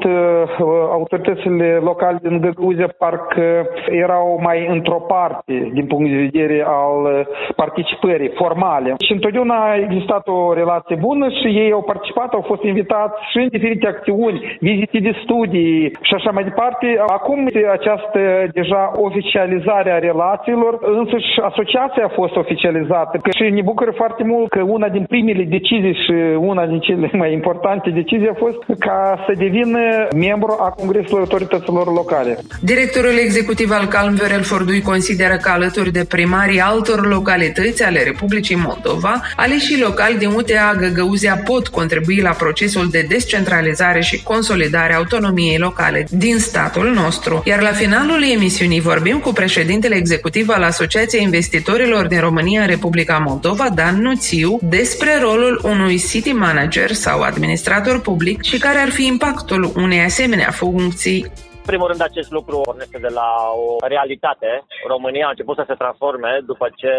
autoritățile 0.91 1.76
locale 1.83 2.19
din 2.23 2.41
Găgăuzia 2.41 2.89
parcă 2.99 3.67
erau 3.91 4.41
mai 4.43 4.67
într-o 4.71 5.01
parte 5.09 5.71
din 5.73 5.87
punct 5.87 6.11
de 6.11 6.17
vedere 6.17 6.65
al 6.67 7.27
participării 7.57 8.33
formale. 8.35 8.95
Și 9.07 9.13
întotdeauna 9.13 9.55
a 9.71 9.77
existat 9.77 10.29
o 10.29 10.53
relație 10.53 10.97
bună 11.01 11.29
și 11.29 11.47
ei 11.47 11.73
au 11.73 11.83
participat, 11.83 12.33
au 12.33 12.45
fost 12.47 12.63
invitați 12.63 13.15
și 13.31 13.39
în 13.39 13.49
diferite 13.49 13.87
acțiuni, 13.87 14.57
vizite 14.61 14.99
de 14.99 15.13
studii 15.23 15.97
și 16.01 16.15
așa 16.15 16.31
mai 16.31 16.45
departe. 16.45 16.87
Acum 17.07 17.49
această 17.73 18.21
deja 18.53 18.93
oficializare 18.95 19.91
a 19.93 19.99
relațiilor, 19.99 20.79
însă 20.81 21.17
și 21.19 21.41
asociația 21.41 22.05
a 22.05 22.17
fost 22.21 22.37
oficializată 22.37 23.19
și 23.37 23.51
ne 23.51 23.63
bucură 23.63 23.91
foarte 23.91 24.23
mult 24.25 24.49
că 24.49 24.63
una 24.63 24.89
din 24.89 25.05
primele 25.09 25.45
decizii 25.45 25.95
și 26.05 26.13
una 26.39 26.67
din 26.67 26.79
cele 26.79 27.11
mai 27.13 27.33
importante 27.33 27.91
decizii 27.91 28.29
a 28.29 28.35
fost 28.35 28.61
ca 28.79 29.25
să 29.27 29.33
devină 29.39 29.81
membru 30.27 30.57
a 30.61 30.71
Congresului 30.71 31.25
Autorităților 31.25 31.56
Locale. 31.95 32.39
Directorul 32.61 33.17
executiv 33.19 33.71
al 33.71 33.87
Calm 33.87 34.15
Viorel 34.15 34.43
Fordui 34.43 34.81
consideră 34.83 35.37
că 35.37 35.49
alături 35.49 35.93
de 35.93 36.05
primarii 36.05 36.61
altor 36.61 37.07
localități 37.07 37.83
ale 37.83 38.03
Republicii 38.03 38.57
Moldova, 38.57 39.23
aleșii 39.37 39.81
locali 39.81 40.19
din 40.19 40.29
UTA 40.29 40.75
Găgăuzia 40.79 41.41
pot 41.45 41.69
contribui 41.69 42.21
la 42.21 42.31
procesul 42.31 42.89
de 42.91 43.07
descentralizare 43.09 44.01
și 44.01 44.23
consolidare 44.23 44.93
a 44.93 44.97
autonomiei 44.97 45.59
locale 45.59 46.07
din 46.11 46.39
statul 46.39 46.93
nostru. 46.95 47.43
Iar 47.45 47.61
la 47.61 47.73
finalul 47.73 48.23
emisiunii 48.35 48.81
vorbim 48.81 49.19
cu 49.19 49.33
președintele 49.33 49.95
executiv 49.95 50.49
al 50.49 50.63
Asociației 50.63 51.23
Investitorilor 51.23 52.07
din 52.07 52.21
România 52.21 52.61
în 52.61 52.67
Republica 52.67 53.23
Moldova, 53.27 53.69
Dan 53.75 54.01
Nuțiu, 54.01 54.59
despre 54.63 55.19
rolul 55.21 55.61
unui 55.65 55.99
city 55.99 56.33
manager 56.33 56.93
sau 56.93 57.21
administrator 57.21 58.01
public 58.01 58.43
și 58.43 58.59
care 58.59 58.79
ar 58.79 58.91
fi 58.91 59.07
impactul 59.07 59.73
unei 59.77 60.01
asemenea 60.01 60.51
funcții 60.51 61.27
primul 61.67 61.87
rând, 61.87 62.03
acest 62.03 62.31
lucru 62.31 62.61
pornește 62.61 62.99
de 62.99 63.13
la 63.21 63.31
o 63.65 63.87
realitate. 63.87 64.51
România 64.87 65.27
a 65.27 65.35
început 65.35 65.57
să 65.57 65.65
se 65.67 65.81
transforme 65.83 66.41
după 66.47 66.67
ce 66.81 66.93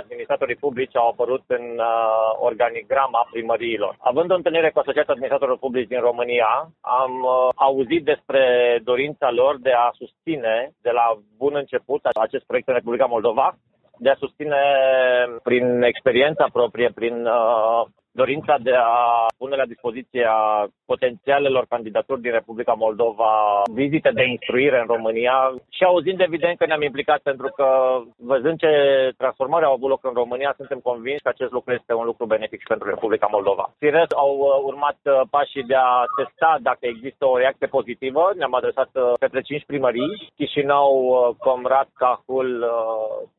administratorii 0.00 0.62
publici 0.64 0.96
au 0.96 1.08
apărut 1.08 1.44
în 1.46 1.64
uh, 1.76 2.30
organigrama 2.48 3.28
primăriilor. 3.30 3.96
Având 3.98 4.30
o 4.30 4.34
întâlnire 4.34 4.70
cu 4.70 4.78
Asociația 4.78 5.12
Administratorilor 5.12 5.58
Publici 5.58 5.92
din 5.94 6.00
România, 6.00 6.50
am 6.80 7.12
uh, 7.22 7.48
auzit 7.54 8.04
despre 8.04 8.42
dorința 8.84 9.30
lor 9.30 9.54
de 9.60 9.72
a 9.72 9.88
susține 10.00 10.70
de 10.82 10.90
la 10.90 11.06
bun 11.36 11.54
început 11.54 12.00
acest 12.04 12.44
proiect 12.46 12.68
în 12.68 12.74
Republica 12.74 13.04
Moldova, 13.04 13.56
de 13.98 14.10
a 14.10 14.20
susține 14.22 14.62
prin 15.42 15.82
experiența 15.82 16.46
proprie, 16.52 16.90
prin 16.94 17.26
uh, 17.26 17.82
dorința 18.22 18.54
de 18.68 18.74
a 18.74 19.26
pune 19.38 19.56
la 19.56 19.66
dispoziția 19.72 20.34
potențialelor 20.92 21.64
candidaturi 21.68 22.20
din 22.20 22.32
Republica 22.32 22.72
Moldova 22.84 23.32
vizite 23.80 24.10
de 24.14 24.24
instruire 24.34 24.78
în 24.80 24.86
România 24.94 25.36
și 25.76 25.82
auzind 25.84 26.20
evident 26.20 26.58
că 26.58 26.66
ne-am 26.66 26.82
implicat 26.82 27.20
pentru 27.30 27.48
că 27.56 27.66
văzând 28.16 28.58
ce 28.58 28.72
transformări 29.16 29.64
au 29.64 29.72
avut 29.72 29.88
loc 29.88 30.04
în 30.04 30.14
România, 30.22 30.54
suntem 30.56 30.78
convinși 30.78 31.22
că 31.22 31.28
acest 31.28 31.52
lucru 31.52 31.72
este 31.72 31.92
un 31.94 32.04
lucru 32.04 32.24
benefic 32.26 32.60
și 32.60 32.72
pentru 32.72 32.88
Republica 32.88 33.28
Moldova. 33.30 33.64
Firesc 33.78 34.12
au 34.16 34.32
uh, 34.38 34.48
urmat 34.70 34.98
uh, 35.04 35.20
pașii 35.30 35.68
de 35.72 35.74
a 35.74 36.04
testa 36.16 36.58
dacă 36.60 36.82
există 36.86 37.26
o 37.26 37.36
reacție 37.36 37.66
pozitivă. 37.66 38.32
Ne-am 38.36 38.54
adresat 38.54 38.90
uh, 38.94 39.12
către 39.18 39.40
cinci 39.40 39.64
primării, 39.66 40.32
Chișinău, 40.36 40.90
Comrat, 41.38 41.88
Cahul, 41.94 42.50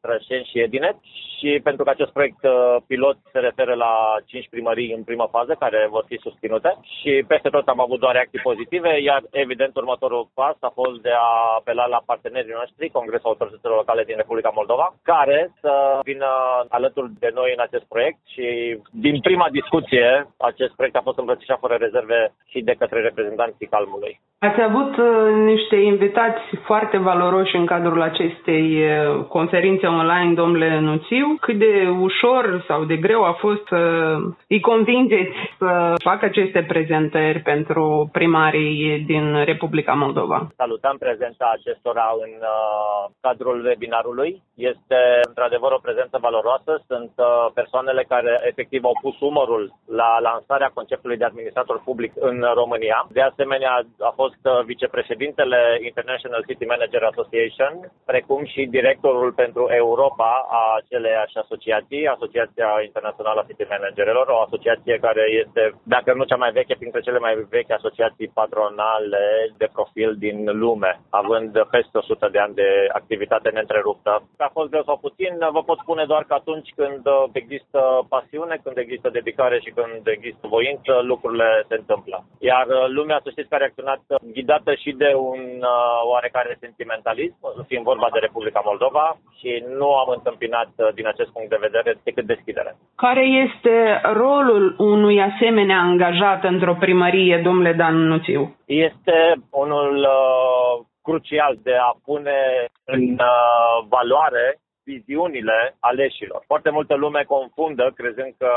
Trășeni 0.02 0.50
și 0.52 0.60
Edinet 0.60 0.96
și 1.38 1.60
pentru 1.64 1.84
că 1.84 1.90
acest 1.90 2.12
proiect 2.12 2.42
pilot 2.88 3.18
se 3.32 3.40
referă 3.40 3.74
la 3.74 3.92
cinci 4.26 4.50
primării 4.50 4.67
primării 4.68 4.96
în 4.98 5.04
prima 5.04 5.28
fază, 5.36 5.54
care 5.60 5.88
vor 5.96 6.04
fi 6.08 6.18
susținute 6.26 6.72
și 6.98 7.12
peste 7.28 7.50
tot 7.50 7.68
am 7.68 7.82
avut 7.82 8.00
doar 8.00 8.14
reacții 8.14 8.48
pozitive, 8.50 8.92
iar 9.10 9.22
evident 9.32 9.76
următorul 9.76 10.28
pas 10.34 10.58
a 10.60 10.72
fost 10.80 10.98
de 11.02 11.14
a 11.28 11.32
apela 11.60 11.86
la 11.94 12.00
partenerii 12.06 12.60
noștri, 12.60 12.96
Congresul 12.98 13.30
Autorităților 13.30 13.76
Locale 13.76 14.04
din 14.04 14.18
Republica 14.18 14.52
Moldova, 14.60 14.88
care 15.04 15.40
să 15.62 15.74
vină 16.04 16.30
alături 16.70 17.10
de 17.20 17.32
noi 17.40 17.50
în 17.56 17.62
acest 17.68 17.86
proiect 17.94 18.20
și 18.34 18.46
din 18.92 19.16
prima 19.28 19.48
discuție 19.60 20.08
acest 20.52 20.74
proiect 20.76 20.96
a 20.96 21.08
fost 21.08 21.18
îmbrățișat 21.18 21.60
fără 21.60 21.76
rezerve 21.80 22.20
și 22.52 22.60
de 22.70 22.76
către 22.80 23.00
reprezentanții 23.02 23.72
Calmului. 23.76 24.20
Ați 24.40 24.62
avut 24.62 24.98
uh, 24.98 25.08
niște 25.52 25.76
invitați 25.76 26.44
foarte 26.66 26.98
valoroși 26.98 27.56
în 27.56 27.66
cadrul 27.66 28.02
acestei 28.02 28.66
uh, 28.84 29.24
conferințe 29.38 29.86
online, 29.88 30.34
domnule 30.34 30.80
Nuțiu. 30.80 31.38
Cât 31.42 31.58
de 31.58 31.74
ușor 32.00 32.64
sau 32.68 32.84
de 32.84 32.96
greu 32.96 33.24
a 33.24 33.32
fost 33.32 33.68
să 33.68 34.18
îi 34.58 34.64
convingeți 34.74 35.38
să 35.60 35.72
facă 36.10 36.26
aceste 36.26 36.62
prezentări 36.74 37.40
pentru 37.52 38.10
primarii 38.12 39.00
din 39.12 39.26
Republica 39.52 39.94
Moldova? 39.94 40.48
Salutăm 40.56 40.96
prezența 41.06 41.46
acestora 41.58 42.08
în 42.26 42.34
uh, 42.56 43.02
cadrul 43.26 43.58
webinarului. 43.66 44.32
Este 44.56 45.00
într-adevăr 45.30 45.72
o 45.72 45.84
prezență 45.88 46.18
valoroasă. 46.28 46.72
Sunt 46.92 47.14
uh, 47.18 47.28
persoanele 47.60 48.04
care 48.14 48.34
efectiv 48.52 48.82
au 48.84 48.96
pus 49.02 49.16
umărul 49.20 49.64
la 50.02 50.10
lansarea 50.28 50.72
conceptului 50.78 51.18
de 51.18 51.30
administrator 51.30 51.78
public 51.90 52.12
în 52.30 52.38
România. 52.62 53.00
De 53.18 53.22
asemenea, 53.22 53.74
a 54.10 54.14
fost 54.22 54.42
uh, 54.44 54.54
vicepreședintele 54.72 55.60
International 55.90 56.42
City 56.48 56.66
Manager 56.74 57.04
Association, 57.04 57.74
precum 58.06 58.42
și 58.54 58.62
directorul 58.78 59.32
pentru 59.44 59.64
Europa 59.84 60.32
a 60.60 60.64
aceleiași 60.82 61.38
asociații, 61.44 62.08
Asociația 62.16 62.70
Internațională 62.90 63.40
a 63.42 63.48
City 63.50 63.66
Managerilor, 63.76 64.28
o 64.28 64.42
asociație 64.48 64.96
care 65.08 65.24
este, 65.42 65.62
dacă 65.84 66.14
nu 66.14 66.24
cea 66.24 66.44
mai 66.44 66.52
veche, 66.52 66.76
printre 66.82 67.02
cele 67.08 67.20
mai 67.20 67.34
vechi 67.50 67.72
asociații 67.72 68.34
patronale 68.40 69.26
de 69.58 69.68
profil 69.74 70.16
din 70.26 70.40
lume, 70.64 70.92
având 71.10 71.52
peste 71.76 71.98
100 71.98 72.30
de 72.32 72.40
ani 72.40 72.54
de 72.54 72.70
activitate 73.00 73.50
neîntreruptă. 73.50 74.12
A 74.38 74.50
fost 74.58 74.70
greu 74.70 74.84
sau 74.84 74.98
puțin, 74.98 75.34
vă 75.52 75.62
pot 75.64 75.80
spune 75.80 76.06
doar 76.06 76.24
că 76.24 76.34
atunci 76.34 76.70
când 76.76 77.02
există 77.32 77.82
pasiune, 78.10 78.56
când 78.64 78.78
există 78.78 79.10
dedicare 79.10 79.58
și 79.60 79.72
când 79.80 80.02
există 80.04 80.46
voință, 80.48 80.94
lucrurile 81.12 81.66
se 81.70 81.76
întâmplă. 81.76 82.18
Iar 82.40 82.66
lumea, 82.98 83.20
să 83.24 83.30
știți, 83.30 83.50
că 83.50 83.56
a 83.56 83.58
reacționat 83.58 84.02
ghidată 84.34 84.74
și 84.74 84.92
de 84.92 85.12
un 85.32 85.42
uh, 85.60 86.00
oarecare 86.12 86.58
sentimentalism, 86.60 87.38
fiind 87.68 87.84
vorba 87.84 88.08
de 88.14 88.20
Republica 88.20 88.62
Moldova 88.70 89.18
și 89.40 89.64
nu 89.80 89.90
am 89.96 90.10
întâmpinat 90.18 90.70
din 90.94 91.08
acest 91.08 91.30
punct 91.32 91.50
de 91.50 91.66
vedere 91.68 92.00
decât 92.04 92.26
deschidere. 92.26 92.76
Care 92.96 93.24
este 93.46 94.02
rolul 94.04 94.37
unui 94.78 95.22
asemenea 95.22 95.80
angajat 95.80 96.44
într-o 96.44 96.76
primărie, 96.80 97.42
domnule 97.44 97.74
Dan 97.74 97.96
Nuțiu? 97.96 98.56
Este 98.66 99.34
unul 99.50 99.98
uh, 99.98 100.86
crucial 101.02 101.58
de 101.64 101.76
a 101.76 101.92
pune 102.06 102.40
în 102.86 103.04
uh, 103.12 103.86
valoare 103.90 104.60
viziunile 104.84 105.76
aleșilor. 105.80 106.44
Foarte 106.46 106.70
multă 106.70 106.96
lume 106.96 107.24
confundă 107.28 107.92
crezând 107.96 108.34
că 108.38 108.52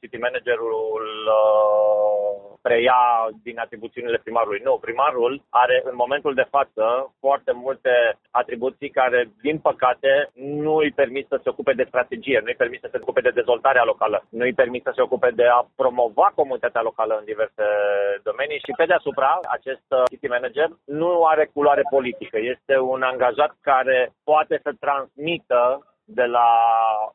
city 0.00 0.16
managerul 0.16 1.06
uh, 1.40 2.45
preia 2.66 3.00
din 3.46 3.58
atribuțiunile 3.58 4.18
primarului. 4.24 4.60
Nu, 4.68 4.74
primarul 4.86 5.32
are 5.62 5.76
în 5.90 5.96
momentul 6.02 6.34
de 6.34 6.46
față 6.54 6.84
foarte 7.24 7.52
multe 7.64 7.92
atribuții 8.30 8.96
care, 9.00 9.20
din 9.46 9.58
păcate, 9.68 10.10
nu 10.64 10.74
îi 10.84 10.92
permit 11.00 11.26
să 11.28 11.36
se 11.42 11.48
ocupe 11.48 11.72
de 11.72 11.88
strategie, 11.88 12.38
nu 12.40 12.50
îi 12.50 12.62
permit 12.62 12.80
să 12.82 12.88
se 12.90 12.98
ocupe 13.02 13.20
de 13.20 13.36
dezvoltarea 13.38 13.84
locală, 13.84 14.18
nu 14.38 14.44
îi 14.44 14.58
permit 14.62 14.82
să 14.84 14.92
se 14.94 15.02
ocupe 15.06 15.30
de 15.40 15.46
a 15.56 15.66
promova 15.80 16.28
comunitatea 16.34 16.82
locală 16.88 17.14
în 17.18 17.24
diverse 17.32 17.66
domenii 18.28 18.62
și, 18.64 18.72
pe 18.76 18.84
deasupra, 18.84 19.32
acest 19.56 19.86
uh, 19.88 20.02
city 20.10 20.28
manager 20.36 20.68
nu 21.00 21.10
are 21.32 21.44
culoare 21.54 21.84
politică. 21.90 22.36
Este 22.54 22.74
un 22.78 23.02
angajat 23.02 23.52
care 23.60 23.98
poate 24.24 24.60
să 24.62 24.70
transmită 24.84 25.62
de 26.06 26.24
la 26.24 26.48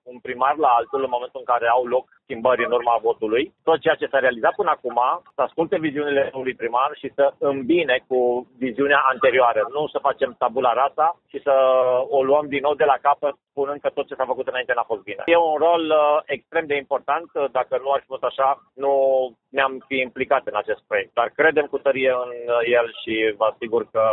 un 0.03 0.19
primar 0.19 0.55
la 0.55 0.67
altul 0.67 1.03
în 1.03 1.15
momentul 1.15 1.39
în 1.39 1.51
care 1.53 1.67
au 1.67 1.85
loc 1.85 2.05
schimbări 2.23 2.65
în 2.65 2.71
urma 2.71 2.97
votului. 3.01 3.53
Tot 3.63 3.79
ceea 3.79 3.95
ce 3.95 4.07
s-a 4.11 4.19
realizat 4.19 4.53
până 4.55 4.69
acum, 4.73 4.99
să 5.35 5.41
asculte 5.41 5.77
viziunile 5.79 6.31
unui 6.33 6.55
primar 6.61 6.91
și 7.01 7.11
să 7.15 7.33
îmbine 7.39 8.03
cu 8.07 8.47
viziunea 8.57 9.01
anterioară. 9.11 9.67
Nu 9.75 9.87
să 9.87 10.05
facem 10.07 10.35
tabula 10.37 10.73
rasa 10.73 11.07
și 11.31 11.41
să 11.41 11.53
o 12.09 12.23
luăm 12.23 12.45
din 12.47 12.59
nou 12.61 12.73
de 12.73 12.83
la 12.83 12.97
capăt 13.01 13.35
spunând 13.49 13.79
că 13.81 13.89
tot 13.89 14.07
ce 14.07 14.15
s-a 14.15 14.31
făcut 14.31 14.47
înainte 14.47 14.73
n-a 14.75 14.91
fost 14.91 15.03
bine. 15.09 15.23
E 15.25 15.37
un 15.37 15.57
rol 15.67 15.83
uh, 15.89 16.19
extrem 16.25 16.65
de 16.65 16.75
important. 16.75 17.27
Dacă 17.51 17.73
nu 17.83 17.91
ar 17.91 17.99
fi 17.99 18.05
fost 18.05 18.23
așa, 18.23 18.49
nu 18.73 18.93
ne-am 19.49 19.83
fi 19.87 19.95
implicat 20.07 20.43
în 20.45 20.55
acest 20.57 20.81
proiect. 20.87 21.13
Dar 21.13 21.27
credem 21.35 21.65
cu 21.65 21.77
tărie 21.77 22.11
în 22.25 22.31
el 22.77 22.87
și 23.01 23.33
vă 23.37 23.45
asigur 23.45 23.81
că 23.91 24.03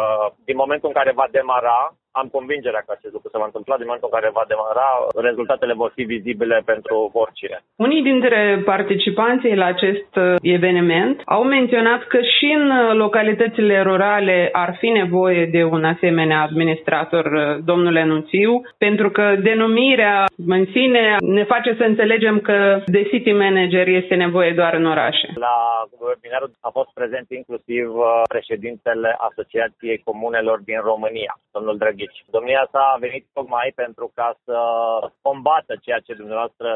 din 0.44 0.56
momentul 0.56 0.88
în 0.88 0.94
care 0.94 1.12
va 1.12 1.26
demara, 1.30 1.78
am 2.22 2.28
convingerea 2.36 2.82
că 2.86 2.92
acest 2.94 3.12
lucru 3.16 3.28
se 3.30 3.40
va 3.42 3.48
întâmpla 3.50 3.76
din 3.76 3.88
momentul 3.88 4.10
în 4.10 4.16
care 4.18 4.36
va 4.38 4.44
demara, 4.52 4.88
rezultatele 5.28 5.74
vor 5.82 5.90
fi 5.96 6.02
vizibile 6.14 6.56
pentru 6.72 6.96
oricine. 7.24 7.56
Unii 7.86 8.02
dintre 8.02 8.62
participanții 8.64 9.54
la 9.62 9.68
acest 9.74 10.12
uh, 10.16 10.34
eveniment 10.42 11.16
au 11.24 11.42
menționat 11.44 12.00
că 12.12 12.18
și 12.34 12.48
în 12.58 12.70
uh, 12.70 12.94
localitățile 13.04 13.82
rurale 13.82 14.48
ar 14.52 14.76
fi 14.80 14.88
nevoie 14.88 15.44
de 15.46 15.62
un 15.64 15.84
asemenea 15.84 16.40
administrator, 16.42 17.24
uh, 17.24 17.58
domnule 17.64 18.04
Nuțiu, 18.04 18.52
pentru 18.78 19.10
că 19.10 19.24
denumirea 19.42 20.24
în 20.46 20.64
sine 20.74 21.16
ne 21.20 21.44
face 21.44 21.74
să 21.78 21.84
înțelegem 21.84 22.40
că 22.40 22.82
de 22.86 23.02
city 23.02 23.32
manager 23.32 23.86
este 23.88 24.14
nevoie 24.14 24.52
doar 24.52 24.74
în 24.74 24.86
orașe. 24.86 25.28
La 25.34 25.56
webinarul 26.06 26.50
a 26.60 26.70
fost 26.70 26.90
prezent 26.94 27.26
inclusiv 27.30 27.86
președintele 28.28 29.16
Asociației 29.28 29.98
Comunelor 30.04 30.58
din 30.64 30.80
România, 30.90 31.32
domnul 31.52 31.76
Drăghici. 32.08 32.24
Domnia 32.30 32.68
sa 32.72 32.80
a 32.94 32.98
venit 32.98 33.26
tocmai 33.32 33.72
pentru 33.74 34.10
ca 34.14 34.36
să 34.44 34.58
combată 35.22 35.76
ceea 35.82 35.98
ce 35.98 36.14
dumneavoastră 36.14 36.68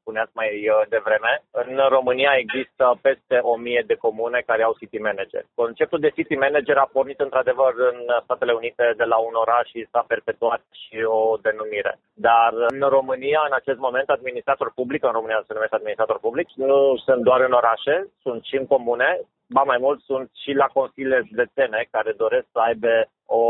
spuneați 0.00 0.30
mai 0.34 0.68
uh, 0.68 0.82
devreme. 0.88 1.42
În 1.50 1.76
România 1.88 2.32
există 2.36 2.98
peste 3.02 3.36
o 3.42 3.56
mie 3.56 3.82
de 3.86 3.94
comune 3.94 4.42
care 4.46 4.62
au 4.62 4.74
city 4.78 4.98
manager. 4.98 5.44
Conceptul 5.54 6.00
de 6.00 6.14
city 6.16 6.36
manager 6.36 6.76
a 6.76 6.90
pornit 6.92 7.20
într-adevăr 7.20 7.72
în 7.76 7.98
Statele 8.24 8.52
Unite 8.52 8.94
de 8.96 9.04
la 9.04 9.16
un 9.16 9.34
oraș 9.34 9.68
și 9.68 9.88
s-a 9.90 10.04
perpetuat 10.08 10.62
și 10.82 10.96
o 11.04 11.36
denumire. 11.42 11.98
Dar 12.14 12.52
în 12.68 12.80
România, 12.80 13.40
în 13.46 13.54
acest 13.60 13.78
moment, 13.78 14.08
administrator 14.08 14.72
public, 14.74 15.04
în 15.04 15.12
România 15.12 15.42
se 15.46 15.52
numește 15.54 15.74
administrator 15.74 16.18
public, 16.18 16.48
nu 16.54 16.96
sunt 17.04 17.22
doar 17.22 17.40
în 17.40 17.52
orașe, 17.52 18.08
sunt 18.22 18.44
și 18.44 18.56
în 18.56 18.66
comune, 18.66 19.20
ba 19.48 19.62
mai 19.62 19.78
mult 19.80 20.00
sunt 20.00 20.30
și 20.42 20.52
la 20.52 20.66
consiliile 20.66 21.22
județene 21.28 21.88
care 21.90 22.12
doresc 22.12 22.46
să 22.52 22.58
aibă 22.58 23.08
o 23.26 23.44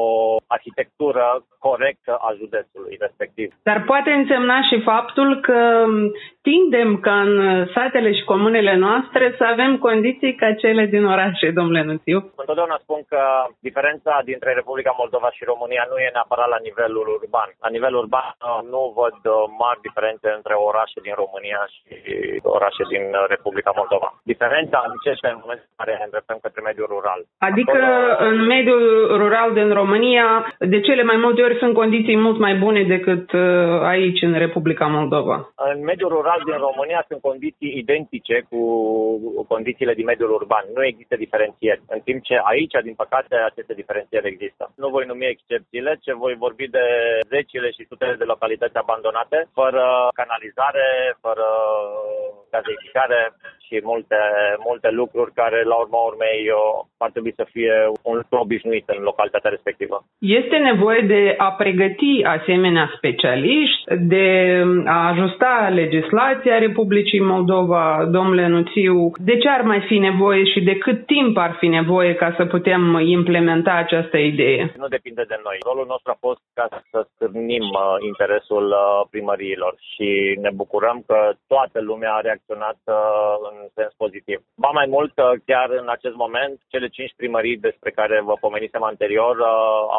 arhitectură 0.47 1.45
corectă 1.59 2.13
a 2.27 2.31
județului 2.41 2.97
respectiv. 3.01 3.49
Dar 3.63 3.79
poate 3.91 4.11
însemna 4.11 4.59
și 4.69 4.77
faptul 4.91 5.41
că 5.41 5.61
tindem 6.49 6.91
ca 7.07 7.17
în 7.21 7.35
satele 7.75 8.11
și 8.15 8.25
comunele 8.33 8.75
noastre 8.77 9.35
să 9.39 9.45
avem 9.45 9.73
condiții 9.79 10.35
ca 10.35 10.51
cele 10.63 10.85
din 10.95 11.05
orașe, 11.15 11.51
domnule 11.59 11.83
Nuțiu. 11.83 12.19
Întotdeauna 12.43 12.79
spun 12.85 13.01
că 13.13 13.21
diferența 13.69 14.13
dintre 14.31 14.51
Republica 14.61 14.93
Moldova 15.03 15.31
și 15.37 15.51
România 15.53 15.85
nu 15.91 15.97
e 15.99 16.17
neapărat 16.17 16.49
la 16.55 16.61
nivelul 16.69 17.07
urban. 17.19 17.49
La 17.65 17.71
nivel 17.77 17.95
urban 18.03 18.29
nu 18.73 18.83
văd 18.99 19.19
mari 19.63 19.85
diferențe 19.87 20.29
între 20.39 20.55
orașe 20.69 20.99
din 21.07 21.15
România 21.23 21.61
și 21.75 21.83
orașe 22.57 22.83
din 22.93 23.05
Republica 23.35 23.73
Moldova. 23.81 24.09
Diferența 24.33 24.79
începe 24.93 25.29
în 25.33 25.41
momentul 25.43 25.69
în 25.71 25.79
care 25.81 25.93
ne 25.99 26.07
îndreptăm 26.09 26.39
către 26.45 26.61
mediul 26.69 26.93
rural. 26.95 27.21
Adică 27.49 27.79
Acolo... 27.83 28.29
în 28.29 28.37
mediul 28.55 28.83
rural 29.23 29.49
de 29.59 29.64
în 29.65 29.73
România, 29.81 30.27
de 30.59 30.81
cele 30.81 31.03
mai 31.11 31.19
multe 31.25 31.43
ori 31.43 31.61
sunt 31.63 31.75
condiții 31.75 32.17
mult 32.17 32.39
mai 32.39 32.55
bune 32.65 32.83
decât 32.95 33.33
uh, 33.33 33.43
aici, 33.93 34.21
în 34.29 34.35
Republica 34.45 34.87
Moldova. 34.87 35.37
În 35.73 35.79
mediul 35.91 36.11
rural 36.17 36.41
din 36.49 36.59
România 36.69 37.01
sunt 37.09 37.21
condiții 37.21 37.71
identice 37.83 38.37
cu 38.51 38.61
condițiile 39.53 39.95
din 39.95 40.05
mediul 40.13 40.31
urban. 40.41 40.65
Nu 40.77 40.83
există 40.85 41.15
diferențieri. 41.25 41.81
În 41.97 42.01
timp 42.07 42.19
ce 42.29 42.37
aici, 42.53 42.77
din 42.89 42.97
păcate, 43.03 43.35
aceste 43.51 43.75
diferențieri 43.81 44.31
există. 44.33 44.63
Nu 44.83 44.89
voi 44.95 45.05
numi 45.07 45.33
excepțiile, 45.35 45.93
ce 46.05 46.13
voi 46.25 46.35
vorbi 46.45 46.67
de 46.77 46.85
zecile 47.35 47.69
și 47.71 47.89
sutele 47.91 48.15
de 48.19 48.31
localități 48.33 48.77
abandonate, 48.77 49.39
fără 49.59 49.85
canalizare, 50.21 50.87
fără 51.25 51.47
gazeificare 52.57 53.21
și 53.67 53.81
multe, 53.83 54.21
multe 54.69 54.89
lucruri 55.01 55.33
care, 55.41 55.59
la 55.73 55.77
urma 55.85 56.01
urmei, 56.11 56.41
ar 57.05 57.11
trebui 57.11 57.35
să 57.41 57.45
fie 57.55 57.75
un 58.03 58.15
lucru 58.21 58.37
obișnuit 58.47 58.87
în 58.95 59.03
localitatea 59.03 59.51
respectivă. 59.51 59.97
Este 60.19 60.57
nevoie 60.57 61.01
de 61.15 61.35
a 61.47 61.51
pregăti 61.63 62.15
asemenea 62.37 62.93
specialiști, 62.97 63.83
de 64.15 64.27
a 64.87 65.09
ajusta 65.13 65.71
legislația 65.83 66.59
Republicii 66.59 67.21
Moldova, 67.21 67.85
domnule 68.17 68.47
Nuțiu. 68.47 69.11
De 69.31 69.37
ce 69.37 69.49
ar 69.49 69.63
mai 69.63 69.81
fi 69.89 69.99
nevoie 69.99 70.45
și 70.45 70.61
de 70.61 70.77
cât 70.85 71.07
timp 71.07 71.37
ar 71.37 71.57
fi 71.61 71.67
nevoie 71.67 72.15
ca 72.15 72.35
să 72.37 72.45
putem 72.45 72.83
implementa 73.01 73.73
această 73.73 74.17
idee? 74.17 74.73
Nu 74.77 74.89
depinde 74.89 75.25
de 75.29 75.39
noi. 75.45 75.57
Rolul 75.69 75.87
nostru 75.89 76.11
a 76.11 76.19
fost 76.21 76.41
ca 76.55 76.67
să 76.91 77.07
stârnim 77.15 77.63
uh, 77.63 77.97
interesul 78.11 78.67
uh, 78.67 79.07
primăriilor 79.11 79.75
și 79.91 80.39
ne 80.41 80.51
bucurăm 80.55 81.03
că 81.07 81.19
toată 81.47 81.81
lumea 81.81 82.13
a 82.15 82.21
reacționat 82.47 82.79
uh, 82.85 83.51
în 83.51 83.57
sens 83.75 83.93
pozitiv. 83.97 84.39
Ba 84.57 84.71
mai 84.73 84.87
mult, 84.87 85.13
chiar 85.45 85.71
în 85.71 85.89
acest 85.89 86.15
moment, 86.15 86.61
cele 86.69 86.89
cinci 86.89 87.15
primării 87.17 87.57
despre 87.57 87.91
care 87.91 88.21
vă 88.21 88.35
pomenisem 88.41 88.83
anterior 88.83 89.37
uh, 89.39 89.47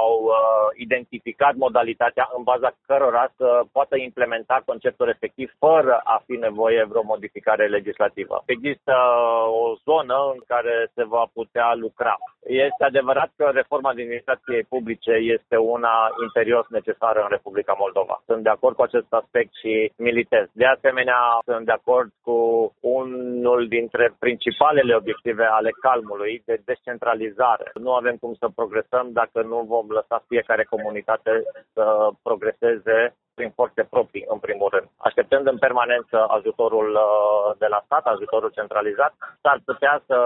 au 0.04 0.14
uh, 0.24 0.36
identificat 0.76 1.56
modalitatea 1.56 2.30
în 2.38 2.44
baza 2.44 2.72
cărora 2.88 3.26
să 3.38 3.62
poată 3.72 3.96
implementa 3.98 4.62
conceptul 4.66 5.06
respectiv 5.06 5.52
fără 5.60 6.02
a 6.04 6.24
fi 6.26 6.36
nevoie 6.48 6.84
vreo 6.90 7.04
modificare 7.04 7.68
legislativă. 7.68 8.44
Există 8.46 8.94
uh, 8.96 9.62
o 9.64 9.76
zonă 9.88 10.18
în 10.34 10.40
care 10.48 10.92
se 10.96 11.04
va 11.04 11.24
putea 11.34 11.74
lucra. 11.74 12.16
Este 12.46 12.84
adevărat 12.84 13.30
că 13.36 13.46
reforma 13.54 13.90
administrației 13.90 14.64
publice 14.64 15.12
este 15.12 15.56
una 15.58 15.96
imperios 16.24 16.66
necesară 16.70 17.20
în 17.22 17.30
Republica 17.30 17.76
Moldova. 17.78 18.22
Sunt 18.26 18.44
de 18.44 18.50
acord 18.50 18.76
cu 18.76 18.82
acest 18.82 19.10
aspect 19.10 19.52
și 19.62 19.92
militez. 19.98 20.46
De 20.52 20.66
asemenea, 20.66 21.20
sunt 21.46 21.66
de 21.66 21.72
acord 21.72 22.10
cu 22.22 22.35
unul 22.80 23.68
dintre 23.68 24.16
principalele 24.20 24.96
obiective 24.96 25.44
ale 25.44 25.70
calmului 25.82 26.42
de 26.46 26.62
descentralizare. 26.66 27.72
Nu 27.74 27.92
avem 27.94 28.16
cum 28.16 28.34
să 28.34 28.48
progresăm 28.56 29.10
dacă 29.12 29.42
nu 29.42 29.60
vom 29.68 29.86
lăsa 29.90 30.24
fiecare 30.28 30.64
comunitate 30.64 31.32
să 31.74 32.10
progreseze 32.24 33.16
prin 33.36 33.52
forțe 33.60 33.82
proprii, 33.94 34.26
în 34.34 34.40
primul 34.46 34.70
rând. 34.76 34.88
Așteptând 35.08 35.46
în 35.48 35.58
permanență 35.66 36.18
ajutorul 36.38 36.90
uh, 36.96 37.56
de 37.64 37.68
la 37.74 37.80
stat, 37.86 38.06
ajutorul 38.06 38.52
centralizat, 38.60 39.14
s-ar 39.44 39.60
putea 39.70 39.96
să 40.10 40.18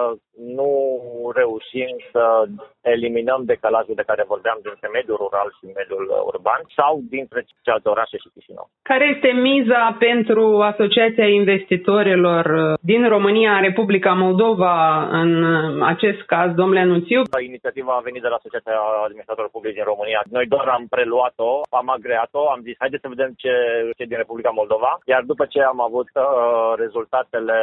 nu 0.58 0.72
reușim 1.42 1.94
să 2.12 2.24
eliminăm 2.82 3.42
decalajul 3.54 3.96
de 4.00 4.08
care 4.10 4.32
vorbeam 4.34 4.60
dintre 4.68 4.88
mediul 4.98 5.22
rural 5.24 5.50
și 5.58 5.66
mediul 5.80 6.06
urban 6.32 6.62
sau 6.78 6.94
dintre 7.16 7.40
celelalte 7.64 7.90
orașe 7.90 8.18
și 8.18 8.32
Chișinău. 8.34 8.70
Care 8.92 9.06
este 9.16 9.30
miza 9.50 9.96
pentru 10.00 10.44
Asociația 10.72 11.28
Investitorilor 11.42 12.44
din 12.92 13.08
România, 13.16 13.60
Republica 13.60 14.14
Moldova, 14.14 14.78
în 15.22 15.32
acest 15.94 16.22
caz, 16.34 16.50
domnule 16.54 16.84
Nuțiu? 16.84 17.22
Inițiativa 17.52 17.92
a 17.96 18.08
venit 18.10 18.22
de 18.22 18.28
la 18.28 18.36
Asociația 18.36 18.78
Administratorilor 19.04 19.56
Publici 19.56 19.80
din 19.80 19.88
România. 19.92 20.22
Noi 20.38 20.46
doar 20.54 20.68
am 20.68 20.86
preluat-o, 20.90 21.62
am 21.70 21.90
agreat-o, 21.90 22.50
am 22.50 22.62
zis 22.62 22.76
haideți 22.78 22.99
să 23.02 23.08
vedem 23.08 23.32
ce, 23.38 23.54
ce 23.98 24.04
din 24.06 24.18
Republica 24.18 24.50
Moldova, 24.50 25.00
iar 25.06 25.24
după 25.24 25.46
ce 25.46 25.62
am 25.62 25.82
avut 25.82 26.10
uh, 26.14 26.74
rezultatele 26.76 27.60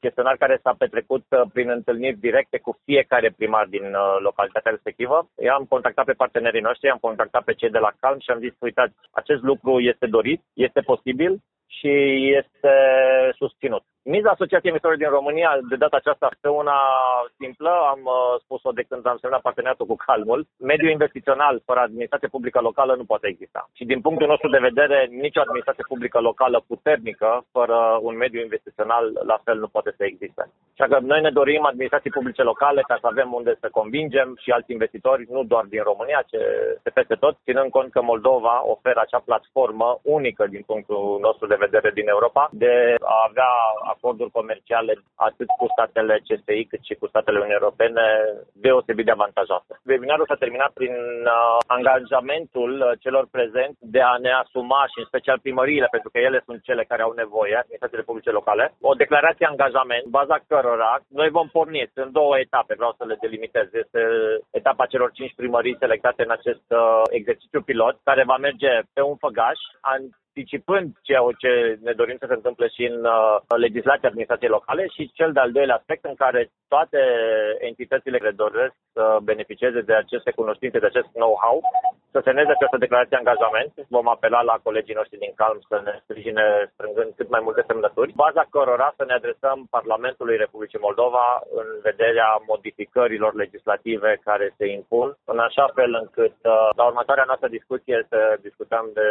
chestionar 0.00 0.36
care 0.36 0.60
s-a 0.62 0.74
petrecut 0.78 1.24
uh, 1.30 1.40
prin 1.52 1.68
întâlniri 1.70 2.24
directe 2.26 2.58
cu 2.58 2.78
fiecare 2.84 3.34
primar 3.36 3.66
din 3.66 3.84
uh, 3.94 4.16
localitatea 4.18 4.70
respectivă. 4.70 5.28
Eu 5.36 5.52
am 5.54 5.64
contactat 5.68 6.04
pe 6.04 6.20
partenerii 6.22 6.66
noștri, 6.68 6.90
am 6.90 6.98
contactat 7.00 7.44
pe 7.44 7.54
cei 7.54 7.70
de 7.70 7.78
la 7.78 7.92
Calm 8.00 8.18
și 8.18 8.30
am 8.30 8.38
zis, 8.38 8.54
uitați, 8.58 8.94
acest 9.10 9.42
lucru 9.42 9.80
este 9.80 10.06
dorit, 10.06 10.40
este 10.52 10.80
posibil 10.80 11.40
și 11.66 11.92
este 12.40 12.74
susținut. 13.36 13.82
Miza 14.12 14.30
Asociației 14.30 14.70
Emisorilor 14.72 15.02
din 15.02 15.16
România, 15.18 15.50
de 15.70 15.76
data 15.84 15.96
aceasta, 15.96 16.28
este 16.32 16.48
una 16.48 16.78
simplă. 17.38 17.72
Am 17.92 18.00
uh, 18.04 18.40
spus-o 18.44 18.70
de 18.78 18.86
când 18.88 19.06
am 19.06 19.18
semnat 19.20 19.40
parteneriatul 19.40 19.86
cu 19.86 19.96
Calmul. 20.06 20.40
Mediul 20.58 20.90
investițional 20.90 21.54
fără 21.68 21.80
administrație 21.80 22.28
publică 22.28 22.60
locală 22.60 22.92
nu 22.94 23.04
poate 23.04 23.26
exista. 23.28 23.62
Și 23.78 23.84
din 23.84 24.00
punctul 24.00 24.26
nostru 24.26 24.48
de 24.50 24.66
vedere, 24.68 24.98
nicio 25.26 25.40
administrație 25.40 25.84
publică 25.88 26.18
locală 26.20 26.64
puternică 26.66 27.30
fără 27.56 27.98
un 28.08 28.16
mediu 28.16 28.40
investițional 28.40 29.04
la 29.30 29.38
fel 29.44 29.58
nu 29.58 29.68
poate 29.74 29.90
să 29.96 30.04
existe. 30.04 30.42
Așa 30.76 30.86
că 30.90 30.96
noi 31.00 31.20
ne 31.20 31.30
dorim 31.30 31.64
administrații 31.64 32.16
publice 32.18 32.42
locale 32.42 32.80
ca 32.90 32.96
să 33.00 33.06
avem 33.06 33.32
unde 33.32 33.56
să 33.60 33.68
convingem 33.78 34.28
și 34.42 34.50
alți 34.50 34.72
investitori, 34.72 35.26
nu 35.30 35.42
doar 35.44 35.64
din 35.64 35.82
România, 35.82 36.20
ci 36.30 36.38
de 36.82 36.90
peste 36.90 37.14
tot, 37.14 37.34
ținând 37.44 37.70
cont 37.70 37.90
că 37.92 38.02
Moldova 38.02 38.62
oferă 38.74 39.00
acea 39.02 39.22
platformă 39.24 39.98
unică 40.02 40.46
din 40.46 40.62
punctul 40.66 41.18
nostru 41.20 41.46
de 41.46 41.54
vedere 41.54 41.63
din 41.94 42.08
Europa 42.08 42.48
de 42.52 42.94
a 43.00 43.18
avea 43.28 43.52
acorduri 43.92 44.30
comerciale 44.30 44.92
atât 45.14 45.48
cu 45.58 45.66
statele 45.74 46.14
CSI 46.26 46.64
cât 46.70 46.82
și 46.88 46.94
cu 46.94 47.06
statele 47.06 47.36
Uniunii 47.36 47.60
Europene 47.60 48.04
deosebit 48.52 49.04
de 49.04 49.10
avantajoase. 49.10 49.72
Webinarul 49.90 50.26
s-a 50.28 50.42
terminat 50.42 50.72
prin 50.78 50.94
uh, 50.94 51.56
angajamentul 51.66 52.72
uh, 52.80 52.90
celor 53.04 53.24
prezenți 53.30 53.78
de 53.80 54.00
a 54.00 54.16
ne 54.24 54.32
asuma 54.42 54.82
și 54.92 54.98
în 55.02 55.10
special 55.10 55.38
primăriile, 55.38 55.88
pentru 55.90 56.10
că 56.10 56.18
ele 56.18 56.42
sunt 56.44 56.62
cele 56.62 56.84
care 56.90 57.02
au 57.02 57.12
nevoie, 57.12 57.54
administrațiile 57.56 58.08
publice 58.08 58.30
locale, 58.30 58.64
o 58.80 58.94
declarație 59.02 59.46
angajament, 59.46 60.04
baza 60.18 60.36
cărora 60.48 60.92
noi 61.08 61.28
vom 61.28 61.48
porni. 61.48 61.90
Sunt 61.94 62.10
două 62.12 62.38
etape, 62.38 62.74
vreau 62.76 62.94
să 62.98 63.04
le 63.04 63.16
delimitez. 63.20 63.66
Este 63.72 64.00
etapa 64.50 64.86
celor 64.86 65.10
cinci 65.12 65.34
primării 65.34 65.76
selectate 65.78 66.22
în 66.22 66.30
acest 66.30 66.66
uh, 66.68 67.02
exercițiu 67.10 67.60
pilot, 67.62 67.96
care 68.04 68.22
va 68.24 68.36
merge 68.36 68.72
pe 68.92 69.02
un 69.02 69.16
făgaș, 69.16 69.60
anticipând 70.34 70.88
ceea 71.02 71.22
ce 71.38 71.78
ne 71.82 71.92
dorim 71.92 72.16
să 72.20 72.26
se 72.28 72.38
întâmple 72.38 72.68
și 72.68 72.84
în 72.92 73.04
uh, 73.04 73.36
legislația 73.66 74.08
administrației 74.08 74.54
locale 74.56 74.84
și 74.94 75.12
cel 75.18 75.32
de-al 75.32 75.52
doilea 75.52 75.74
aspect 75.76 76.04
în 76.04 76.14
care 76.14 76.50
toate 76.68 77.00
entitățile 77.70 78.18
care 78.18 78.42
doresc 78.44 78.74
să 78.92 79.18
beneficieze 79.22 79.80
de 79.80 79.94
aceste 79.94 80.30
cunoștințe, 80.30 80.78
de 80.78 80.90
acest 80.90 81.08
know-how, 81.22 81.56
să 82.14 82.20
semneze 82.24 82.50
această 82.52 82.78
declarație 82.84 83.14
de 83.14 83.22
angajament. 83.22 83.72
Vom 83.96 84.08
apela 84.08 84.40
la 84.50 84.56
colegii 84.66 84.98
noștri 85.00 85.22
din 85.24 85.32
Calm 85.40 85.58
să 85.70 85.76
ne 85.84 85.94
sprijine 86.02 86.44
strângând 86.74 87.10
cât 87.18 87.28
mai 87.34 87.42
multe 87.46 87.62
semnături, 87.66 88.12
baza 88.24 88.44
cărora 88.54 88.88
să 88.98 89.04
ne 89.06 89.14
adresăm 89.20 89.58
Parlamentului 89.76 90.36
Republicii 90.44 90.84
Moldova 90.86 91.26
în 91.60 91.66
vederea 91.88 92.30
modificărilor 92.52 93.32
legislative 93.42 94.10
care 94.28 94.46
se 94.58 94.66
impun, 94.78 95.08
în 95.32 95.38
așa 95.38 95.66
fel 95.76 95.90
încât 96.02 96.36
uh, 96.42 96.68
la 96.80 96.84
următoarea 96.90 97.28
noastră 97.30 97.48
discuție 97.48 98.06
să 98.10 98.18
discutăm 98.46 98.84
de 98.98 99.08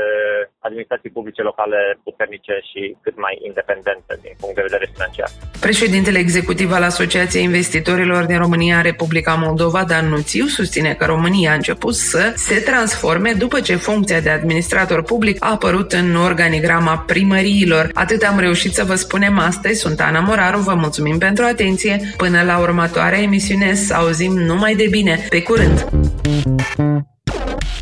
administrații 0.60 1.13
publice 1.18 1.42
locale 1.42 1.80
puternice 2.04 2.54
și 2.70 2.82
cât 3.04 3.16
mai 3.26 3.34
independente 3.50 4.14
din 4.22 4.34
punct 4.40 4.56
de 4.56 4.68
vedere 4.68 4.90
financiar. 4.94 5.30
Președintele 5.60 6.20
executiv 6.20 6.72
al 6.72 6.84
Asociației 6.84 7.44
Investitorilor 7.44 8.24
din 8.26 8.38
România, 8.38 8.82
Republica 8.82 9.34
Moldova, 9.34 9.84
Dan 9.84 10.08
Nuțiu, 10.10 10.46
susține 10.46 10.94
că 10.94 11.06
România 11.06 11.52
a 11.52 11.60
început 11.62 11.96
să 11.96 12.34
se 12.36 12.56
transforme 12.60 13.32
după 13.38 13.60
ce 13.60 13.76
funcția 13.76 14.20
de 14.20 14.30
administrator 14.30 15.04
public 15.04 15.44
a 15.44 15.52
apărut 15.52 15.92
în 15.92 16.16
organigrama 16.16 16.98
primăriilor. 16.98 17.90
Atât 17.94 18.22
am 18.24 18.40
reușit 18.40 18.74
să 18.74 18.84
vă 18.84 18.96
spunem 18.96 19.40
astăzi. 19.40 19.80
Sunt 19.80 20.00
Ana 20.00 20.20
Moraru, 20.20 20.60
vă 20.60 20.74
mulțumim 20.74 21.18
pentru 21.18 21.44
atenție. 21.44 22.00
Până 22.18 22.44
la 22.44 22.60
următoarea 22.60 23.22
emisiune, 23.22 23.74
să 23.74 23.94
auzim 23.94 24.34
numai 24.34 24.76
de 24.76 24.88
bine. 24.90 25.20
Pe 25.30 25.42
curând! 25.42 25.88